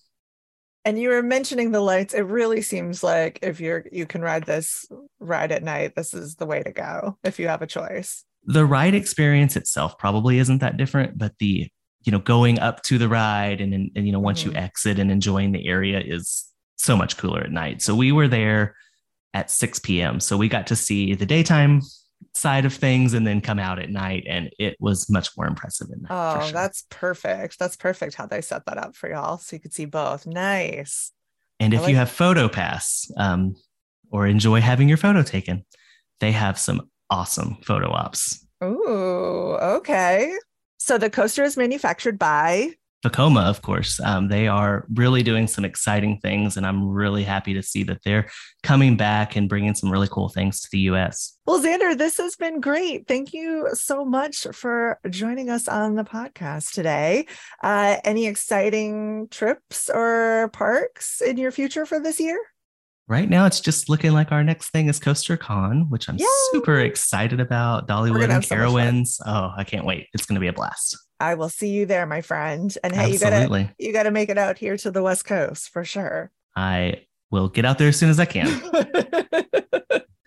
and 0.84 0.98
you 0.98 1.10
were 1.10 1.22
mentioning 1.22 1.72
the 1.72 1.80
lights. 1.80 2.14
It 2.14 2.22
really 2.22 2.62
seems 2.62 3.02
like 3.02 3.38
if 3.42 3.60
you're 3.60 3.84
you 3.92 4.06
can 4.06 4.22
ride 4.22 4.44
this 4.46 4.86
ride 5.18 5.52
at 5.52 5.62
night, 5.62 5.94
this 5.94 6.14
is 6.14 6.36
the 6.36 6.46
way 6.46 6.62
to 6.62 6.72
go 6.72 7.18
if 7.24 7.38
you 7.38 7.48
have 7.48 7.62
a 7.62 7.66
choice. 7.66 8.24
The 8.44 8.64
ride 8.64 8.94
experience 8.94 9.56
itself 9.56 9.98
probably 9.98 10.38
isn't 10.38 10.58
that 10.58 10.76
different, 10.76 11.18
but 11.18 11.34
the 11.38 11.68
you 12.02 12.12
know 12.12 12.18
going 12.18 12.58
up 12.58 12.82
to 12.84 12.96
the 12.96 13.08
ride 13.08 13.60
and 13.60 13.74
and, 13.74 13.90
and 13.94 14.06
you 14.06 14.12
know 14.12 14.20
once 14.20 14.42
mm-hmm. 14.42 14.52
you 14.52 14.56
exit 14.56 14.98
and 14.98 15.10
enjoying 15.10 15.52
the 15.52 15.68
area 15.68 16.00
is 16.00 16.46
so 16.76 16.96
much 16.96 17.18
cooler 17.18 17.40
at 17.40 17.52
night. 17.52 17.82
So 17.82 17.94
we 17.94 18.12
were 18.12 18.28
there 18.28 18.74
at 19.34 19.50
6 19.50 19.78
p.m. 19.80 20.20
So 20.20 20.36
we 20.36 20.48
got 20.48 20.66
to 20.68 20.76
see 20.76 21.14
the 21.14 21.26
daytime 21.26 21.82
side 22.34 22.64
of 22.64 22.74
things 22.74 23.14
and 23.14 23.26
then 23.26 23.40
come 23.40 23.58
out 23.58 23.78
at 23.78 23.90
night 23.90 24.24
and 24.28 24.50
it 24.58 24.76
was 24.78 25.08
much 25.08 25.30
more 25.36 25.46
impressive 25.46 25.88
in 25.90 26.02
that 26.02 26.10
oh 26.10 26.42
sure. 26.42 26.52
that's 26.52 26.84
perfect 26.90 27.58
that's 27.58 27.76
perfect 27.76 28.14
how 28.14 28.26
they 28.26 28.42
set 28.42 28.64
that 28.66 28.76
up 28.76 28.94
for 28.94 29.10
y'all 29.10 29.38
so 29.38 29.56
you 29.56 29.60
could 29.60 29.72
see 29.72 29.86
both 29.86 30.26
nice 30.26 31.12
and 31.58 31.72
if 31.72 31.80
like- 31.80 31.90
you 31.90 31.96
have 31.96 32.10
photo 32.10 32.46
pass 32.46 33.10
um, 33.16 33.56
or 34.12 34.26
enjoy 34.26 34.60
having 34.60 34.86
your 34.86 34.98
photo 34.98 35.22
taken 35.22 35.64
they 36.20 36.32
have 36.32 36.58
some 36.58 36.88
awesome 37.10 37.58
photo 37.62 37.90
ops. 37.90 38.46
Ooh, 38.62 39.56
okay. 39.60 40.36
So 40.78 40.96
the 40.96 41.10
coaster 41.10 41.42
is 41.42 41.56
manufactured 41.56 42.18
by 42.18 42.74
Vekoma, 43.04 43.48
of 43.48 43.62
course. 43.62 43.98
Um, 44.00 44.28
they 44.28 44.46
are 44.46 44.84
really 44.92 45.22
doing 45.22 45.46
some 45.46 45.64
exciting 45.64 46.18
things, 46.18 46.56
and 46.56 46.66
I'm 46.66 46.86
really 46.88 47.24
happy 47.24 47.54
to 47.54 47.62
see 47.62 47.82
that 47.84 48.02
they're 48.04 48.30
coming 48.62 48.96
back 48.96 49.36
and 49.36 49.48
bringing 49.48 49.74
some 49.74 49.90
really 49.90 50.08
cool 50.08 50.28
things 50.28 50.60
to 50.60 50.68
the 50.70 50.80
US. 50.80 51.38
Well, 51.46 51.62
Xander, 51.62 51.96
this 51.96 52.18
has 52.18 52.36
been 52.36 52.60
great. 52.60 53.08
Thank 53.08 53.32
you 53.32 53.68
so 53.72 54.04
much 54.04 54.46
for 54.52 54.98
joining 55.08 55.48
us 55.48 55.66
on 55.66 55.94
the 55.94 56.04
podcast 56.04 56.72
today. 56.72 57.26
Uh, 57.62 57.96
any 58.04 58.26
exciting 58.26 59.28
trips 59.30 59.88
or 59.88 60.50
parks 60.52 61.22
in 61.22 61.38
your 61.38 61.52
future 61.52 61.86
for 61.86 62.00
this 62.00 62.20
year? 62.20 62.38
right 63.10 63.28
now 63.28 63.44
it's 63.44 63.60
just 63.60 63.88
looking 63.88 64.12
like 64.12 64.30
our 64.30 64.44
next 64.44 64.70
thing 64.70 64.88
is 64.88 65.00
Coaster 65.00 65.36
Con, 65.36 65.86
which 65.90 66.08
I'm 66.08 66.16
Yay! 66.16 66.24
super 66.52 66.78
excited 66.78 67.40
about. 67.40 67.88
Dollywood 67.88 68.30
and 68.30 68.42
Carowinds. 68.44 69.08
So 69.08 69.24
oh, 69.26 69.52
I 69.56 69.64
can't 69.64 69.84
wait. 69.84 70.06
It's 70.14 70.26
going 70.26 70.36
to 70.36 70.40
be 70.40 70.46
a 70.46 70.52
blast. 70.52 70.96
I 71.20 71.34
will 71.34 71.50
see 71.50 71.68
you 71.68 71.86
there, 71.86 72.06
my 72.06 72.22
friend. 72.22 72.76
And 72.82 72.94
hey, 72.94 73.12
Absolutely. 73.12 73.60
you 73.60 73.66
gotta 73.66 73.74
you 73.78 73.92
gotta 73.92 74.10
make 74.10 74.30
it 74.30 74.38
out 74.38 74.58
here 74.58 74.76
to 74.78 74.90
the 74.90 75.02
West 75.02 75.26
Coast 75.26 75.68
for 75.68 75.84
sure. 75.84 76.32
I 76.56 77.04
will 77.30 77.48
get 77.48 77.64
out 77.64 77.78
there 77.78 77.88
as 77.88 77.96
soon 77.98 78.10
as 78.10 78.18
I 78.18 78.24
can. 78.24 78.46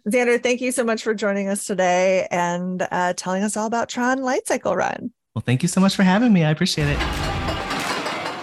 Xander, 0.08 0.42
thank 0.42 0.62
you 0.62 0.72
so 0.72 0.84
much 0.84 1.02
for 1.02 1.14
joining 1.14 1.48
us 1.48 1.66
today 1.66 2.28
and 2.30 2.88
uh, 2.92 3.14
telling 3.14 3.44
us 3.44 3.58
all 3.58 3.68
about 3.68 3.90
Tron 3.90 4.20
Lightcycle 4.20 4.76
Run. 4.76 5.12
Well, 5.34 5.44
thank 5.46 5.64
you 5.64 5.70
so 5.70 5.82
much 5.82 5.96
for 5.96 6.04
having 6.04 6.32
me. 6.32 6.44
I 6.44 6.52
appreciate 6.52 6.88
it. 6.90 7.53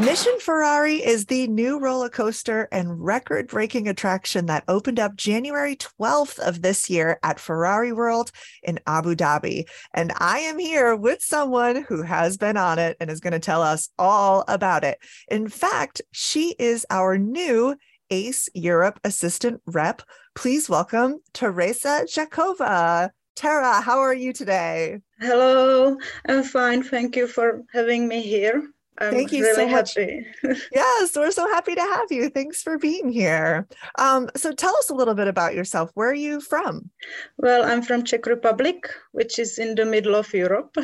Mission 0.01 0.39
Ferrari 0.41 0.97
is 0.97 1.27
the 1.27 1.47
new 1.49 1.79
roller 1.79 2.09
coaster 2.09 2.69
and 2.73 3.05
record 3.05 3.49
breaking 3.49 3.87
attraction 3.87 4.47
that 4.47 4.65
opened 4.67 4.99
up 4.99 5.15
January 5.15 5.77
12th 5.77 6.39
of 6.39 6.63
this 6.63 6.89
year 6.89 7.19
at 7.23 7.39
Ferrari 7.39 7.93
World 7.93 8.33
in 8.63 8.81
Abu 8.87 9.15
Dhabi. 9.15 9.69
And 9.93 10.11
I 10.17 10.39
am 10.39 10.59
here 10.59 10.97
with 10.97 11.21
someone 11.21 11.85
who 11.85 12.03
has 12.03 12.39
been 12.39 12.57
on 12.57 12.79
it 12.79 12.97
and 12.99 13.11
is 13.11 13.21
going 13.21 13.35
to 13.35 13.39
tell 13.39 13.63
us 13.63 13.91
all 13.99 14.43
about 14.49 14.85
it. 14.85 14.97
In 15.29 15.49
fact, 15.49 16.01
she 16.13 16.55
is 16.59 16.87
our 16.89 17.19
new 17.19 17.77
ACE 18.09 18.49
Europe 18.55 19.01
assistant 19.05 19.61
rep. 19.67 20.01
Please 20.35 20.71
welcome 20.71 21.21
Teresa 21.35 22.07
Zakova. 22.09 23.11
Tara, 23.37 23.83
how 23.83 23.99
are 23.99 24.15
you 24.15 24.33
today? 24.33 25.01
Hello, 25.21 25.99
I'm 26.27 26.43
fine. 26.43 26.83
Thank 26.83 27.17
you 27.17 27.27
for 27.27 27.63
having 27.75 28.09
me 28.09 28.23
here. 28.23 28.67
I'm 29.01 29.15
Thank 29.15 29.33
you 29.33 29.43
really 29.43 29.67
so 29.67 29.69
much. 29.69 29.97
yes, 30.73 31.17
we're 31.17 31.31
so 31.31 31.49
happy 31.49 31.75
to 31.75 31.81
have 31.81 32.13
you. 32.13 32.29
Thanks 32.29 32.63
for 32.63 32.77
being 32.77 33.11
here. 33.11 33.67
Um, 33.99 34.29
so 34.37 34.53
tell 34.53 34.77
us 34.77 34.91
a 34.91 34.95
little 34.95 35.15
bit 35.15 35.27
about 35.27 35.55
yourself. 35.55 35.91
Where 35.95 36.11
are 36.11 36.15
you 36.15 36.41
from? 36.41 36.91
Well, 37.39 37.65
I'm 37.65 37.81
from 37.81 38.05
Czech 38.05 38.27
Republic, 38.27 38.91
which 39.13 39.39
is 39.39 39.59
in 39.59 39.75
the 39.75 39.87
middle 39.87 40.15
of 40.15 40.33
Europe. 40.35 40.77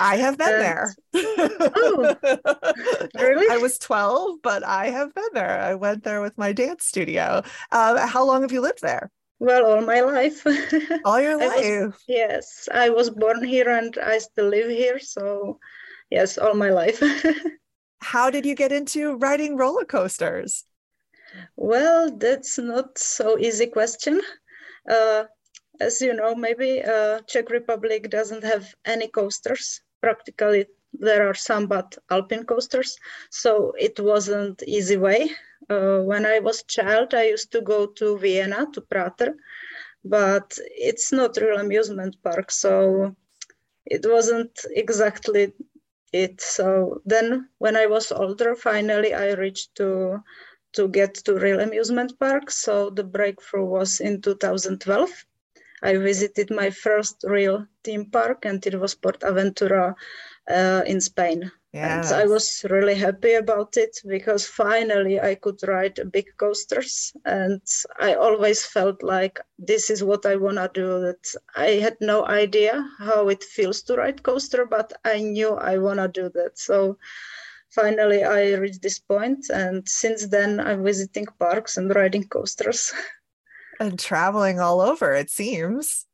I 0.00 0.16
have 0.16 0.38
been 0.38 0.54
and... 0.54 0.62
there. 0.62 0.94
oh, 1.14 2.16
really? 3.14 3.46
I 3.50 3.58
was 3.58 3.78
12, 3.78 4.38
but 4.42 4.64
I 4.64 4.86
have 4.86 5.14
been 5.14 5.32
there. 5.34 5.60
I 5.60 5.74
went 5.74 6.02
there 6.02 6.20
with 6.20 6.36
my 6.38 6.52
dance 6.52 6.86
studio. 6.86 7.42
Uh, 7.70 8.06
how 8.06 8.24
long 8.24 8.42
have 8.42 8.52
you 8.52 8.60
lived 8.60 8.82
there? 8.82 9.10
Well, 9.38 9.66
all 9.66 9.82
my 9.82 10.00
life. 10.00 10.46
all 11.04 11.20
your 11.20 11.36
life? 11.36 11.52
I 11.52 11.86
was, 11.86 11.94
yes, 12.08 12.68
I 12.72 12.90
was 12.90 13.10
born 13.10 13.44
here 13.44 13.68
and 13.68 13.96
I 13.98 14.18
still 14.18 14.48
live 14.48 14.70
here. 14.70 14.98
So 14.98 15.58
yes, 16.12 16.38
all 16.38 16.54
my 16.54 16.70
life. 16.70 17.02
How 18.12 18.30
did 18.30 18.44
you 18.44 18.54
get 18.54 18.72
into 18.72 19.16
riding 19.16 19.56
roller 19.56 19.84
coasters? 19.84 20.64
Well, 21.56 22.10
that's 22.16 22.58
not 22.58 22.98
so 22.98 23.38
easy 23.38 23.66
question. 23.66 24.20
Uh, 24.88 25.24
as 25.80 26.00
you 26.02 26.12
know, 26.12 26.34
maybe 26.34 26.82
uh, 26.82 27.20
Czech 27.26 27.48
Republic 27.50 28.10
doesn't 28.10 28.44
have 28.44 28.74
any 28.84 29.08
coasters. 29.08 29.80
Practically, 30.02 30.66
there 30.92 31.28
are 31.28 31.34
some, 31.34 31.66
but 31.66 31.96
alpine 32.10 32.44
coasters. 32.44 32.96
So 33.30 33.72
it 33.78 33.98
wasn't 33.98 34.62
easy 34.66 34.98
way. 34.98 35.30
Uh, 35.70 36.00
when 36.00 36.26
I 36.26 36.40
was 36.40 36.64
child, 36.64 37.14
I 37.14 37.28
used 37.28 37.50
to 37.52 37.62
go 37.62 37.86
to 37.86 38.18
Vienna 38.18 38.66
to 38.74 38.80
Prater, 38.82 39.34
but 40.04 40.58
it's 40.58 41.12
not 41.12 41.38
real 41.38 41.58
amusement 41.58 42.16
park. 42.22 42.50
So 42.50 43.14
it 43.86 44.04
wasn't 44.04 44.52
exactly 44.74 45.52
it. 46.12 46.40
So 46.40 47.00
then 47.04 47.48
when 47.58 47.76
I 47.76 47.86
was 47.86 48.12
older, 48.12 48.54
finally 48.54 49.14
I 49.14 49.32
reached 49.32 49.74
to 49.76 50.22
to 50.74 50.88
get 50.88 51.14
to 51.14 51.34
real 51.34 51.60
amusement 51.60 52.18
park. 52.18 52.50
So 52.50 52.90
the 52.90 53.04
breakthrough 53.04 53.64
was 53.66 54.00
in 54.00 54.22
2012. 54.22 55.10
I 55.82 55.96
visited 55.96 56.50
my 56.50 56.70
first 56.70 57.24
real 57.24 57.66
theme 57.84 58.06
park 58.10 58.44
and 58.44 58.64
it 58.66 58.78
was 58.78 58.94
PortAventura 58.94 59.94
uh, 60.48 60.82
in 60.86 61.00
Spain. 61.00 61.50
Yes. 61.72 62.12
And 62.12 62.20
I 62.20 62.26
was 62.26 62.66
really 62.68 62.94
happy 62.94 63.32
about 63.32 63.78
it 63.78 63.98
because 64.06 64.46
finally 64.46 65.18
I 65.18 65.34
could 65.36 65.58
ride 65.66 65.98
big 66.12 66.26
coasters. 66.36 67.14
And 67.24 67.62
I 67.98 68.14
always 68.14 68.66
felt 68.66 69.02
like 69.02 69.40
this 69.58 69.88
is 69.88 70.04
what 70.04 70.26
I 70.26 70.36
want 70.36 70.58
to 70.58 70.70
do. 70.74 71.00
That 71.00 71.34
I 71.56 71.80
had 71.80 71.96
no 72.00 72.26
idea 72.26 72.86
how 72.98 73.28
it 73.28 73.42
feels 73.42 73.82
to 73.84 73.96
ride 73.96 74.22
coaster, 74.22 74.66
but 74.66 74.92
I 75.04 75.20
knew 75.20 75.54
I 75.54 75.78
want 75.78 75.98
to 75.98 76.08
do 76.08 76.28
that. 76.34 76.58
So 76.58 76.98
finally 77.70 78.22
I 78.22 78.52
reached 78.54 78.82
this 78.82 78.98
point, 78.98 79.48
And 79.48 79.88
since 79.88 80.26
then 80.26 80.60
I'm 80.60 80.84
visiting 80.84 81.26
parks 81.38 81.78
and 81.78 81.94
riding 81.94 82.28
coasters. 82.28 82.92
And 83.80 83.98
traveling 83.98 84.60
all 84.60 84.80
over, 84.80 85.12
it 85.14 85.30
seems. 85.30 86.06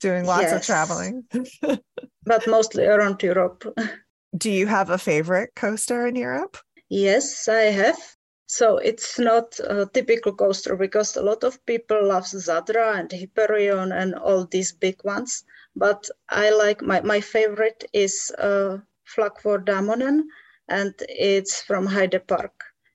Doing 0.00 0.24
lots 0.24 0.44
yes. 0.44 0.52
of 0.52 0.62
traveling. 0.64 1.24
but 2.24 2.46
mostly 2.46 2.86
around 2.86 3.22
Europe. 3.22 3.64
Do 4.36 4.50
you 4.50 4.66
have 4.66 4.90
a 4.90 4.98
favorite 4.98 5.54
coaster 5.54 6.06
in 6.06 6.16
Europe? 6.16 6.56
Yes, 6.88 7.48
I 7.48 7.70
have. 7.70 7.98
So 8.46 8.76
it's 8.76 9.18
not 9.18 9.58
a 9.60 9.86
typical 9.86 10.34
coaster 10.34 10.76
because 10.76 11.16
a 11.16 11.22
lot 11.22 11.42
of 11.42 11.64
people 11.64 12.06
love 12.06 12.24
Zadra 12.24 12.98
and 12.98 13.10
Hyperion 13.10 13.92
and 13.92 14.14
all 14.14 14.44
these 14.44 14.72
big 14.72 15.02
ones. 15.04 15.44
But 15.74 16.08
I 16.28 16.50
like 16.50 16.82
my, 16.82 17.00
my 17.00 17.20
favorite 17.20 17.84
is 17.92 18.30
uh, 18.38 18.78
Flak 19.04 19.42
Damonen 19.42 20.24
and 20.68 20.94
it's 21.08 21.62
from 21.62 21.86
Heide 21.86 22.26
Park. 22.26 22.52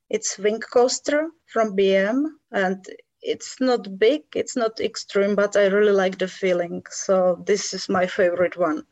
It's 0.09 0.37
wing 0.37 0.59
coaster 0.59 1.29
from 1.47 1.75
BM 1.75 2.25
and 2.51 2.85
it's 3.21 3.59
not 3.59 3.97
big, 3.97 4.23
it's 4.35 4.55
not 4.55 4.79
extreme, 4.79 5.35
but 5.35 5.55
I 5.55 5.65
really 5.67 5.91
like 5.91 6.17
the 6.17 6.27
feeling. 6.27 6.83
So 6.89 7.43
this 7.45 7.73
is 7.73 7.89
my 7.89 8.07
favorite 8.07 8.57
one. 8.57 8.85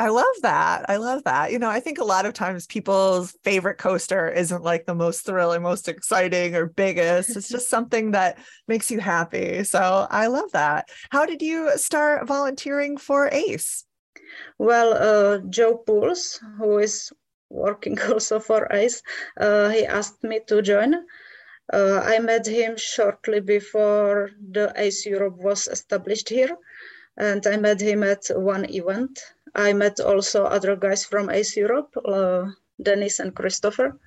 I 0.00 0.10
love 0.10 0.34
that. 0.42 0.88
I 0.88 0.96
love 0.96 1.24
that. 1.24 1.50
You 1.50 1.58
know, 1.58 1.68
I 1.68 1.80
think 1.80 1.98
a 1.98 2.04
lot 2.04 2.24
of 2.24 2.32
times 2.32 2.68
people's 2.68 3.36
favorite 3.42 3.78
coaster 3.78 4.28
isn't 4.28 4.62
like 4.62 4.86
the 4.86 4.94
most 4.94 5.26
thrilling, 5.26 5.62
most 5.62 5.88
exciting, 5.88 6.54
or 6.54 6.66
biggest. 6.66 7.36
It's 7.36 7.48
just 7.48 7.68
something 7.68 8.12
that 8.12 8.38
makes 8.68 8.92
you 8.92 9.00
happy. 9.00 9.64
So 9.64 10.06
I 10.08 10.28
love 10.28 10.52
that. 10.52 10.88
How 11.10 11.26
did 11.26 11.42
you 11.42 11.76
start 11.76 12.28
volunteering 12.28 12.96
for 12.96 13.28
ACE? 13.32 13.84
Well, 14.58 14.94
uh, 14.94 15.38
Joe 15.48 15.78
Pools, 15.78 16.40
who 16.58 16.78
is 16.78 17.12
working 17.50 18.00
also 18.08 18.38
for 18.38 18.68
ACE, 18.72 19.02
uh, 19.40 19.68
he 19.70 19.84
asked 19.84 20.22
me 20.22 20.40
to 20.46 20.62
join. 20.62 20.94
Uh, 21.72 22.00
I 22.04 22.20
met 22.20 22.46
him 22.46 22.76
shortly 22.76 23.40
before 23.40 24.30
the 24.52 24.72
ACE 24.76 25.06
Europe 25.06 25.36
was 25.38 25.66
established 25.66 26.28
here, 26.28 26.56
and 27.16 27.44
I 27.46 27.56
met 27.56 27.80
him 27.80 28.04
at 28.04 28.24
one 28.30 28.64
event 28.70 29.20
I 29.58 29.72
met 29.72 29.98
also 29.98 30.44
other 30.44 30.76
guys 30.76 31.04
from 31.04 31.30
ACE 31.30 31.56
Europe, 31.56 31.92
uh, 32.04 32.44
Dennis 32.80 33.18
and 33.18 33.34
Christopher. 33.34 33.98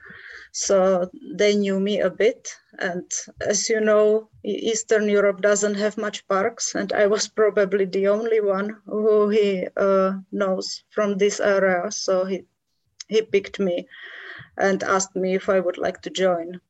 So 0.54 1.10
they 1.36 1.56
knew 1.56 1.78
me 1.80 2.00
a 2.00 2.10
bit. 2.10 2.56
And 2.80 3.12
as 3.42 3.70
you 3.70 3.82
know, 3.82 4.30
Eastern 4.46 5.10
Europe 5.10 5.42
doesn't 5.42 5.76
have 5.76 5.98
much 5.98 6.26
parks. 6.30 6.76
And 6.76 6.94
I 6.94 7.08
was 7.08 7.28
probably 7.42 7.84
the 7.86 8.08
only 8.08 8.40
one 8.40 8.78
who 8.86 9.28
he 9.30 9.68
uh, 9.76 10.14
knows 10.32 10.84
from 10.90 11.18
this 11.18 11.42
area. 11.42 11.92
So 11.92 12.24
he, 12.24 12.46
he 13.10 13.22
picked 13.22 13.60
me 13.60 13.88
and 14.58 14.84
asked 14.84 15.18
me 15.18 15.36
if 15.36 15.50
I 15.50 15.60
would 15.60 15.78
like 15.78 16.02
to 16.04 16.10
join. 16.10 16.62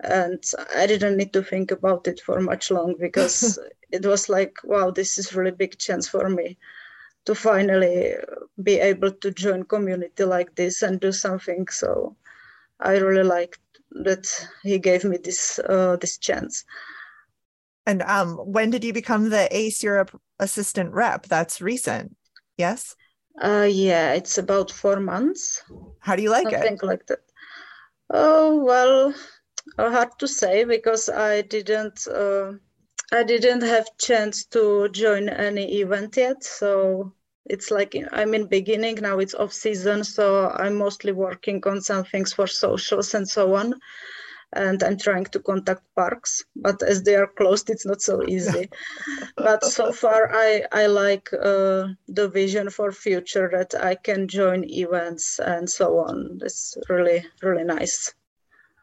And 0.00 0.42
I 0.74 0.88
didn't 0.88 1.16
need 1.16 1.32
to 1.34 1.42
think 1.42 1.70
about 1.70 2.08
it 2.08 2.20
for 2.20 2.40
much 2.40 2.72
long 2.72 2.96
because 2.98 3.60
it 3.92 4.04
was 4.04 4.28
like, 4.28 4.56
wow, 4.64 4.90
this 4.90 5.18
is 5.18 5.36
really 5.36 5.52
big 5.52 5.78
chance 5.78 6.08
for 6.08 6.28
me 6.28 6.58
to 7.24 7.34
finally 7.34 8.14
be 8.62 8.78
able 8.78 9.10
to 9.10 9.30
join 9.30 9.64
community 9.64 10.24
like 10.24 10.54
this 10.54 10.82
and 10.82 11.00
do 11.00 11.12
something. 11.12 11.66
So 11.68 12.16
I 12.80 12.96
really 12.98 13.22
liked 13.22 13.60
that 14.04 14.26
he 14.62 14.78
gave 14.78 15.04
me 15.04 15.16
this 15.16 15.58
uh, 15.68 15.96
this 16.00 16.18
chance. 16.18 16.64
And 17.86 18.02
um, 18.02 18.36
when 18.36 18.70
did 18.70 18.84
you 18.84 18.92
become 18.92 19.28
the 19.28 19.46
ACE 19.54 19.82
Europe 19.82 20.18
assistant 20.38 20.92
rep? 20.92 21.26
That's 21.26 21.60
recent, 21.60 22.16
yes. 22.56 22.96
Uh, 23.42 23.68
yeah, 23.70 24.12
it's 24.12 24.38
about 24.38 24.70
four 24.70 25.00
months. 25.00 25.62
How 26.00 26.16
do 26.16 26.22
you 26.22 26.30
like 26.30 26.52
Something 26.52 26.74
it? 26.74 26.84
like 26.84 27.06
that. 27.06 27.20
Oh 28.10 28.62
well, 28.62 29.14
uh, 29.78 29.90
hard 29.90 30.18
to 30.18 30.28
say 30.28 30.64
because 30.64 31.08
I 31.08 31.42
didn't. 31.42 32.06
Uh, 32.06 32.52
I 33.14 33.22
didn't 33.22 33.62
have 33.62 33.96
chance 33.96 34.44
to 34.46 34.88
join 34.88 35.28
any 35.28 35.80
event 35.80 36.16
yet, 36.16 36.42
so 36.42 37.12
it's 37.44 37.70
like 37.70 37.94
I'm 38.10 38.34
in 38.34 38.46
beginning 38.46 38.96
now. 38.96 39.20
It's 39.20 39.36
off 39.36 39.52
season, 39.52 40.02
so 40.02 40.50
I'm 40.50 40.74
mostly 40.74 41.12
working 41.12 41.62
on 41.64 41.80
some 41.80 42.04
things 42.04 42.32
for 42.32 42.48
socials 42.48 43.14
and 43.14 43.28
so 43.28 43.54
on. 43.54 43.74
And 44.54 44.82
I'm 44.82 44.98
trying 44.98 45.26
to 45.26 45.38
contact 45.38 45.82
parks, 45.94 46.44
but 46.56 46.82
as 46.82 47.04
they 47.04 47.14
are 47.14 47.28
closed, 47.28 47.70
it's 47.70 47.86
not 47.86 48.02
so 48.02 48.24
easy. 48.26 48.68
but 49.36 49.62
so 49.62 49.92
far, 49.92 50.30
I 50.32 50.64
I 50.72 50.86
like 50.86 51.32
uh, 51.32 51.88
the 52.08 52.28
vision 52.28 52.68
for 52.68 52.90
future 52.90 53.48
that 53.52 53.74
I 53.80 53.94
can 53.94 54.26
join 54.26 54.64
events 54.64 55.38
and 55.38 55.70
so 55.70 55.98
on. 55.98 56.40
It's 56.42 56.76
really 56.88 57.24
really 57.42 57.64
nice. 57.64 58.12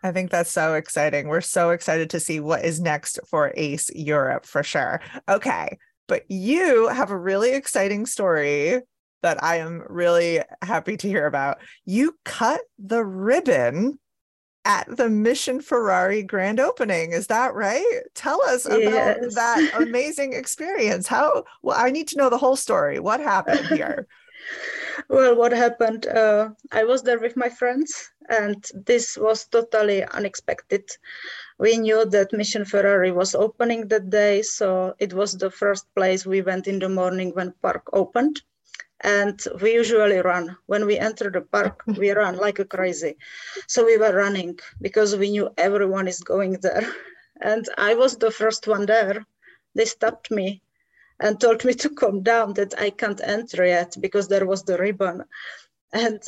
I 0.04 0.12
think 0.12 0.32
that's 0.32 0.52
so 0.52 0.74
exciting. 0.76 1.28
We're 1.28 1.41
so 1.41 1.70
excited 1.70 2.10
to 2.12 2.20
see 2.20 2.39
what 2.39 2.66
is 2.66 2.80
next 2.80 3.20
for 3.30 3.54
ACE 3.56 3.89
Europe 3.93 4.45
for 4.45 4.64
sure. 4.64 5.02
Okay. 5.30 5.78
But 6.08 6.30
you 6.30 6.88
have 6.88 7.12
a 7.12 7.18
really 7.18 7.54
exciting 7.54 8.06
story 8.06 8.82
that 9.22 9.43
I 9.43 9.58
am 9.58 9.84
really 9.88 10.41
happy 10.62 10.97
to 10.97 11.08
hear 11.08 11.28
about. 11.28 11.60
You 11.86 12.18
cut 12.26 12.62
the 12.80 13.04
ribbon 13.04 13.99
at 14.66 14.86
the 14.95 15.10
Mission 15.10 15.62
Ferrari 15.62 16.24
grand 16.24 16.60
opening. 16.60 17.12
Is 17.12 17.28
that 17.28 17.54
right? 17.54 18.02
Tell 18.14 18.41
us 18.43 18.66
about 18.66 18.82
yes. 18.82 19.36
that 19.36 19.72
amazing 19.82 20.34
experience. 20.34 21.08
How 21.08 21.43
well, 21.62 21.78
I 21.80 21.89
need 21.89 22.08
to 22.10 22.18
know 22.18 22.30
the 22.30 22.38
whole 22.38 22.56
story. 22.56 22.99
What 22.99 23.20
happened 23.20 23.66
here? 23.68 24.08
Well, 25.10 25.36
what 25.36 25.52
happened? 25.52 26.08
Uh, 26.08 26.50
I 26.72 26.84
was 26.84 27.04
there 27.04 27.20
with 27.20 27.36
my 27.36 27.50
friends, 27.50 28.12
and 28.30 28.66
this 28.74 29.18
was 29.18 29.48
totally 29.48 30.04
unexpected. 30.04 30.89
We 31.60 31.78
knew 31.78 32.06
that 32.06 32.34
Mission 32.34 32.66
Ferrari 32.66 33.12
was 33.12 33.36
opening 33.36 33.88
that 33.88 34.10
day, 34.10 34.42
so 34.42 34.96
it 35.00 35.14
was 35.14 35.34
the 35.34 35.52
first 35.52 35.86
place 35.96 36.26
we 36.26 36.42
went 36.42 36.68
in 36.68 36.80
the 36.80 36.89
morning 36.89 37.32
when 37.34 37.54
park 37.62 37.84
opened. 37.94 38.42
And 39.04 39.39
we 39.62 39.74
usually 39.74 40.20
run. 40.20 40.58
When 40.68 40.86
we 40.86 40.98
enter 40.98 41.32
the 41.32 41.42
park, 41.42 41.82
we 41.98 42.12
run 42.12 42.38
like 42.38 42.60
a 42.60 42.66
crazy. 42.66 43.18
So 43.68 43.86
we 43.86 43.98
were 43.98 44.16
running 44.16 44.60
because 44.80 45.16
we 45.16 45.32
knew 45.32 45.50
everyone 45.58 46.08
is 46.08 46.20
going 46.20 46.54
there. 46.62 46.88
And 47.44 47.68
I 47.76 47.96
was 47.96 48.18
the 48.18 48.30
first 48.30 48.68
one 48.68 48.86
there. 48.86 49.26
They 49.74 49.86
stopped 49.86 50.30
me 50.30 50.62
and 51.22 51.39
told 51.39 51.63
me 51.63 51.74
to 51.76 51.89
come 51.89 52.24
down 52.24 52.53
that 52.53 52.74
I 52.80 52.89
can't 52.89 53.22
enter 53.24 53.63
yet 53.65 53.95
because 54.01 54.28
there 54.28 54.47
was 54.47 54.63
the 54.63 54.78
ribbon. 54.78 55.24
And 55.93 56.22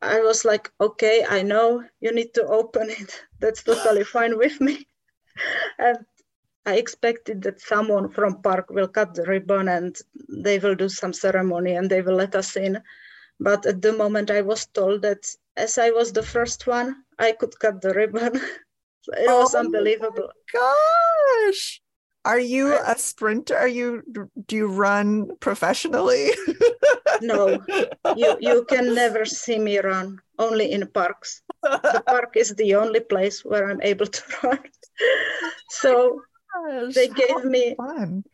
I 0.00 0.20
was 0.20 0.44
like, 0.44 0.70
okay, 0.80 1.26
I 1.28 1.42
know 1.42 1.82
you 2.00 2.12
need 2.12 2.32
to 2.34 2.46
open 2.46 2.88
it. 2.88 3.22
That's 3.40 3.64
totally 3.64 4.04
fine 4.04 4.38
with 4.38 4.60
me. 4.60 4.86
and 5.78 5.98
I 6.64 6.76
expected 6.76 7.42
that 7.42 7.60
someone 7.60 8.08
from 8.10 8.40
park 8.42 8.70
will 8.70 8.88
cut 8.88 9.14
the 9.14 9.24
ribbon 9.24 9.68
and 9.68 9.96
they 10.28 10.58
will 10.58 10.74
do 10.74 10.88
some 10.88 11.12
ceremony 11.12 11.74
and 11.74 11.90
they 11.90 12.02
will 12.02 12.14
let 12.14 12.34
us 12.36 12.56
in. 12.56 12.80
But 13.40 13.66
at 13.66 13.82
the 13.82 13.92
moment 13.92 14.30
I 14.30 14.42
was 14.42 14.66
told 14.66 15.02
that 15.02 15.26
as 15.56 15.76
I 15.76 15.90
was 15.90 16.12
the 16.12 16.22
first 16.22 16.66
one, 16.66 17.04
I 17.18 17.32
could 17.32 17.58
cut 17.58 17.80
the 17.80 17.94
ribbon. 17.94 18.36
it 19.08 19.28
was 19.28 19.54
oh 19.54 19.58
unbelievable. 19.58 20.30
Gosh. 20.52 21.82
Are 22.26 22.40
you 22.40 22.74
a 22.74 22.98
sprinter? 22.98 23.56
Are 23.56 23.68
you 23.68 24.02
do 24.48 24.56
you 24.56 24.66
run 24.66 25.30
professionally? 25.38 26.32
no, 27.22 27.62
you 28.16 28.36
you 28.40 28.66
can 28.68 28.94
never 28.94 29.24
see 29.24 29.60
me 29.60 29.78
run. 29.78 30.18
Only 30.36 30.72
in 30.72 30.84
parks. 30.88 31.42
The 31.62 32.02
park 32.06 32.36
is 32.36 32.50
the 32.56 32.74
only 32.74 32.98
place 32.98 33.44
where 33.44 33.70
I'm 33.70 33.80
able 33.80 34.06
to 34.06 34.22
run. 34.42 34.58
so 35.70 36.20
they 36.92 37.06
gave 37.06 37.44
me 37.44 37.76
fun. 37.76 38.24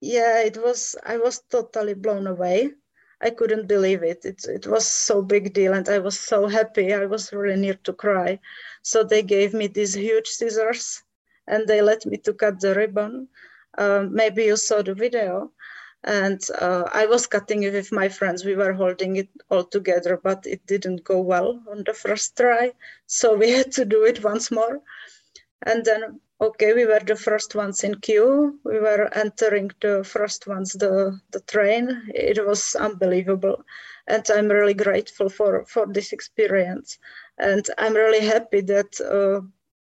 Yeah, 0.00 0.40
it 0.40 0.56
was. 0.56 0.96
I 1.04 1.18
was 1.18 1.42
totally 1.50 1.94
blown 1.94 2.26
away. 2.26 2.72
I 3.20 3.28
couldn't 3.28 3.68
believe 3.68 4.02
it. 4.02 4.24
It 4.24 4.40
it 4.48 4.66
was 4.66 4.88
so 4.88 5.20
big 5.20 5.52
deal, 5.52 5.74
and 5.74 5.86
I 5.86 5.98
was 5.98 6.18
so 6.18 6.48
happy. 6.48 6.94
I 6.94 7.04
was 7.04 7.30
really 7.32 7.60
near 7.60 7.78
to 7.84 7.92
cry. 7.92 8.40
So 8.82 9.04
they 9.04 9.22
gave 9.22 9.52
me 9.52 9.66
these 9.66 9.92
huge 9.92 10.28
scissors 10.28 11.02
and 11.48 11.66
they 11.66 11.82
let 11.82 12.06
me 12.06 12.16
to 12.18 12.32
cut 12.34 12.60
the 12.60 12.74
ribbon. 12.74 13.28
Um, 13.76 14.14
maybe 14.14 14.44
you 14.44 14.56
saw 14.56 14.82
the 14.82 14.94
video. 14.94 15.52
And 16.04 16.40
uh, 16.60 16.84
I 16.92 17.06
was 17.06 17.26
cutting 17.26 17.64
it 17.64 17.72
with 17.72 17.90
my 17.90 18.08
friends. 18.08 18.44
We 18.44 18.54
were 18.54 18.72
holding 18.72 19.16
it 19.16 19.28
all 19.50 19.64
together, 19.64 20.20
but 20.22 20.46
it 20.46 20.64
didn't 20.66 21.02
go 21.02 21.20
well 21.20 21.60
on 21.70 21.82
the 21.84 21.94
first 21.94 22.36
try. 22.36 22.72
So 23.06 23.34
we 23.34 23.50
had 23.58 23.72
to 23.72 23.84
do 23.84 24.04
it 24.04 24.22
once 24.22 24.50
more. 24.50 24.80
And 25.66 25.84
then, 25.84 26.20
okay, 26.40 26.72
we 26.72 26.86
were 26.86 27.00
the 27.00 27.16
first 27.16 27.56
ones 27.56 27.82
in 27.82 27.96
queue. 27.96 28.60
We 28.64 28.78
were 28.78 29.12
entering 29.12 29.72
the 29.80 30.04
first 30.04 30.46
ones, 30.46 30.72
the, 30.72 31.20
the 31.32 31.40
train. 31.40 32.10
It 32.14 32.46
was 32.46 32.76
unbelievable. 32.76 33.64
And 34.06 34.24
I'm 34.30 34.48
really 34.48 34.74
grateful 34.74 35.28
for, 35.28 35.64
for 35.66 35.86
this 35.86 36.12
experience. 36.12 36.98
And 37.38 37.66
I'm 37.76 37.94
really 37.94 38.24
happy 38.24 38.60
that 38.62 39.00
uh, 39.00 39.40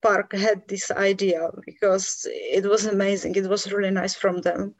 park 0.02 0.34
had 0.34 0.68
this 0.68 0.92
idea 0.92 1.50
because 1.66 2.28
it 2.30 2.66
was 2.66 2.86
amazing. 2.86 3.36
It 3.36 3.48
was 3.48 3.72
really 3.72 3.92
nice 3.92 4.16
from 4.16 4.42
them. 4.42 4.76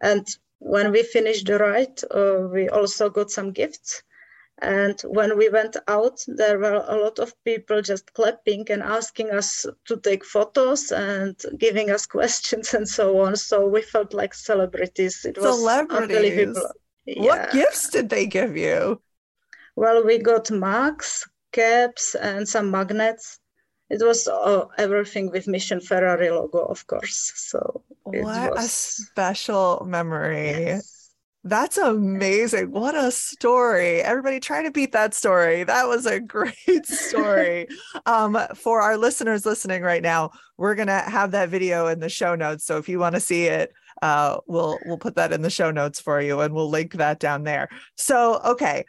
And 0.00 0.26
when 0.58 0.92
we 0.92 1.02
finished 1.02 1.46
the 1.46 1.58
ride, 1.58 2.00
uh, 2.10 2.48
we 2.52 2.68
also 2.68 3.08
got 3.10 3.30
some 3.30 3.52
gifts. 3.52 4.02
And 4.60 5.00
when 5.02 5.38
we 5.38 5.48
went 5.48 5.76
out, 5.86 6.20
there 6.26 6.58
were 6.58 6.84
a 6.88 6.96
lot 6.96 7.20
of 7.20 7.32
people 7.44 7.80
just 7.80 8.12
clapping 8.12 8.66
and 8.70 8.82
asking 8.82 9.30
us 9.30 9.64
to 9.86 9.96
take 9.98 10.24
photos 10.24 10.90
and 10.90 11.36
giving 11.58 11.90
us 11.90 12.06
questions 12.16 12.74
and 12.74 12.88
so 12.88 13.20
on. 13.20 13.36
So 13.36 13.66
we 13.66 13.82
felt 13.82 14.12
like 14.12 14.34
celebrities. 14.34 15.24
It 15.24 15.38
was 15.38 15.58
celebrities. 15.58 16.58
Yeah. 17.06 17.22
What 17.22 17.52
gifts 17.52 17.90
did 17.90 18.08
they 18.08 18.26
give 18.26 18.56
you? 18.56 19.00
Well, 19.76 20.04
we 20.04 20.18
got 20.18 20.50
mugs, 20.50 21.26
caps, 21.52 22.16
and 22.16 22.48
some 22.48 22.70
magnets 22.70 23.38
it 23.90 24.04
was 24.04 24.28
uh, 24.28 24.66
everything 24.76 25.30
with 25.30 25.48
Mission 25.48 25.80
Ferrari 25.80 26.30
logo, 26.30 26.58
of 26.58 26.86
course. 26.86 27.32
So 27.36 27.82
what 28.02 28.52
was... 28.52 28.64
a 28.64 28.68
special 28.68 29.84
memory. 29.86 30.50
Yes. 30.50 30.98
That's 31.44 31.78
amazing. 31.78 32.72
What 32.72 32.94
a 32.94 33.10
story. 33.10 34.02
Everybody 34.02 34.40
try 34.40 34.62
to 34.62 34.70
beat 34.70 34.92
that 34.92 35.14
story. 35.14 35.64
That 35.64 35.86
was 35.86 36.04
a 36.04 36.20
great 36.36 36.84
story. 36.84 37.68
um, 38.06 38.38
for 38.54 38.82
our 38.82 38.98
listeners 38.98 39.46
listening 39.46 39.82
right 39.82 40.02
now, 40.02 40.30
we're 40.58 40.74
gonna 40.74 41.00
have 41.08 41.30
that 41.30 41.48
video 41.48 41.86
in 41.86 42.00
the 42.00 42.08
show 42.08 42.34
notes. 42.34 42.64
So 42.66 42.76
if 42.76 42.88
you 42.88 42.98
want 42.98 43.14
to 43.14 43.20
see 43.20 43.44
it, 43.46 43.72
uh, 44.02 44.38
we'll 44.46 44.78
we'll 44.84 44.98
put 44.98 45.14
that 45.16 45.32
in 45.32 45.42
the 45.42 45.50
show 45.50 45.70
notes 45.70 46.00
for 46.00 46.20
you 46.20 46.40
and 46.40 46.54
we'll 46.54 46.70
link 46.70 46.94
that 46.94 47.18
down 47.20 47.44
there. 47.44 47.68
So 47.96 48.40
okay, 48.44 48.84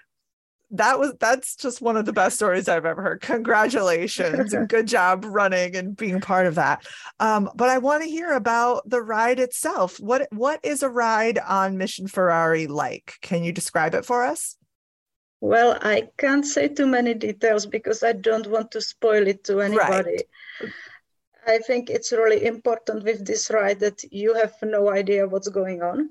that 0.72 1.00
was 1.00 1.14
that's 1.20 1.56
just 1.56 1.82
one 1.82 1.98
of 1.98 2.06
the 2.06 2.14
best 2.14 2.36
stories 2.36 2.70
I've 2.70 2.86
ever 2.86 3.02
heard. 3.02 3.22
Congratulations 3.22 4.54
and 4.54 4.70
good 4.70 4.88
job 4.88 5.26
running 5.26 5.76
and 5.76 5.96
being 5.96 6.22
part 6.22 6.46
of 6.46 6.56
that. 6.56 6.86
Um, 7.20 7.50
but 7.56 7.70
I 7.70 7.80
want 7.80 8.04
to 8.04 8.10
hear 8.10 8.34
about 8.34 8.88
the 8.90 9.02
ride 9.02 9.40
itself. 9.40 10.00
What 10.00 10.28
what 10.32 10.60
is 10.64 10.84
a 10.84 10.90
ride 10.90 11.40
on 11.40 11.78
Mission 11.78 12.08
Ferrari 12.08 12.68
like? 12.68 13.16
Can 13.22 13.44
you 13.44 13.52
describe 13.52 13.96
it 13.96 14.06
for 14.06 14.24
us? 14.24 14.58
Well, 15.42 15.80
I 15.82 16.10
can't 16.18 16.46
say 16.46 16.68
too 16.68 16.88
many 16.88 17.14
details 17.14 17.66
because 17.66 18.04
I 18.04 18.12
don't 18.12 18.48
want 18.48 18.72
to 18.72 18.82
spoil 18.82 19.26
it 19.28 19.44
to 19.46 19.62
anybody. 19.62 20.24
Right. 20.62 20.72
I 21.48 21.58
think 21.60 21.90
it's 21.90 22.12
really 22.12 22.46
important 22.46 23.04
with 23.04 23.26
this 23.26 23.50
ride 23.50 23.80
that 23.80 24.04
you 24.12 24.34
have 24.36 24.54
no 24.62 24.92
idea 24.92 25.28
what's 25.28 25.48
going 25.48 25.82
on. 25.82 26.10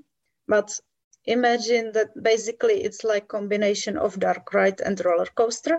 But 0.48 0.80
imagine 1.28 1.92
that 1.92 2.10
basically 2.22 2.82
it's 2.84 3.04
like 3.04 3.28
combination 3.28 3.96
of 3.96 4.18
dark 4.18 4.52
ride 4.54 4.80
and 4.80 5.00
roller 5.04 5.28
coaster. 5.34 5.78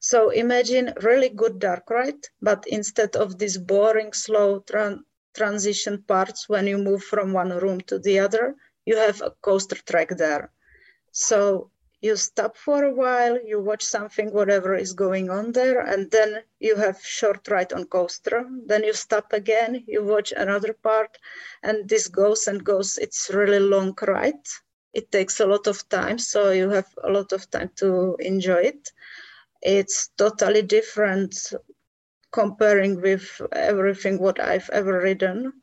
So 0.00 0.30
imagine 0.30 0.94
really 1.02 1.28
good 1.28 1.58
dark 1.58 1.88
ride, 1.90 2.22
but 2.42 2.64
instead 2.66 3.16
of 3.16 3.38
these 3.38 3.58
boring, 3.58 4.12
slow 4.12 4.60
tran 4.60 5.00
transition 5.34 6.02
parts 6.02 6.48
when 6.48 6.66
you 6.66 6.78
move 6.78 7.02
from 7.02 7.32
one 7.32 7.50
room 7.50 7.80
to 7.88 7.98
the 7.98 8.18
other, 8.20 8.54
you 8.84 8.96
have 8.96 9.20
a 9.22 9.32
coaster 9.42 9.76
track 9.86 10.10
there. 10.16 10.52
So 11.12 11.70
you 12.04 12.16
stop 12.16 12.54
for 12.54 12.84
a 12.84 12.94
while, 12.94 13.38
you 13.42 13.58
watch 13.58 13.82
something, 13.82 14.30
whatever 14.30 14.74
is 14.74 14.92
going 14.92 15.30
on 15.30 15.52
there, 15.52 15.80
and 15.80 16.10
then 16.10 16.42
you 16.60 16.76
have 16.76 17.00
short 17.02 17.48
ride 17.48 17.72
on 17.72 17.86
coaster. 17.86 18.44
Then 18.66 18.84
you 18.84 18.92
stop 18.92 19.32
again, 19.32 19.82
you 19.86 20.04
watch 20.04 20.30
another 20.36 20.74
part, 20.74 21.16
and 21.62 21.88
this 21.88 22.08
goes 22.08 22.46
and 22.46 22.62
goes. 22.62 22.98
It's 22.98 23.30
really 23.32 23.58
long 23.58 23.96
ride. 24.02 24.44
It 24.92 25.10
takes 25.10 25.40
a 25.40 25.46
lot 25.46 25.66
of 25.66 25.88
time, 25.88 26.18
so 26.18 26.50
you 26.50 26.68
have 26.68 26.90
a 27.02 27.10
lot 27.10 27.32
of 27.32 27.50
time 27.50 27.70
to 27.76 28.16
enjoy 28.20 28.62
it. 28.72 28.92
It's 29.62 30.08
totally 30.18 30.60
different 30.60 31.54
comparing 32.32 33.00
with 33.00 33.40
everything 33.52 34.18
what 34.18 34.38
I've 34.40 34.68
ever 34.74 35.00
ridden. 35.00 35.54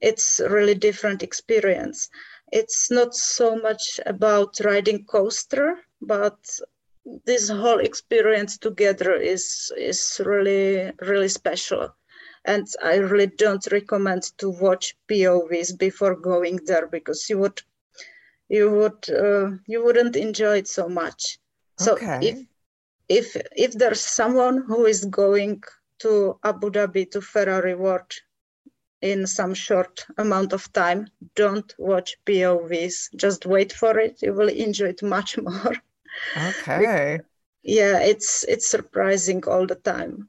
It's 0.00 0.40
really 0.48 0.76
different 0.76 1.22
experience 1.22 2.08
it's 2.54 2.90
not 2.90 3.14
so 3.14 3.56
much 3.56 4.00
about 4.06 4.60
riding 4.64 5.04
coaster, 5.04 5.68
but 6.02 6.38
this 7.26 7.50
whole 7.50 7.80
experience 7.80 8.58
together 8.58 9.12
is 9.14 9.72
is 9.76 10.20
really 10.24 10.92
really 11.10 11.28
special. 11.28 11.84
and 12.54 12.66
I 12.92 12.96
really 13.10 13.30
don't 13.44 13.66
recommend 13.78 14.22
to 14.40 14.46
watch 14.50 14.86
POVs 15.08 15.70
before 15.86 16.16
going 16.16 16.56
there 16.68 16.86
because 16.96 17.20
you 17.30 17.38
would 17.42 17.58
you 18.48 18.70
would 18.78 19.02
uh, 19.10 19.46
you 19.66 19.84
wouldn't 19.84 20.16
enjoy 20.16 20.58
it 20.58 20.68
so 20.68 20.88
much. 20.88 21.38
So 21.76 21.90
Okay. 21.94 22.20
if 22.20 22.36
if 23.08 23.26
if 23.56 23.72
there's 23.80 24.00
someone 24.20 24.56
who 24.68 24.86
is 24.86 25.04
going 25.06 25.62
to 26.00 26.38
Abu 26.44 26.70
Dhabi 26.70 27.10
to 27.12 27.20
Ferrari 27.20 27.74
World 27.74 28.12
in 29.04 29.26
some 29.26 29.52
short 29.52 30.06
amount 30.16 30.52
of 30.54 30.72
time, 30.72 31.06
don't 31.36 31.74
watch 31.78 32.16
POVs. 32.24 33.14
Just 33.14 33.44
wait 33.44 33.72
for 33.72 33.98
it. 33.98 34.22
You 34.22 34.32
will 34.32 34.48
enjoy 34.48 34.88
it 34.88 35.02
much 35.02 35.38
more. 35.48 35.74
Okay. 36.36 37.20
yeah, 37.62 38.00
it's 38.00 38.44
it's 38.44 38.66
surprising 38.66 39.44
all 39.46 39.66
the 39.66 39.76
time. 39.76 40.28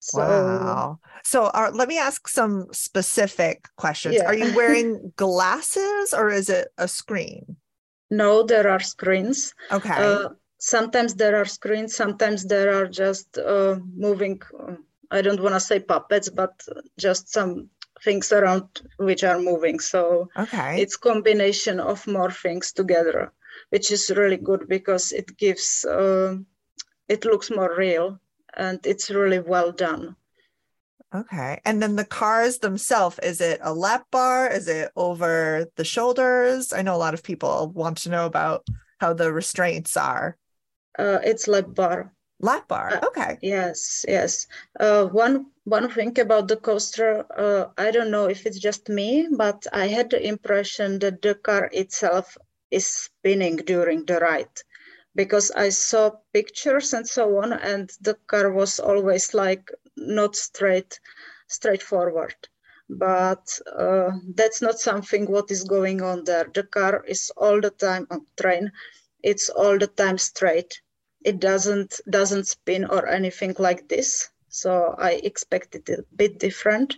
So 0.00 0.18
wow. 0.18 0.98
So 1.22 1.50
are, 1.54 1.70
let 1.70 1.88
me 1.88 1.98
ask 1.98 2.26
some 2.28 2.66
specific 2.72 3.68
questions. 3.76 4.16
Yeah. 4.16 4.26
Are 4.26 4.34
you 4.34 4.54
wearing 4.56 5.12
glasses 5.16 6.12
or 6.12 6.30
is 6.30 6.48
it 6.48 6.68
a 6.78 6.88
screen? 6.88 7.56
no, 8.10 8.42
there 8.42 8.68
are 8.68 8.80
screens. 8.80 9.54
Okay. 9.70 9.94
Uh, 9.94 10.30
sometimes 10.58 11.14
there 11.14 11.36
are 11.36 11.44
screens. 11.44 11.94
Sometimes 11.94 12.44
there 12.44 12.72
are 12.74 12.86
just 12.88 13.38
uh, 13.38 13.76
moving. 13.94 14.40
I 15.10 15.22
don't 15.22 15.42
want 15.42 15.54
to 15.54 15.60
say 15.60 15.80
puppets, 15.80 16.28
but 16.28 16.62
just 16.98 17.32
some 17.32 17.70
things 18.04 18.32
around 18.32 18.82
which 18.98 19.24
are 19.24 19.38
moving. 19.38 19.80
So 19.80 20.28
okay. 20.36 20.80
it's 20.80 20.96
combination 20.96 21.80
of 21.80 22.06
more 22.06 22.30
things 22.30 22.72
together 22.72 23.32
which 23.70 23.90
is 23.90 24.10
really 24.14 24.36
good 24.36 24.68
because 24.68 25.12
it 25.12 25.36
gives 25.36 25.84
uh, 25.84 26.36
it 27.08 27.24
looks 27.24 27.50
more 27.50 27.74
real 27.76 28.18
and 28.56 28.78
it's 28.84 29.10
really 29.10 29.40
well 29.40 29.72
done 29.72 30.16
Okay. 31.14 31.58
And 31.64 31.82
then 31.82 31.96
the 31.96 32.04
cars 32.04 32.58
themselves, 32.58 33.18
is 33.22 33.40
it 33.40 33.60
a 33.62 33.72
lap 33.72 34.04
bar? 34.10 34.46
Is 34.46 34.68
it 34.68 34.90
over 34.94 35.66
the 35.76 35.84
shoulders? 35.84 36.70
I 36.70 36.82
know 36.82 36.94
a 36.94 37.00
lot 37.00 37.14
of 37.14 37.22
people 37.22 37.70
want 37.74 37.96
to 37.98 38.10
know 38.10 38.26
about 38.26 38.66
how 39.00 39.14
the 39.14 39.32
restraints 39.32 39.96
are. 39.96 40.36
uh, 40.98 41.18
it's 41.24 41.48
lap 41.48 41.64
bar 41.68 42.12
Lap 42.40 42.68
bar. 42.68 42.90
Uh, 42.94 43.00
Okay. 43.08 43.38
yes 43.40 44.04
yes 44.08 44.46
uh, 44.80 45.04
one 45.06 45.46
one 45.64 45.88
thing 45.90 46.18
about 46.20 46.48
the 46.48 46.56
coaster 46.56 47.24
uh, 47.44 47.64
i 47.78 47.90
don't 47.90 48.10
know 48.10 48.26
if 48.26 48.46
it's 48.46 48.58
just 48.58 48.88
me 48.88 49.28
but 49.44 49.66
i 49.72 49.86
had 49.86 50.10
the 50.10 50.20
impression 50.34 50.98
that 50.98 51.20
the 51.22 51.34
car 51.34 51.68
itself 51.72 52.36
is 52.70 52.86
spinning 52.86 53.56
during 53.56 54.04
the 54.06 54.18
ride 54.18 54.56
because 55.14 55.50
i 55.52 55.68
saw 55.68 56.10
pictures 56.32 56.92
and 56.92 57.06
so 57.08 57.24
on 57.42 57.52
and 57.52 57.90
the 58.00 58.14
car 58.26 58.50
was 58.52 58.78
always 58.80 59.34
like 59.34 59.70
not 59.96 60.34
straight 60.36 60.98
straightforward 61.48 62.34
but 62.88 63.46
uh, 63.84 64.10
that's 64.34 64.60
not 64.62 64.78
something 64.78 65.26
what 65.30 65.50
is 65.50 65.64
going 65.64 66.00
on 66.02 66.24
there 66.24 66.46
the 66.54 66.62
car 66.64 67.04
is 67.06 67.30
all 67.36 67.60
the 67.60 67.70
time 67.70 68.06
on 68.10 68.26
train 68.40 68.70
it's 69.22 69.48
all 69.50 69.78
the 69.78 69.86
time 70.02 70.18
straight 70.18 70.80
it 71.24 71.40
doesn't 71.40 72.00
doesn't 72.10 72.46
spin 72.46 72.84
or 72.84 73.06
anything 73.06 73.54
like 73.58 73.88
this. 73.88 74.28
So 74.48 74.94
i 74.98 75.12
expected 75.12 75.88
it 75.88 75.98
a 76.00 76.14
bit 76.16 76.38
different 76.38 76.96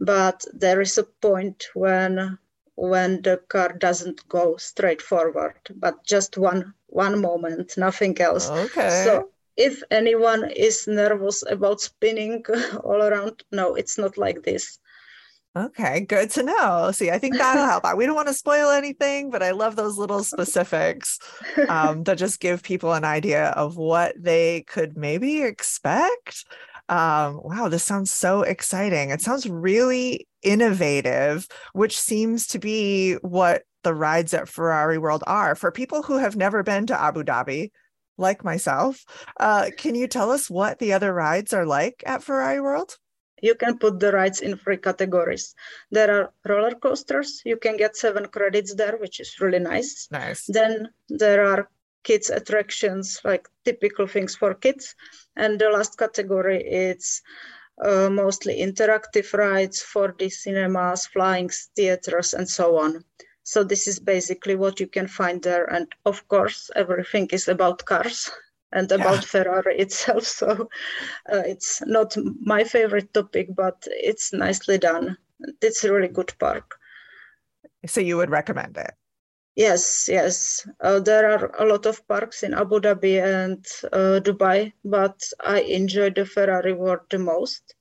but 0.00 0.44
there 0.52 0.80
is 0.80 0.98
a 0.98 1.04
point 1.04 1.66
when 1.74 2.38
when 2.74 3.22
the 3.22 3.38
car 3.48 3.72
doesn't 3.72 4.28
go 4.28 4.56
straight 4.56 5.00
forward 5.00 5.58
but 5.76 6.04
just 6.04 6.36
one 6.36 6.74
one 6.88 7.20
moment 7.20 7.76
nothing 7.76 8.18
else. 8.20 8.50
Okay. 8.50 9.02
so 9.04 9.30
if 9.56 9.82
anyone 9.90 10.50
is 10.50 10.86
nervous 10.86 11.42
about 11.48 11.80
spinning 11.80 12.44
all 12.84 13.02
around 13.02 13.42
no 13.50 13.74
it's 13.74 13.98
not 13.98 14.18
like 14.18 14.42
this 14.42 14.78
Okay, 15.56 16.00
good 16.00 16.28
to 16.32 16.42
know. 16.42 16.90
See, 16.92 17.10
I 17.10 17.18
think 17.18 17.38
that'll 17.38 17.64
help. 17.64 17.84
We 17.96 18.04
don't 18.04 18.14
want 18.14 18.28
to 18.28 18.34
spoil 18.34 18.68
anything, 18.68 19.30
but 19.30 19.42
I 19.42 19.52
love 19.52 19.74
those 19.74 19.96
little 19.96 20.22
specifics 20.22 21.18
um, 21.70 22.02
that 22.04 22.18
just 22.18 22.40
give 22.40 22.62
people 22.62 22.92
an 22.92 23.04
idea 23.04 23.48
of 23.50 23.78
what 23.78 24.14
they 24.18 24.64
could 24.68 24.98
maybe 24.98 25.42
expect. 25.42 26.44
Um, 26.90 27.40
wow, 27.42 27.68
this 27.70 27.82
sounds 27.84 28.10
so 28.10 28.42
exciting. 28.42 29.08
It 29.08 29.22
sounds 29.22 29.48
really 29.48 30.28
innovative, 30.42 31.48
which 31.72 31.98
seems 31.98 32.46
to 32.48 32.58
be 32.58 33.14
what 33.14 33.62
the 33.82 33.94
rides 33.94 34.34
at 34.34 34.50
Ferrari 34.50 34.98
World 34.98 35.24
are. 35.26 35.54
For 35.54 35.72
people 35.72 36.02
who 36.02 36.18
have 36.18 36.36
never 36.36 36.62
been 36.62 36.86
to 36.88 37.00
Abu 37.00 37.24
Dhabi, 37.24 37.70
like 38.18 38.44
myself, 38.44 39.06
uh, 39.40 39.70
can 39.78 39.94
you 39.94 40.06
tell 40.06 40.30
us 40.30 40.50
what 40.50 40.80
the 40.80 40.92
other 40.92 41.14
rides 41.14 41.54
are 41.54 41.64
like 41.64 42.02
at 42.04 42.22
Ferrari 42.22 42.60
World? 42.60 42.98
You 43.42 43.54
can 43.54 43.78
put 43.78 44.00
the 44.00 44.12
rides 44.12 44.40
in 44.40 44.56
three 44.56 44.78
categories. 44.78 45.54
There 45.90 46.10
are 46.10 46.32
roller 46.44 46.74
coasters. 46.74 47.42
You 47.44 47.56
can 47.56 47.76
get 47.76 47.96
seven 47.96 48.26
credits 48.26 48.74
there 48.74 48.96
which 48.98 49.20
is 49.20 49.40
really 49.40 49.58
nice. 49.58 50.08
Nice. 50.10 50.46
then 50.46 50.88
there 51.08 51.44
are 51.44 51.68
kids 52.02 52.30
attractions 52.30 53.20
like 53.24 53.48
typical 53.64 54.06
things 54.06 54.36
for 54.36 54.54
kids. 54.54 54.94
And 55.36 55.58
the 55.58 55.70
last 55.70 55.98
category 55.98 56.62
it's 56.64 57.22
uh, 57.84 58.08
mostly 58.08 58.60
interactive 58.60 59.32
rides 59.34 59.82
4d 59.82 60.30
cinemas 60.32 61.06
flying 61.06 61.50
theaters 61.74 62.32
and 62.32 62.48
so 62.48 62.78
on. 62.78 63.04
So 63.42 63.62
this 63.62 63.86
is 63.86 64.00
basically 64.00 64.56
what 64.56 64.80
you 64.80 64.86
can 64.86 65.08
find 65.08 65.42
there. 65.42 65.66
And 65.72 65.86
of 66.04 66.26
course 66.28 66.70
everything 66.74 67.28
is 67.32 67.48
about 67.48 67.84
cars 67.84 68.30
and 68.76 68.92
about 68.92 69.24
ferrari 69.24 69.74
itself 69.78 70.24
so 70.40 70.48
uh, 71.32 71.42
it's 71.52 71.82
not 71.86 72.16
my 72.54 72.62
favorite 72.64 73.12
topic 73.14 73.48
but 73.56 73.78
it's 74.10 74.32
nicely 74.32 74.78
done 74.78 75.16
it's 75.62 75.84
a 75.84 75.92
really 75.92 76.08
good 76.20 76.32
park 76.38 76.78
So 77.86 78.00
you 78.02 78.18
would 78.18 78.30
recommend 78.30 78.76
it? 78.76 78.94
Yes, 79.56 80.08
yes. 80.08 80.68
Uh, 80.80 81.00
there 81.00 81.30
are 81.30 81.50
a 81.58 81.64
lot 81.66 81.86
of 81.86 82.06
parks 82.06 82.42
in 82.42 82.54
Abu 82.54 82.78
Dhabi 82.80 83.20
and 83.22 83.66
uh, 83.92 84.20
Dubai, 84.20 84.72
but 84.84 85.18
I 85.40 85.60
enjoy 85.62 86.10
the 86.10 86.26
Ferrari 86.26 86.74
World 86.74 87.00
the 87.10 87.18
most. 87.18 87.74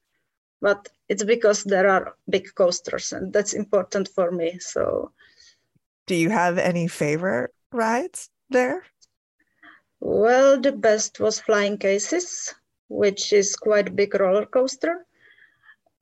But 0.62 0.90
it's 1.10 1.24
because 1.24 1.64
there 1.64 1.88
are 1.90 2.16
big 2.30 2.56
coasters, 2.56 3.14
and 3.14 3.34
that's 3.34 3.54
important 3.54 4.10
for 4.10 4.32
me. 4.32 4.60
So, 4.60 5.12
Do 6.08 6.16
you 6.16 6.30
have 6.32 6.58
any 6.58 6.88
favorite 6.88 7.52
rides 7.72 8.30
there? 8.50 8.84
Well, 10.00 10.62
the 10.62 10.72
best 10.72 11.20
was 11.20 11.42
Flying 11.42 11.78
Aces, 11.84 12.56
which 12.88 13.34
is 13.34 13.58
quite 13.58 13.90
a 13.90 13.92
big 13.92 14.16
roller 14.16 14.46
coaster. 14.46 15.06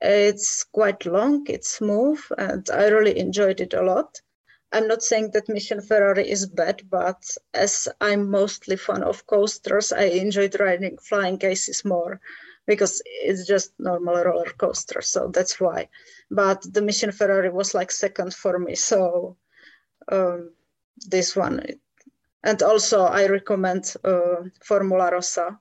It's 0.01 0.63
quite 0.63 1.05
long, 1.07 1.47
it's 1.47 1.71
smooth, 1.71 2.19
and 2.37 2.69
I 2.69 2.87
really 2.89 3.17
enjoyed 3.17 3.61
it 3.61 3.73
a 3.73 3.81
lot. 3.81 4.21
I'm 4.71 4.87
not 4.87 5.01
saying 5.01 5.31
that 5.31 5.49
Mission 5.49 5.81
Ferrari 5.81 6.29
is 6.29 6.45
bad, 6.45 6.87
but 6.89 7.23
as 7.53 7.87
I'm 8.01 8.29
mostly 8.29 8.75
fan 8.75 9.03
of 9.03 9.25
coasters, 9.27 9.91
I 9.91 10.03
enjoyed 10.03 10.59
riding 10.59 10.97
Flying 10.97 11.39
Aces 11.43 11.85
more 11.85 12.19
because 12.67 13.01
it's 13.05 13.47
just 13.47 13.73
normal 13.79 14.23
roller 14.23 14.51
coaster. 14.57 15.01
So 15.01 15.29
that's 15.29 15.59
why. 15.59 15.89
But 16.29 16.63
the 16.71 16.81
Mission 16.81 17.11
Ferrari 17.11 17.49
was 17.49 17.73
like 17.73 17.91
second 17.91 18.33
for 18.33 18.59
me. 18.59 18.75
So 18.75 19.37
um, 20.11 20.53
this 21.07 21.35
one. 21.35 21.61
And 22.43 22.61
also, 22.61 23.03
I 23.03 23.27
recommend 23.27 23.93
uh, 24.03 24.43
Formula 24.63 25.11
Rossa. 25.11 25.59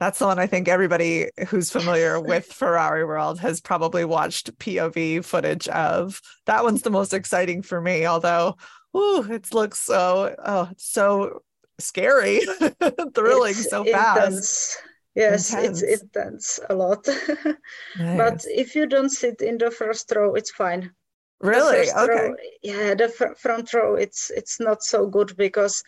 That's 0.00 0.20
the 0.20 0.26
one 0.26 0.38
I 0.38 0.46
think 0.46 0.68
everybody 0.68 1.28
who's 1.48 1.70
familiar 1.70 2.20
with 2.32 2.46
Ferrari 2.46 3.04
World 3.04 3.40
has 3.40 3.60
probably 3.60 4.04
watched 4.04 4.56
POV 4.58 5.24
footage 5.24 5.68
of. 5.68 6.20
That 6.46 6.62
one's 6.64 6.82
the 6.82 6.90
most 6.90 7.12
exciting 7.12 7.62
for 7.62 7.80
me, 7.80 8.06
although 8.06 8.56
ooh, 8.96 9.22
it 9.30 9.52
looks 9.52 9.80
so 9.80 10.34
oh, 10.44 10.70
so 10.76 11.42
scary, 11.78 12.40
thrilling, 13.14 13.54
It's 13.56 13.68
so 13.68 13.84
fast. 13.84 14.16
intense. 14.16 14.76
Yes, 15.14 15.52
Intense. 15.52 15.82
it's 15.82 16.02
intense 16.02 16.60
a 16.70 16.74
lot. 16.76 17.04
but 18.16 18.44
if 18.46 18.76
you 18.76 18.86
don't 18.86 19.10
sit 19.10 19.40
in 19.42 19.58
the 19.58 19.70
first 19.70 20.12
row, 20.14 20.34
it's 20.34 20.52
fine. 20.52 20.92
Really? 21.40 21.90
Okay. 21.90 22.28
row- 22.28 22.36
yeah, 22.62 22.94
the 22.94 23.08
fr- 23.08 23.34
front 23.36 23.72
row, 23.72 23.94
it's 23.94 24.30
it's 24.30 24.58
not 24.58 24.82
so 24.82 25.06
good 25.06 25.36
because 25.36 25.82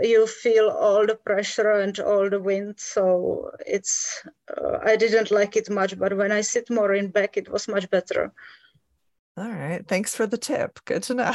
you 0.00 0.26
feel 0.26 0.68
all 0.68 1.06
the 1.06 1.16
pressure 1.16 1.70
and 1.70 1.98
all 1.98 2.30
the 2.30 2.40
wind. 2.40 2.78
So 2.78 3.50
it's 3.66 4.22
uh, 4.56 4.78
I 4.84 4.96
didn't 4.96 5.30
like 5.30 5.56
it 5.56 5.70
much, 5.70 5.98
but 5.98 6.16
when 6.16 6.30
I 6.30 6.42
sit 6.42 6.70
more 6.70 6.94
in 6.94 7.10
back, 7.10 7.36
it 7.36 7.50
was 7.50 7.66
much 7.68 7.90
better. 7.90 8.32
All 9.36 9.50
right. 9.50 9.86
Thanks 9.86 10.14
for 10.14 10.26
the 10.26 10.38
tip. 10.38 10.80
Good 10.84 11.02
to 11.04 11.14
know. 11.14 11.32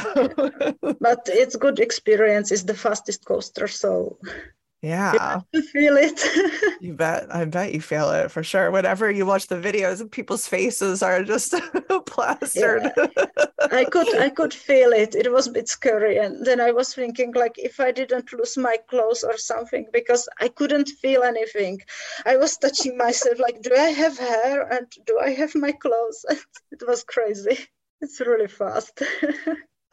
But 1.00 1.28
it's 1.28 1.56
good 1.56 1.80
experience. 1.80 2.52
It's 2.52 2.64
the 2.64 2.74
fastest 2.74 3.24
coaster, 3.24 3.66
so 3.66 4.18
Yeah. 4.84 5.40
You 5.52 5.62
feel 5.62 5.96
it. 5.96 6.20
you 6.82 6.92
bet. 6.92 7.34
I 7.34 7.46
bet 7.46 7.72
you 7.72 7.80
feel 7.80 8.10
it 8.10 8.30
for 8.30 8.42
sure. 8.42 8.70
Whenever 8.70 9.10
you 9.10 9.24
watch 9.24 9.46
the 9.46 9.56
videos, 9.56 10.08
people's 10.10 10.46
faces 10.46 11.02
are 11.02 11.24
just 11.24 11.54
plastered. 12.06 12.92
Yeah. 12.94 13.06
I 13.72 13.86
could 13.86 14.14
I 14.18 14.28
could 14.28 14.52
feel 14.52 14.92
it. 14.92 15.14
It 15.14 15.32
was 15.32 15.46
a 15.46 15.52
bit 15.52 15.68
scary. 15.70 16.18
And 16.18 16.44
then 16.44 16.60
I 16.60 16.70
was 16.72 16.92
thinking 16.92 17.32
like 17.32 17.54
if 17.56 17.80
I 17.80 17.92
didn't 17.92 18.30
lose 18.34 18.58
my 18.58 18.76
clothes 18.90 19.24
or 19.24 19.38
something 19.38 19.86
because 19.90 20.28
I 20.38 20.48
couldn't 20.48 20.90
feel 21.00 21.22
anything. 21.22 21.80
I 22.26 22.36
was 22.36 22.58
touching 22.58 22.98
myself 22.98 23.38
like 23.38 23.62
do 23.62 23.74
I 23.74 23.88
have 23.88 24.18
hair 24.18 24.70
and 24.70 24.86
do 25.06 25.18
I 25.18 25.30
have 25.30 25.54
my 25.54 25.72
clothes? 25.72 26.26
it 26.72 26.82
was 26.86 27.04
crazy. 27.04 27.56
It's 28.02 28.20
really 28.20 28.48
fast. 28.48 29.02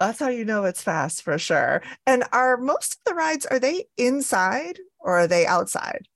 That's 0.01 0.17
how 0.17 0.29
you 0.29 0.45
know 0.45 0.63
it's 0.63 0.81
fast 0.81 1.21
for 1.21 1.37
sure. 1.37 1.83
And 2.07 2.23
are 2.31 2.57
most 2.57 2.93
of 2.93 2.99
the 3.05 3.13
rides 3.13 3.45
are 3.45 3.59
they 3.59 3.85
inside 3.97 4.79
or 4.97 5.19
are 5.19 5.27
they 5.27 5.45
outside? 5.45 6.07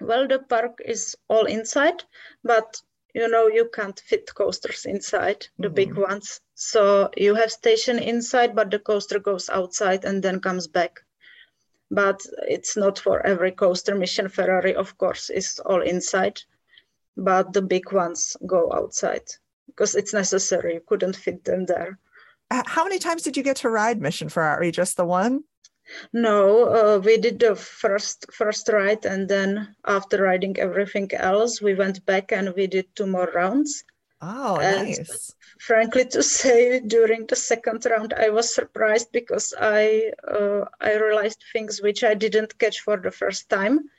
Well, 0.00 0.28
the 0.28 0.38
park 0.38 0.78
is 0.84 1.16
all 1.26 1.46
inside, 1.46 2.04
but 2.44 2.80
you 3.12 3.26
know 3.26 3.48
you 3.48 3.68
can't 3.74 3.98
fit 3.98 4.32
coasters 4.32 4.84
inside 4.84 5.48
the 5.58 5.66
mm-hmm. 5.66 5.74
big 5.74 5.94
ones. 5.96 6.40
So 6.54 7.10
you 7.16 7.34
have 7.34 7.50
station 7.50 7.98
inside, 7.98 8.54
but 8.54 8.70
the 8.70 8.78
coaster 8.78 9.18
goes 9.18 9.50
outside 9.50 10.04
and 10.04 10.22
then 10.22 10.38
comes 10.38 10.68
back. 10.68 11.00
But 11.90 12.24
it's 12.46 12.76
not 12.76 13.00
for 13.00 13.26
every 13.26 13.50
coaster. 13.50 13.96
Mission 13.96 14.28
Ferrari, 14.28 14.76
of 14.76 14.96
course, 14.96 15.28
is 15.28 15.58
all 15.66 15.82
inside, 15.82 16.40
but 17.16 17.52
the 17.52 17.62
big 17.62 17.90
ones 17.90 18.36
go 18.46 18.72
outside 18.72 19.28
because 19.66 19.96
it's 19.96 20.14
necessary. 20.14 20.74
You 20.74 20.82
couldn't 20.86 21.16
fit 21.16 21.42
them 21.42 21.66
there 21.66 21.98
how 22.66 22.84
many 22.84 22.98
times 22.98 23.22
did 23.22 23.36
you 23.36 23.42
get 23.42 23.56
to 23.56 23.70
ride 23.70 24.00
Mission 24.00 24.28
Ferrari? 24.28 24.70
Just 24.70 24.96
the 24.96 25.04
one? 25.04 25.44
No, 26.12 26.68
uh, 26.68 26.98
we 26.98 27.16
did 27.18 27.38
the 27.38 27.54
first 27.56 28.26
first 28.32 28.68
ride, 28.68 29.04
and 29.04 29.28
then 29.28 29.74
after 29.84 30.22
riding 30.22 30.58
everything 30.58 31.10
else, 31.14 31.60
we 31.60 31.74
went 31.74 32.04
back 32.06 32.32
and 32.32 32.54
we 32.54 32.66
did 32.66 32.86
two 32.94 33.06
more 33.06 33.30
rounds. 33.34 33.84
Oh, 34.20 34.58
and 34.60 34.88
nice. 34.88 35.34
Frankly, 35.58 36.04
to 36.06 36.22
say, 36.38 36.80
during 36.80 37.26
the 37.26 37.36
second 37.36 37.84
round, 37.86 38.14
I 38.14 38.28
was 38.30 38.54
surprised 38.54 39.10
because 39.12 39.52
I 39.58 40.12
uh, 40.26 40.64
I 40.80 40.94
realized 40.96 41.42
things 41.52 41.82
which 41.82 42.04
I 42.04 42.14
didn't 42.14 42.58
catch 42.58 42.80
for 42.80 42.96
the 42.96 43.10
first 43.10 43.48
time. 43.48 43.90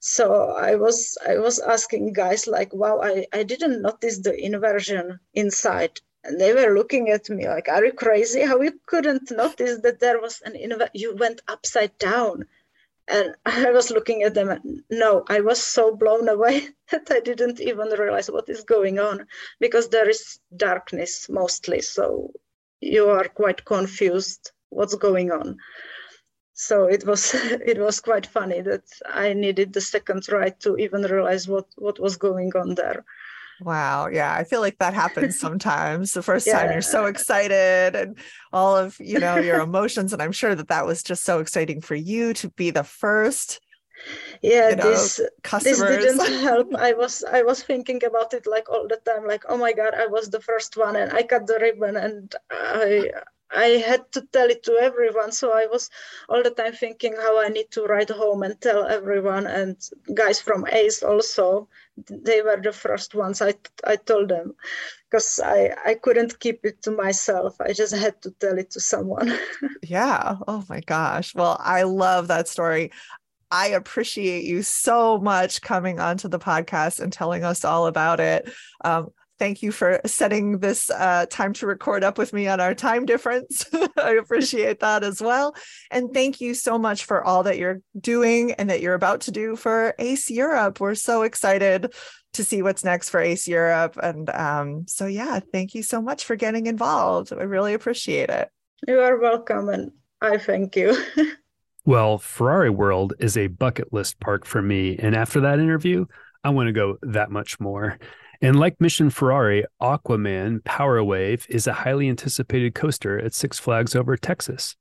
So 0.00 0.50
I 0.50 0.74
was 0.76 1.16
I 1.26 1.38
was 1.38 1.58
asking 1.58 2.12
guys 2.12 2.46
like, 2.46 2.72
"Wow, 2.72 3.00
I 3.02 3.26
I 3.32 3.42
didn't 3.42 3.82
notice 3.82 4.18
the 4.18 4.34
inversion 4.34 5.20
inside 5.34 6.00
and 6.24 6.40
they 6.40 6.52
were 6.52 6.74
looking 6.74 7.10
at 7.10 7.30
me 7.30 7.48
like, 7.48 7.68
"Are 7.68 7.84
you 7.84 7.92
crazy? 7.92 8.42
How 8.42 8.60
you 8.60 8.78
couldn't 8.86 9.30
notice 9.30 9.80
that 9.80 10.00
there 10.00 10.20
was 10.20 10.40
an 10.42 10.54
inv- 10.54 10.90
you 10.94 11.14
went 11.16 11.40
upside 11.48 11.96
down?" 11.98 12.46
And 13.06 13.34
I 13.46 13.70
was 13.70 13.90
looking 13.90 14.22
at 14.22 14.34
them. 14.34 14.50
And, 14.50 14.82
no, 14.90 15.24
I 15.28 15.40
was 15.40 15.62
so 15.62 15.94
blown 15.94 16.28
away 16.28 16.68
that 16.90 17.10
I 17.10 17.20
didn't 17.20 17.60
even 17.60 17.88
realize 17.88 18.30
what 18.30 18.48
is 18.48 18.64
going 18.64 18.98
on 18.98 19.26
because 19.60 19.88
there 19.88 20.08
is 20.08 20.38
darkness 20.56 21.28
mostly, 21.28 21.80
so 21.80 22.32
you 22.80 23.08
are 23.08 23.28
quite 23.28 23.64
confused 23.64 24.52
what's 24.70 24.94
going 24.94 25.30
on. 25.32 25.58
So 26.54 26.84
it 26.84 27.06
was 27.06 27.34
it 27.72 27.78
was 27.78 28.00
quite 28.00 28.26
funny 28.26 28.60
that 28.62 28.84
I 29.06 29.32
needed 29.32 29.72
the 29.72 29.80
second 29.80 30.28
ride 30.28 30.60
to 30.60 30.76
even 30.76 31.02
realize 31.02 31.46
what 31.48 31.66
what 31.76 32.00
was 32.00 32.16
going 32.16 32.52
on 32.56 32.74
there. 32.74 33.04
Wow. 33.60 34.08
Yeah. 34.08 34.32
I 34.32 34.44
feel 34.44 34.60
like 34.60 34.78
that 34.78 34.94
happens 34.94 35.38
sometimes. 35.40 36.12
The 36.12 36.22
first 36.22 36.46
yeah. 36.46 36.60
time 36.60 36.72
you're 36.72 36.82
so 36.82 37.06
excited 37.06 37.96
and 37.96 38.18
all 38.52 38.76
of, 38.76 38.98
you 39.00 39.18
know, 39.18 39.36
your 39.36 39.60
emotions. 39.68 40.12
And 40.12 40.22
I'm 40.22 40.32
sure 40.32 40.54
that 40.54 40.68
that 40.68 40.86
was 40.86 41.02
just 41.02 41.24
so 41.24 41.40
exciting 41.40 41.80
for 41.80 41.94
you 41.94 42.34
to 42.34 42.48
be 42.50 42.70
the 42.70 42.84
first. 42.84 43.60
Yeah, 44.42 44.70
you 44.70 44.76
know, 44.76 44.90
this 44.90 45.20
customers. 45.42 45.78
this 45.78 46.18
didn't 46.18 46.42
help. 46.42 46.74
I 46.78 46.92
was 46.92 47.24
I 47.24 47.42
was 47.42 47.62
thinking 47.64 48.04
about 48.04 48.32
it 48.32 48.46
like 48.46 48.68
all 48.70 48.86
the 48.86 49.00
time, 49.04 49.26
like, 49.26 49.42
oh 49.48 49.56
my 49.56 49.72
god, 49.72 49.94
I 49.94 50.06
was 50.06 50.30
the 50.30 50.40
first 50.40 50.76
one 50.76 50.94
and 50.94 51.12
I 51.12 51.24
cut 51.24 51.48
the 51.48 51.58
ribbon 51.60 51.96
and 51.96 52.32
I 52.48 53.10
I 53.54 53.82
had 53.84 54.10
to 54.12 54.22
tell 54.32 54.48
it 54.50 54.62
to 54.64 54.72
everyone. 54.72 55.32
So 55.32 55.52
I 55.52 55.66
was 55.66 55.90
all 56.28 56.42
the 56.42 56.50
time 56.50 56.72
thinking 56.72 57.14
how 57.14 57.40
I 57.40 57.48
need 57.48 57.70
to 57.72 57.84
write 57.84 58.10
home 58.10 58.42
and 58.42 58.60
tell 58.60 58.86
everyone. 58.86 59.46
And 59.46 59.76
guys 60.14 60.40
from 60.40 60.66
ACE 60.70 61.02
also, 61.02 61.68
they 62.08 62.42
were 62.42 62.60
the 62.62 62.72
first 62.72 63.14
ones 63.14 63.40
I, 63.40 63.54
I 63.84 63.96
told 63.96 64.28
them 64.28 64.54
because 65.10 65.40
I, 65.42 65.74
I 65.84 65.94
couldn't 65.94 66.38
keep 66.40 66.64
it 66.64 66.82
to 66.82 66.90
myself. 66.90 67.56
I 67.60 67.72
just 67.72 67.94
had 67.94 68.20
to 68.22 68.30
tell 68.32 68.58
it 68.58 68.70
to 68.72 68.80
someone. 68.80 69.32
yeah. 69.82 70.36
Oh 70.46 70.64
my 70.68 70.80
gosh. 70.80 71.34
Well, 71.34 71.56
I 71.60 71.84
love 71.84 72.28
that 72.28 72.48
story. 72.48 72.90
I 73.50 73.68
appreciate 73.68 74.44
you 74.44 74.62
so 74.62 75.18
much 75.18 75.62
coming 75.62 76.00
onto 76.00 76.28
the 76.28 76.38
podcast 76.38 77.00
and 77.00 77.10
telling 77.10 77.44
us 77.44 77.64
all 77.64 77.86
about 77.86 78.20
it. 78.20 78.52
Um, 78.84 79.08
thank 79.38 79.62
you 79.62 79.72
for 79.72 80.00
setting 80.04 80.58
this 80.58 80.90
uh, 80.90 81.26
time 81.30 81.52
to 81.54 81.66
record 81.66 82.04
up 82.04 82.18
with 82.18 82.32
me 82.32 82.48
on 82.48 82.60
our 82.60 82.74
time 82.74 83.06
difference. 83.06 83.64
I 83.96 84.12
appreciate 84.12 84.80
that 84.80 85.04
as 85.04 85.20
well. 85.20 85.54
And 85.90 86.12
thank 86.12 86.40
you 86.40 86.54
so 86.54 86.78
much 86.78 87.04
for 87.04 87.24
all 87.24 87.42
that 87.44 87.58
you're 87.58 87.80
doing 87.98 88.52
and 88.52 88.68
that 88.70 88.80
you're 88.80 88.94
about 88.94 89.22
to 89.22 89.30
do 89.30 89.56
for 89.56 89.94
ACE 89.98 90.30
Europe. 90.30 90.80
We're 90.80 90.94
so 90.94 91.22
excited 91.22 91.92
to 92.34 92.44
see 92.44 92.62
what's 92.62 92.84
next 92.84 93.10
for 93.10 93.20
ACE 93.20 93.48
Europe. 93.48 93.98
And 94.02 94.28
um, 94.30 94.84
so, 94.86 95.06
yeah, 95.06 95.40
thank 95.52 95.74
you 95.74 95.82
so 95.82 96.02
much 96.02 96.24
for 96.24 96.36
getting 96.36 96.66
involved. 96.66 97.32
I 97.32 97.42
really 97.42 97.74
appreciate 97.74 98.30
it. 98.30 98.50
You 98.86 99.00
are 99.00 99.18
welcome. 99.18 99.68
And 99.68 99.92
I 100.20 100.38
thank 100.38 100.76
you. 100.76 100.96
well, 101.84 102.18
Ferrari 102.18 102.70
World 102.70 103.14
is 103.18 103.36
a 103.36 103.46
bucket 103.46 103.92
list 103.92 104.20
park 104.20 104.44
for 104.44 104.60
me. 104.60 104.96
And 104.98 105.14
after 105.14 105.40
that 105.40 105.58
interview, 105.58 106.06
I 106.44 106.50
want 106.50 106.68
to 106.68 106.72
go 106.72 106.98
that 107.02 107.30
much 107.30 107.58
more. 107.58 107.98
And 108.40 108.58
like 108.58 108.80
Mission 108.80 109.10
Ferrari, 109.10 109.64
Aquaman 109.82 110.62
Power 110.64 111.02
Wave 111.02 111.44
is 111.48 111.66
a 111.66 111.72
highly 111.72 112.08
anticipated 112.08 112.72
coaster 112.72 113.18
at 113.18 113.34
Six 113.34 113.58
Flags 113.58 113.96
Over 113.96 114.16
Texas. 114.16 114.76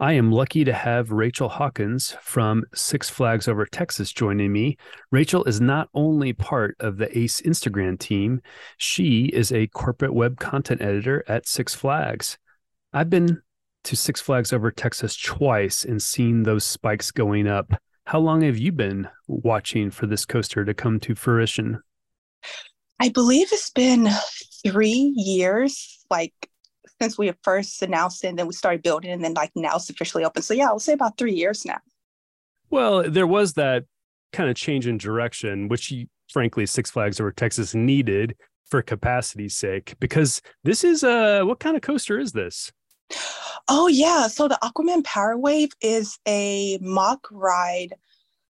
I 0.00 0.14
am 0.14 0.32
lucky 0.32 0.64
to 0.64 0.72
have 0.72 1.12
Rachel 1.12 1.48
Hawkins 1.48 2.16
from 2.20 2.64
Six 2.74 3.08
Flags 3.08 3.46
Over 3.46 3.64
Texas 3.64 4.12
joining 4.12 4.52
me. 4.52 4.76
Rachel 5.12 5.44
is 5.44 5.60
not 5.60 5.88
only 5.94 6.32
part 6.32 6.76
of 6.80 6.96
the 6.96 7.16
ACE 7.16 7.40
Instagram 7.42 7.96
team, 7.96 8.42
she 8.76 9.26
is 9.26 9.52
a 9.52 9.68
corporate 9.68 10.12
web 10.12 10.40
content 10.40 10.82
editor 10.82 11.24
at 11.28 11.46
Six 11.46 11.76
Flags. 11.76 12.38
I've 12.92 13.08
been 13.08 13.40
to 13.84 13.94
Six 13.94 14.20
Flags 14.20 14.52
Over 14.52 14.72
Texas 14.72 15.16
twice 15.16 15.84
and 15.84 16.02
seen 16.02 16.42
those 16.42 16.64
spikes 16.64 17.12
going 17.12 17.46
up. 17.46 17.72
How 18.04 18.18
long 18.18 18.42
have 18.42 18.58
you 18.58 18.72
been 18.72 19.08
watching 19.28 19.92
for 19.92 20.06
this 20.06 20.26
coaster 20.26 20.64
to 20.64 20.74
come 20.74 20.98
to 21.00 21.14
fruition? 21.14 21.80
I 22.98 23.10
believe 23.10 23.48
it's 23.52 23.70
been 23.70 24.08
three 24.64 25.12
years, 25.16 26.04
like 26.10 26.32
since 27.00 27.18
we 27.18 27.32
first 27.42 27.82
announced 27.82 28.24
it, 28.24 28.28
and 28.28 28.38
then 28.38 28.46
we 28.46 28.54
started 28.54 28.82
building, 28.82 29.10
and 29.10 29.22
then 29.22 29.34
like 29.34 29.50
now 29.54 29.76
it's 29.76 29.90
officially 29.90 30.24
open. 30.24 30.42
So 30.42 30.54
yeah, 30.54 30.70
I 30.70 30.72
would 30.72 30.82
say 30.82 30.94
about 30.94 31.18
three 31.18 31.34
years 31.34 31.64
now. 31.64 31.78
Well, 32.70 33.08
there 33.08 33.26
was 33.26 33.52
that 33.54 33.84
kind 34.32 34.48
of 34.48 34.56
change 34.56 34.86
in 34.86 34.98
direction, 34.98 35.68
which 35.68 35.92
frankly 36.32 36.66
Six 36.66 36.90
Flags 36.90 37.20
over 37.20 37.32
Texas 37.32 37.74
needed 37.74 38.34
for 38.70 38.82
capacity's 38.82 39.56
sake, 39.56 39.94
because 40.00 40.42
this 40.64 40.82
is 40.82 41.04
a 41.04 41.42
what 41.42 41.60
kind 41.60 41.76
of 41.76 41.82
coaster 41.82 42.18
is 42.18 42.32
this? 42.32 42.72
Oh 43.68 43.88
yeah, 43.88 44.26
so 44.26 44.48
the 44.48 44.58
Aquaman 44.62 45.04
Power 45.04 45.36
Wave 45.38 45.70
is 45.80 46.18
a 46.26 46.78
Mack 46.80 47.18
ride 47.30 47.94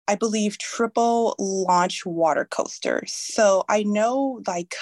I 0.09 0.14
believe, 0.14 0.59
triple 0.59 1.34
launch 1.38 2.07
water 2.07 2.44
coasters. 2.44 3.12
So 3.12 3.64
I 3.68 3.82
know 3.82 4.42
like 4.46 4.74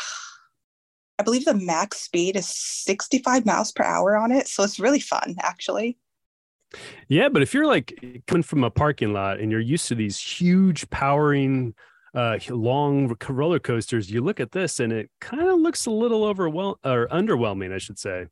I 1.18 1.22
believe 1.22 1.44
the 1.44 1.54
max 1.54 1.98
speed 1.98 2.36
is 2.36 2.48
65 2.48 3.46
miles 3.46 3.72
per 3.72 3.84
hour 3.84 4.16
on 4.16 4.32
it. 4.32 4.48
So 4.48 4.64
it's 4.64 4.80
really 4.80 5.00
fun, 5.00 5.36
actually. 5.40 5.96
Yeah, 7.08 7.28
but 7.28 7.42
if 7.42 7.54
you're 7.54 7.66
like 7.66 8.22
coming 8.26 8.42
from 8.42 8.64
a 8.64 8.70
parking 8.70 9.12
lot 9.12 9.38
and 9.38 9.50
you're 9.52 9.60
used 9.60 9.86
to 9.88 9.94
these 9.94 10.18
huge 10.18 10.88
powering 10.90 11.74
uh 12.14 12.38
long 12.50 13.14
roller 13.28 13.60
coasters, 13.60 14.10
you 14.10 14.22
look 14.22 14.40
at 14.40 14.52
this 14.52 14.80
and 14.80 14.92
it 14.92 15.10
kind 15.20 15.48
of 15.48 15.60
looks 15.60 15.86
a 15.86 15.90
little 15.90 16.24
overwhelming 16.24 16.76
or 16.84 17.06
underwhelming, 17.08 17.72
I 17.72 17.78
should 17.78 17.98
say. 17.98 18.26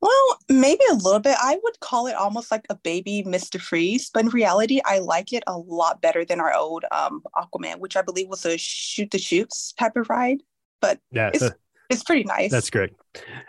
Well, 0.00 0.35
maybe 0.48 0.82
a 0.90 0.94
little 0.94 1.20
bit. 1.20 1.36
I 1.40 1.58
would 1.62 1.80
call 1.80 2.06
it 2.06 2.14
almost 2.14 2.50
like 2.50 2.66
a 2.70 2.76
baby 2.76 3.24
Mr. 3.26 3.60
Freeze, 3.60 4.10
but 4.12 4.24
in 4.24 4.30
reality, 4.30 4.80
I 4.84 4.98
like 4.98 5.32
it 5.32 5.42
a 5.46 5.56
lot 5.56 6.00
better 6.00 6.24
than 6.24 6.40
our 6.40 6.54
old 6.54 6.84
um, 6.92 7.22
Aquaman, 7.36 7.78
which 7.78 7.96
I 7.96 8.02
believe 8.02 8.28
was 8.28 8.44
a 8.46 8.56
shoot 8.56 9.10
the 9.10 9.18
chutes 9.18 9.72
type 9.78 9.96
of 9.96 10.08
ride. 10.08 10.42
But 10.80 11.00
yeah, 11.10 11.30
it's, 11.32 11.50
it's 11.90 12.02
pretty 12.02 12.24
nice. 12.24 12.50
That's 12.50 12.70
great. 12.70 12.92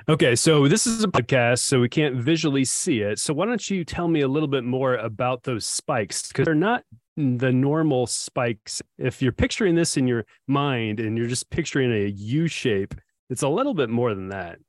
Okay, 0.08 0.36
so 0.36 0.68
this 0.68 0.88
is 0.88 1.04
a 1.04 1.08
podcast, 1.08 1.60
so 1.60 1.80
we 1.80 1.90
can't 1.90 2.16
visually 2.16 2.66
see 2.66 3.02
it. 3.02 3.20
So 3.20 3.34
why 3.34 3.46
don't 3.46 3.70
you 3.70 3.84
tell 3.84 4.08
me 4.08 4.22
a 4.22 4.28
little 4.28 4.48
bit 4.48 4.64
more 4.64 4.96
about 4.96 5.44
those 5.44 5.66
spikes? 5.66 6.28
Because 6.28 6.46
they're 6.46 6.56
not 6.56 6.84
the 7.16 7.52
normal 7.52 8.08
spikes. 8.08 8.82
If 8.98 9.22
you're 9.22 9.32
picturing 9.32 9.76
this 9.76 9.98
in 9.98 10.08
your 10.08 10.26
mind 10.48 11.00
and 11.00 11.18
you're 11.18 11.28
just 11.28 11.50
picturing 11.50 11.92
a 11.92 12.08
U 12.08 12.48
shape, 12.48 12.94
it's 13.30 13.42
a 13.42 13.50
little 13.50 13.74
bit 13.74 13.90
more 13.90 14.14
than 14.14 14.30
that. 14.30 14.60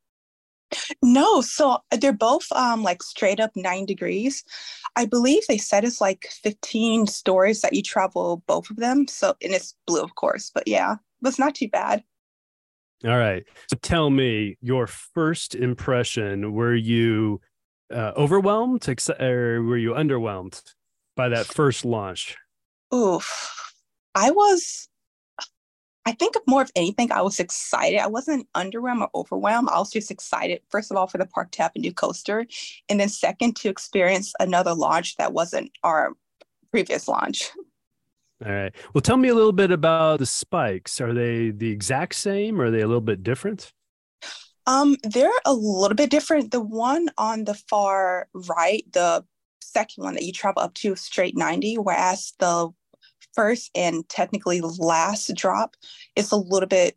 No, 1.02 1.40
so 1.40 1.78
they're 2.00 2.12
both 2.12 2.50
um 2.52 2.82
like 2.82 3.02
straight 3.02 3.40
up 3.40 3.50
nine 3.56 3.86
degrees. 3.86 4.44
I 4.96 5.06
believe 5.06 5.42
they 5.46 5.58
said 5.58 5.84
it's 5.84 6.00
like 6.00 6.28
15 6.42 7.06
stories 7.06 7.60
that 7.60 7.74
you 7.74 7.82
travel 7.82 8.42
both 8.46 8.70
of 8.70 8.76
them. 8.76 9.06
So 9.06 9.34
and 9.42 9.54
it's 9.54 9.74
blue, 9.86 10.02
of 10.02 10.14
course, 10.14 10.50
but 10.52 10.66
yeah, 10.66 10.96
but 11.20 11.30
it's 11.30 11.38
not 11.38 11.54
too 11.54 11.68
bad. 11.68 12.02
All 13.04 13.16
right. 13.16 13.44
So 13.70 13.76
tell 13.80 14.10
me 14.10 14.56
your 14.60 14.86
first 14.86 15.54
impression. 15.54 16.52
Were 16.52 16.74
you 16.74 17.40
uh, 17.92 18.12
overwhelmed 18.16 18.88
or 19.20 19.62
were 19.62 19.76
you 19.76 19.92
underwhelmed 19.92 20.60
by 21.14 21.28
that 21.28 21.46
first 21.46 21.84
launch? 21.84 22.36
Oof. 22.92 23.54
I 24.14 24.30
was 24.32 24.88
I 26.08 26.12
think 26.12 26.36
more 26.46 26.62
of 26.62 26.72
anything, 26.74 27.12
I 27.12 27.20
was 27.20 27.38
excited. 27.38 27.98
I 27.98 28.06
wasn't 28.06 28.48
underwhelmed 28.54 29.02
or 29.02 29.10
overwhelmed. 29.14 29.68
I 29.70 29.78
was 29.78 29.90
just 29.90 30.10
excited, 30.10 30.62
first 30.70 30.90
of 30.90 30.96
all, 30.96 31.06
for 31.06 31.18
the 31.18 31.26
park 31.26 31.50
to 31.50 31.62
have 31.62 31.72
a 31.76 31.78
new 31.78 31.92
coaster. 31.92 32.46
And 32.88 32.98
then 32.98 33.10
second, 33.10 33.56
to 33.56 33.68
experience 33.68 34.32
another 34.40 34.72
launch 34.72 35.16
that 35.16 35.34
wasn't 35.34 35.70
our 35.84 36.14
previous 36.70 37.08
launch. 37.08 37.50
All 38.42 38.50
right. 38.50 38.74
Well, 38.94 39.02
tell 39.02 39.18
me 39.18 39.28
a 39.28 39.34
little 39.34 39.52
bit 39.52 39.70
about 39.70 40.20
the 40.20 40.24
spikes. 40.24 40.98
Are 40.98 41.12
they 41.12 41.50
the 41.50 41.70
exact 41.70 42.14
same 42.14 42.58
or 42.58 42.66
are 42.66 42.70
they 42.70 42.80
a 42.80 42.86
little 42.86 43.02
bit 43.02 43.22
different? 43.22 43.70
Um, 44.66 44.96
they're 45.02 45.30
a 45.44 45.52
little 45.52 45.94
bit 45.94 46.08
different. 46.08 46.52
The 46.52 46.60
one 46.60 47.10
on 47.18 47.44
the 47.44 47.54
far 47.54 48.28
right, 48.32 48.82
the 48.94 49.26
second 49.60 50.04
one 50.04 50.14
that 50.14 50.24
you 50.24 50.32
travel 50.32 50.62
up 50.62 50.72
to 50.76 50.96
straight 50.96 51.36
90, 51.36 51.76
whereas 51.76 52.32
the 52.38 52.70
first 53.38 53.70
and 53.76 54.08
technically 54.08 54.60
last 54.60 55.32
drop 55.36 55.76
is 56.16 56.32
a 56.32 56.36
little 56.36 56.66
bit 56.66 56.96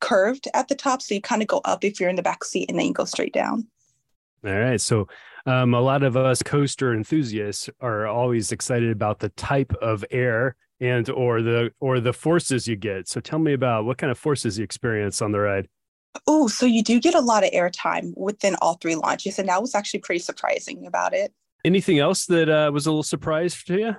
curved 0.00 0.48
at 0.52 0.66
the 0.66 0.74
top. 0.74 1.00
So 1.00 1.14
you 1.14 1.20
kind 1.20 1.40
of 1.40 1.46
go 1.46 1.60
up 1.64 1.84
if 1.84 2.00
you're 2.00 2.08
in 2.08 2.16
the 2.16 2.22
back 2.22 2.42
seat 2.42 2.68
and 2.68 2.76
then 2.76 2.86
you 2.86 2.92
go 2.92 3.04
straight 3.04 3.32
down. 3.32 3.68
All 4.44 4.52
right. 4.52 4.80
So 4.80 5.06
um, 5.46 5.74
a 5.74 5.80
lot 5.80 6.02
of 6.02 6.16
us 6.16 6.42
coaster 6.42 6.92
enthusiasts 6.92 7.70
are 7.80 8.08
always 8.08 8.50
excited 8.50 8.90
about 8.90 9.20
the 9.20 9.28
type 9.30 9.72
of 9.80 10.04
air 10.10 10.56
and 10.80 11.08
or 11.10 11.42
the 11.42 11.70
or 11.78 12.00
the 12.00 12.12
forces 12.12 12.66
you 12.66 12.74
get. 12.74 13.06
So 13.06 13.20
tell 13.20 13.38
me 13.38 13.52
about 13.52 13.84
what 13.84 13.98
kind 13.98 14.10
of 14.10 14.18
forces 14.18 14.58
you 14.58 14.64
experience 14.64 15.22
on 15.22 15.30
the 15.30 15.38
ride. 15.38 15.68
Oh, 16.26 16.48
so 16.48 16.66
you 16.66 16.82
do 16.82 16.98
get 16.98 17.14
a 17.14 17.20
lot 17.20 17.44
of 17.44 17.52
airtime 17.52 18.12
within 18.16 18.56
all 18.60 18.74
three 18.74 18.96
launches, 18.96 19.38
and 19.38 19.48
that 19.48 19.60
was 19.60 19.76
actually 19.76 20.00
pretty 20.00 20.20
surprising 20.20 20.86
about 20.86 21.14
it. 21.14 21.32
Anything 21.64 22.00
else 22.00 22.26
that 22.26 22.48
uh, 22.48 22.70
was 22.72 22.86
a 22.86 22.90
little 22.90 23.04
surprise 23.04 23.62
to 23.64 23.78
you? 23.78 23.96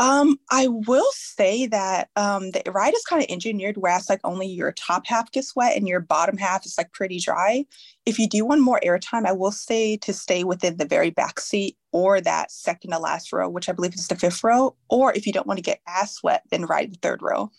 Um, 0.00 0.38
I 0.50 0.68
will 0.68 1.10
say 1.12 1.66
that 1.66 2.08
um, 2.14 2.52
the 2.52 2.62
ride 2.70 2.94
is 2.94 3.02
kind 3.02 3.20
of 3.22 3.28
engineered 3.28 3.76
where 3.78 3.96
it's 3.96 4.08
like 4.08 4.20
only 4.22 4.46
your 4.46 4.70
top 4.70 5.06
half 5.06 5.32
gets 5.32 5.56
wet 5.56 5.76
and 5.76 5.88
your 5.88 5.98
bottom 5.98 6.36
half 6.36 6.64
is 6.64 6.76
like 6.78 6.92
pretty 6.92 7.18
dry. 7.18 7.64
If 8.06 8.16
you 8.18 8.28
do 8.28 8.44
want 8.44 8.60
more 8.60 8.80
airtime, 8.84 9.26
I 9.26 9.32
will 9.32 9.50
say 9.50 9.96
to 9.98 10.12
stay 10.12 10.44
within 10.44 10.76
the 10.76 10.86
very 10.86 11.10
back 11.10 11.40
seat 11.40 11.76
or 11.90 12.20
that 12.20 12.52
second 12.52 12.92
to 12.92 12.98
last 12.98 13.32
row, 13.32 13.48
which 13.48 13.68
I 13.68 13.72
believe 13.72 13.94
is 13.94 14.06
the 14.06 14.14
fifth 14.14 14.44
row. 14.44 14.76
Or 14.88 15.12
if 15.12 15.26
you 15.26 15.32
don't 15.32 15.48
want 15.48 15.58
to 15.58 15.62
get 15.62 15.80
ass 15.88 16.22
wet, 16.22 16.44
then 16.50 16.66
ride 16.66 16.92
the 16.92 16.98
third 17.02 17.20
row. 17.20 17.50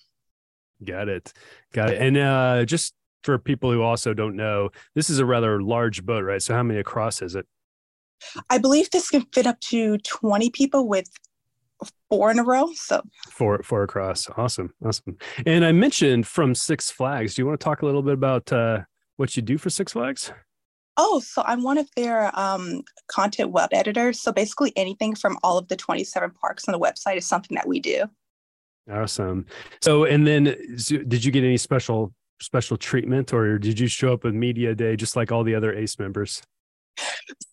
Got 0.83 1.09
it. 1.09 1.33
Got 1.73 1.89
it. 1.89 2.01
And 2.01 2.17
uh, 2.17 2.63
just 2.63 2.93
for 3.25 3.37
people 3.37 3.69
who 3.69 3.81
also 3.81 4.13
don't 4.13 4.37
know, 4.37 4.69
this 4.95 5.09
is 5.09 5.19
a 5.19 5.25
rather 5.25 5.61
large 5.61 6.05
boat, 6.05 6.23
right? 6.23 6.41
So 6.41 6.53
how 6.53 6.63
many 6.63 6.79
across 6.79 7.21
is 7.21 7.35
it? 7.35 7.45
I 8.49 8.57
believe 8.57 8.89
this 8.91 9.09
can 9.09 9.25
fit 9.33 9.45
up 9.45 9.59
to 9.61 9.97
20 9.97 10.49
people 10.51 10.87
with 10.87 11.09
four 12.09 12.31
in 12.31 12.39
a 12.39 12.43
row. 12.43 12.69
So 12.73 13.01
four 13.29 13.61
four 13.63 13.83
across. 13.83 14.27
Awesome. 14.37 14.73
Awesome. 14.85 15.17
And 15.45 15.65
I 15.65 15.71
mentioned 15.71 16.27
from 16.27 16.55
Six 16.55 16.91
Flags. 16.91 17.35
Do 17.35 17.41
you 17.41 17.45
want 17.45 17.59
to 17.59 17.63
talk 17.63 17.81
a 17.81 17.85
little 17.85 18.03
bit 18.03 18.13
about 18.13 18.51
uh, 18.51 18.81
what 19.17 19.35
you 19.35 19.43
do 19.43 19.57
for 19.57 19.69
Six 19.69 19.93
Flags? 19.93 20.31
Oh, 21.01 21.21
so 21.21 21.43
I'm 21.45 21.63
one 21.63 21.77
of 21.77 21.87
their 21.95 22.37
um, 22.37 22.81
content 23.07 23.51
web 23.51 23.69
editors. 23.71 24.21
So 24.21 24.33
basically, 24.33 24.73
anything 24.75 25.15
from 25.15 25.37
all 25.43 25.57
of 25.57 25.67
the 25.69 25.77
27 25.77 26.31
parks 26.31 26.67
on 26.67 26.73
the 26.73 26.79
website 26.79 27.15
is 27.15 27.25
something 27.25 27.55
that 27.55 27.67
we 27.67 27.79
do. 27.79 28.03
Awesome. 28.91 29.45
So, 29.81 30.03
and 30.03 30.27
then 30.27 30.43
did 30.43 31.23
you 31.23 31.31
get 31.31 31.43
any 31.43 31.57
special 31.57 32.13
special 32.41 32.77
treatment, 32.77 33.33
or 33.33 33.57
did 33.57 33.79
you 33.79 33.87
show 33.87 34.13
up 34.13 34.23
with 34.23 34.33
media 34.33 34.73
day 34.73 34.95
just 34.95 35.15
like 35.15 35.31
all 35.31 35.43
the 35.43 35.55
other 35.55 35.73
ACE 35.73 35.99
members? 35.99 36.41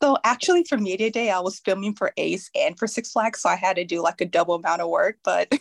So 0.03 0.17
actually 0.25 0.65
for 0.65 0.79
media 0.79 1.11
day, 1.11 1.31
I 1.31 1.41
was 1.41 1.59
filming 1.61 1.95
for 1.95 2.13
Ace 2.17 2.51
and 2.55 2.79
for 2.79 2.87
Six 2.87 3.13
Flags. 3.13 3.41
So 3.41 3.49
I 3.49 3.57
had 3.57 3.77
to 3.77 3.85
do 3.85 4.03
like 4.03 4.21
a 4.21 4.27
double 4.27 4.55
amount 4.55 4.83
of 4.83 4.89
work, 4.89 5.19
but 5.25 5.53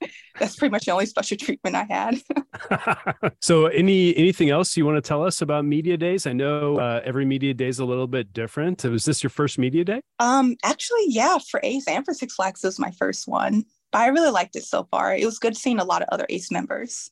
that's 0.38 0.56
pretty 0.56 0.70
much 0.70 0.84
the 0.84 0.92
only 0.92 1.06
special 1.06 1.36
treatment 1.36 1.76
I 1.76 1.84
had. 1.84 3.32
so 3.40 3.66
any 3.66 4.16
anything 4.16 4.50
else 4.50 4.76
you 4.76 4.86
want 4.86 4.96
to 4.96 5.06
tell 5.06 5.24
us 5.24 5.42
about 5.42 5.64
media 5.64 5.96
days? 5.96 6.26
I 6.26 6.32
know 6.32 6.78
uh, 6.78 7.00
every 7.04 7.24
media 7.24 7.54
day 7.54 7.68
is 7.68 7.78
a 7.78 7.84
little 7.84 8.06
bit 8.06 8.32
different. 8.32 8.84
Was 8.84 9.04
this 9.04 9.22
your 9.22 9.30
first 9.30 9.58
media 9.58 9.84
day? 9.84 10.00
Um, 10.18 10.56
actually, 10.64 11.06
yeah, 11.08 11.38
for 11.50 11.60
Ace 11.62 11.86
and 11.88 12.04
for 12.04 12.14
Six 12.14 12.34
Flags, 12.34 12.62
was 12.62 12.78
my 12.78 12.90
first 12.92 13.28
one. 13.28 13.64
But 13.90 14.02
I 14.02 14.08
really 14.08 14.30
liked 14.30 14.54
it 14.56 14.64
so 14.64 14.86
far. 14.90 15.14
It 15.14 15.24
was 15.24 15.38
good 15.38 15.56
seeing 15.56 15.78
a 15.78 15.84
lot 15.84 16.02
of 16.02 16.08
other 16.12 16.26
Ace 16.28 16.50
members. 16.50 17.10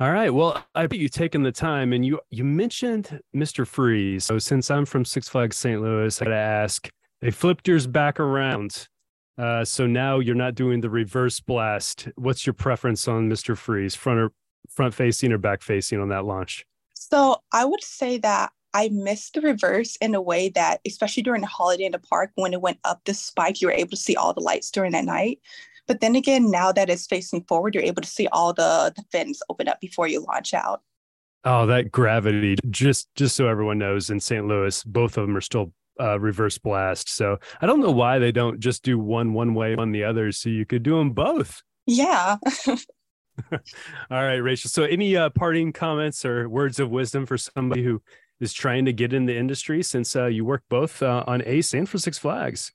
All 0.00 0.12
right. 0.12 0.30
Well, 0.30 0.64
I 0.74 0.86
bet 0.86 0.98
you 0.98 1.08
taking 1.08 1.42
the 1.42 1.52
time 1.52 1.92
and 1.92 2.04
you 2.04 2.20
you 2.30 2.44
mentioned 2.44 3.20
Mr. 3.34 3.66
Freeze. 3.66 4.24
So 4.24 4.38
since 4.38 4.70
I'm 4.70 4.84
from 4.84 5.04
Six 5.04 5.28
Flags 5.28 5.56
St. 5.56 5.80
Louis, 5.80 6.20
I 6.20 6.24
gotta 6.24 6.36
ask, 6.36 6.88
they 7.20 7.30
flipped 7.30 7.68
yours 7.68 7.86
back 7.86 8.18
around. 8.18 8.88
Uh, 9.38 9.64
so 9.64 9.86
now 9.86 10.18
you're 10.18 10.34
not 10.34 10.54
doing 10.54 10.80
the 10.80 10.90
reverse 10.90 11.40
blast. 11.40 12.08
What's 12.16 12.46
your 12.46 12.54
preference 12.54 13.08
on 13.08 13.30
Mr. 13.30 13.56
Freeze, 13.56 13.94
front 13.94 14.18
or 14.18 14.32
front 14.70 14.94
facing 14.94 15.32
or 15.32 15.38
back 15.38 15.62
facing 15.62 16.00
on 16.00 16.08
that 16.10 16.24
launch? 16.24 16.64
So 16.94 17.36
I 17.52 17.64
would 17.64 17.82
say 17.82 18.18
that 18.18 18.52
I 18.74 18.88
missed 18.88 19.34
the 19.34 19.40
reverse 19.40 19.96
in 19.96 20.14
a 20.14 20.20
way 20.20 20.48
that, 20.50 20.80
especially 20.86 21.22
during 21.22 21.42
the 21.42 21.46
holiday 21.46 21.84
in 21.84 21.92
the 21.92 21.98
park, 21.98 22.30
when 22.36 22.52
it 22.52 22.60
went 22.60 22.78
up 22.84 23.02
the 23.04 23.14
spike, 23.14 23.60
you 23.60 23.68
were 23.68 23.72
able 23.72 23.90
to 23.90 23.96
see 23.96 24.16
all 24.16 24.32
the 24.32 24.40
lights 24.40 24.70
during 24.70 24.92
that 24.92 25.04
night. 25.04 25.40
But 25.88 26.00
then 26.00 26.16
again, 26.16 26.50
now 26.50 26.72
that 26.72 26.88
it's 26.88 27.06
facing 27.06 27.42
forward, 27.44 27.74
you're 27.74 27.84
able 27.84 28.02
to 28.02 28.08
see 28.08 28.28
all 28.28 28.52
the, 28.52 28.92
the 28.94 29.02
fins 29.10 29.42
open 29.48 29.68
up 29.68 29.80
before 29.80 30.06
you 30.06 30.20
launch 30.20 30.54
out. 30.54 30.82
Oh, 31.44 31.66
that 31.66 31.90
gravity! 31.90 32.56
Just 32.70 33.08
just 33.16 33.34
so 33.34 33.48
everyone 33.48 33.78
knows, 33.78 34.10
in 34.10 34.20
St. 34.20 34.46
Louis, 34.46 34.82
both 34.84 35.18
of 35.18 35.26
them 35.26 35.36
are 35.36 35.40
still 35.40 35.72
uh, 36.00 36.18
reverse 36.20 36.56
blast. 36.58 37.08
So 37.08 37.38
I 37.60 37.66
don't 37.66 37.80
know 37.80 37.90
why 37.90 38.18
they 38.18 38.32
don't 38.32 38.60
just 38.60 38.84
do 38.84 38.98
one 38.98 39.32
one 39.32 39.54
way, 39.54 39.74
on 39.74 39.90
the 39.90 40.04
other. 40.04 40.30
So 40.32 40.48
you 40.48 40.64
could 40.64 40.82
do 40.82 40.98
them 40.98 41.10
both. 41.10 41.62
Yeah. 41.84 42.36
All 42.68 43.58
right, 44.08 44.36
Rachel. 44.36 44.70
So 44.70 44.84
any 44.84 45.16
uh, 45.16 45.30
parting 45.30 45.72
comments 45.72 46.24
or 46.24 46.48
words 46.48 46.78
of 46.78 46.90
wisdom 46.90 47.26
for 47.26 47.36
somebody 47.36 47.82
who 47.82 48.00
is 48.38 48.52
trying 48.52 48.84
to 48.84 48.92
get 48.92 49.12
in 49.12 49.26
the 49.26 49.36
industry 49.36 49.82
since 49.82 50.14
uh, 50.14 50.26
you 50.26 50.44
work 50.44 50.62
both 50.68 51.02
uh, 51.02 51.24
on 51.26 51.42
Ace 51.44 51.74
and 51.74 51.88
for 51.88 51.98
Six 51.98 52.18
Flags? 52.18 52.72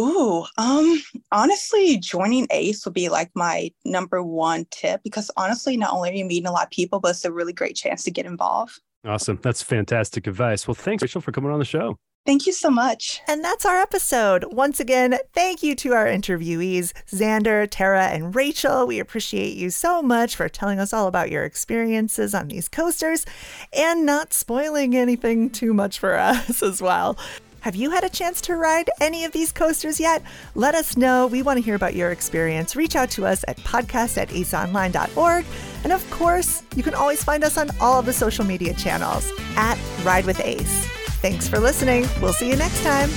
Ooh, 0.00 0.46
um, 0.56 1.02
honestly, 1.32 1.98
joining 1.98 2.46
ACE 2.50 2.84
would 2.84 2.94
be 2.94 3.08
like 3.08 3.30
my 3.34 3.70
number 3.84 4.22
one 4.22 4.66
tip 4.70 5.02
because 5.04 5.30
honestly, 5.36 5.76
not 5.76 5.92
only 5.92 6.10
are 6.10 6.14
you 6.14 6.24
meeting 6.24 6.46
a 6.46 6.52
lot 6.52 6.64
of 6.64 6.70
people, 6.70 6.98
but 6.98 7.10
it's 7.10 7.24
a 7.24 7.32
really 7.32 7.52
great 7.52 7.76
chance 7.76 8.02
to 8.04 8.10
get 8.10 8.24
involved. 8.24 8.80
Awesome. 9.04 9.38
That's 9.42 9.62
fantastic 9.62 10.26
advice. 10.26 10.66
Well, 10.66 10.74
thanks, 10.74 11.02
Rachel, 11.02 11.20
for 11.20 11.32
coming 11.32 11.50
on 11.50 11.58
the 11.58 11.64
show. 11.64 11.98
Thank 12.24 12.46
you 12.46 12.52
so 12.52 12.70
much. 12.70 13.20
And 13.26 13.42
that's 13.42 13.66
our 13.66 13.80
episode. 13.80 14.44
Once 14.52 14.78
again, 14.78 15.18
thank 15.34 15.60
you 15.60 15.74
to 15.74 15.92
our 15.92 16.06
interviewees, 16.06 16.92
Xander, 17.10 17.66
Tara, 17.68 18.06
and 18.06 18.32
Rachel. 18.32 18.86
We 18.86 19.00
appreciate 19.00 19.56
you 19.56 19.70
so 19.70 20.02
much 20.02 20.36
for 20.36 20.48
telling 20.48 20.78
us 20.78 20.92
all 20.92 21.08
about 21.08 21.32
your 21.32 21.44
experiences 21.44 22.32
on 22.32 22.46
these 22.46 22.68
coasters 22.68 23.26
and 23.72 24.06
not 24.06 24.32
spoiling 24.32 24.96
anything 24.96 25.50
too 25.50 25.74
much 25.74 25.98
for 25.98 26.14
us 26.18 26.62
as 26.62 26.80
well. 26.80 27.18
Have 27.62 27.76
you 27.76 27.92
had 27.92 28.02
a 28.02 28.08
chance 28.08 28.40
to 28.40 28.56
ride 28.56 28.90
any 29.00 29.24
of 29.24 29.30
these 29.30 29.52
coasters 29.52 30.00
yet? 30.00 30.20
Let 30.56 30.74
us 30.74 30.96
know. 30.96 31.28
We 31.28 31.42
want 31.42 31.58
to 31.58 31.62
hear 31.62 31.76
about 31.76 31.94
your 31.94 32.10
experience. 32.10 32.74
Reach 32.74 32.96
out 32.96 33.08
to 33.12 33.24
us 33.24 33.44
at 33.46 33.56
podcast 33.58 34.18
at 34.18 34.30
aceonline.org. 34.30 35.44
And 35.84 35.92
of 35.92 36.10
course, 36.10 36.64
you 36.74 36.82
can 36.82 36.94
always 36.94 37.22
find 37.22 37.44
us 37.44 37.56
on 37.56 37.70
all 37.80 38.00
of 38.00 38.06
the 38.06 38.12
social 38.12 38.44
media 38.44 38.74
channels 38.74 39.30
at 39.56 39.78
Ride 40.02 40.26
with 40.26 40.40
Ace. 40.40 40.86
Thanks 41.20 41.46
for 41.46 41.60
listening. 41.60 42.08
We'll 42.20 42.32
see 42.32 42.50
you 42.50 42.56
next 42.56 42.82
time. 42.82 43.08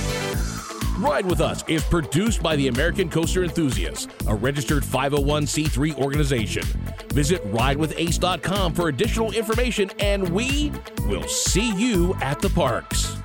Ride 1.02 1.26
with 1.26 1.40
Us 1.40 1.64
is 1.66 1.82
produced 1.82 2.40
by 2.40 2.54
the 2.54 2.68
American 2.68 3.10
Coaster 3.10 3.42
Enthusiasts, 3.42 4.06
a 4.28 4.34
registered 4.36 4.84
501c3 4.84 5.96
organization. 5.96 6.62
Visit 7.08 7.44
ridewithace.com 7.50 8.74
for 8.74 8.88
additional 8.90 9.32
information, 9.32 9.90
and 9.98 10.28
we 10.28 10.70
will 11.08 11.26
see 11.26 11.74
you 11.74 12.14
at 12.22 12.40
the 12.40 12.50
parks. 12.50 13.16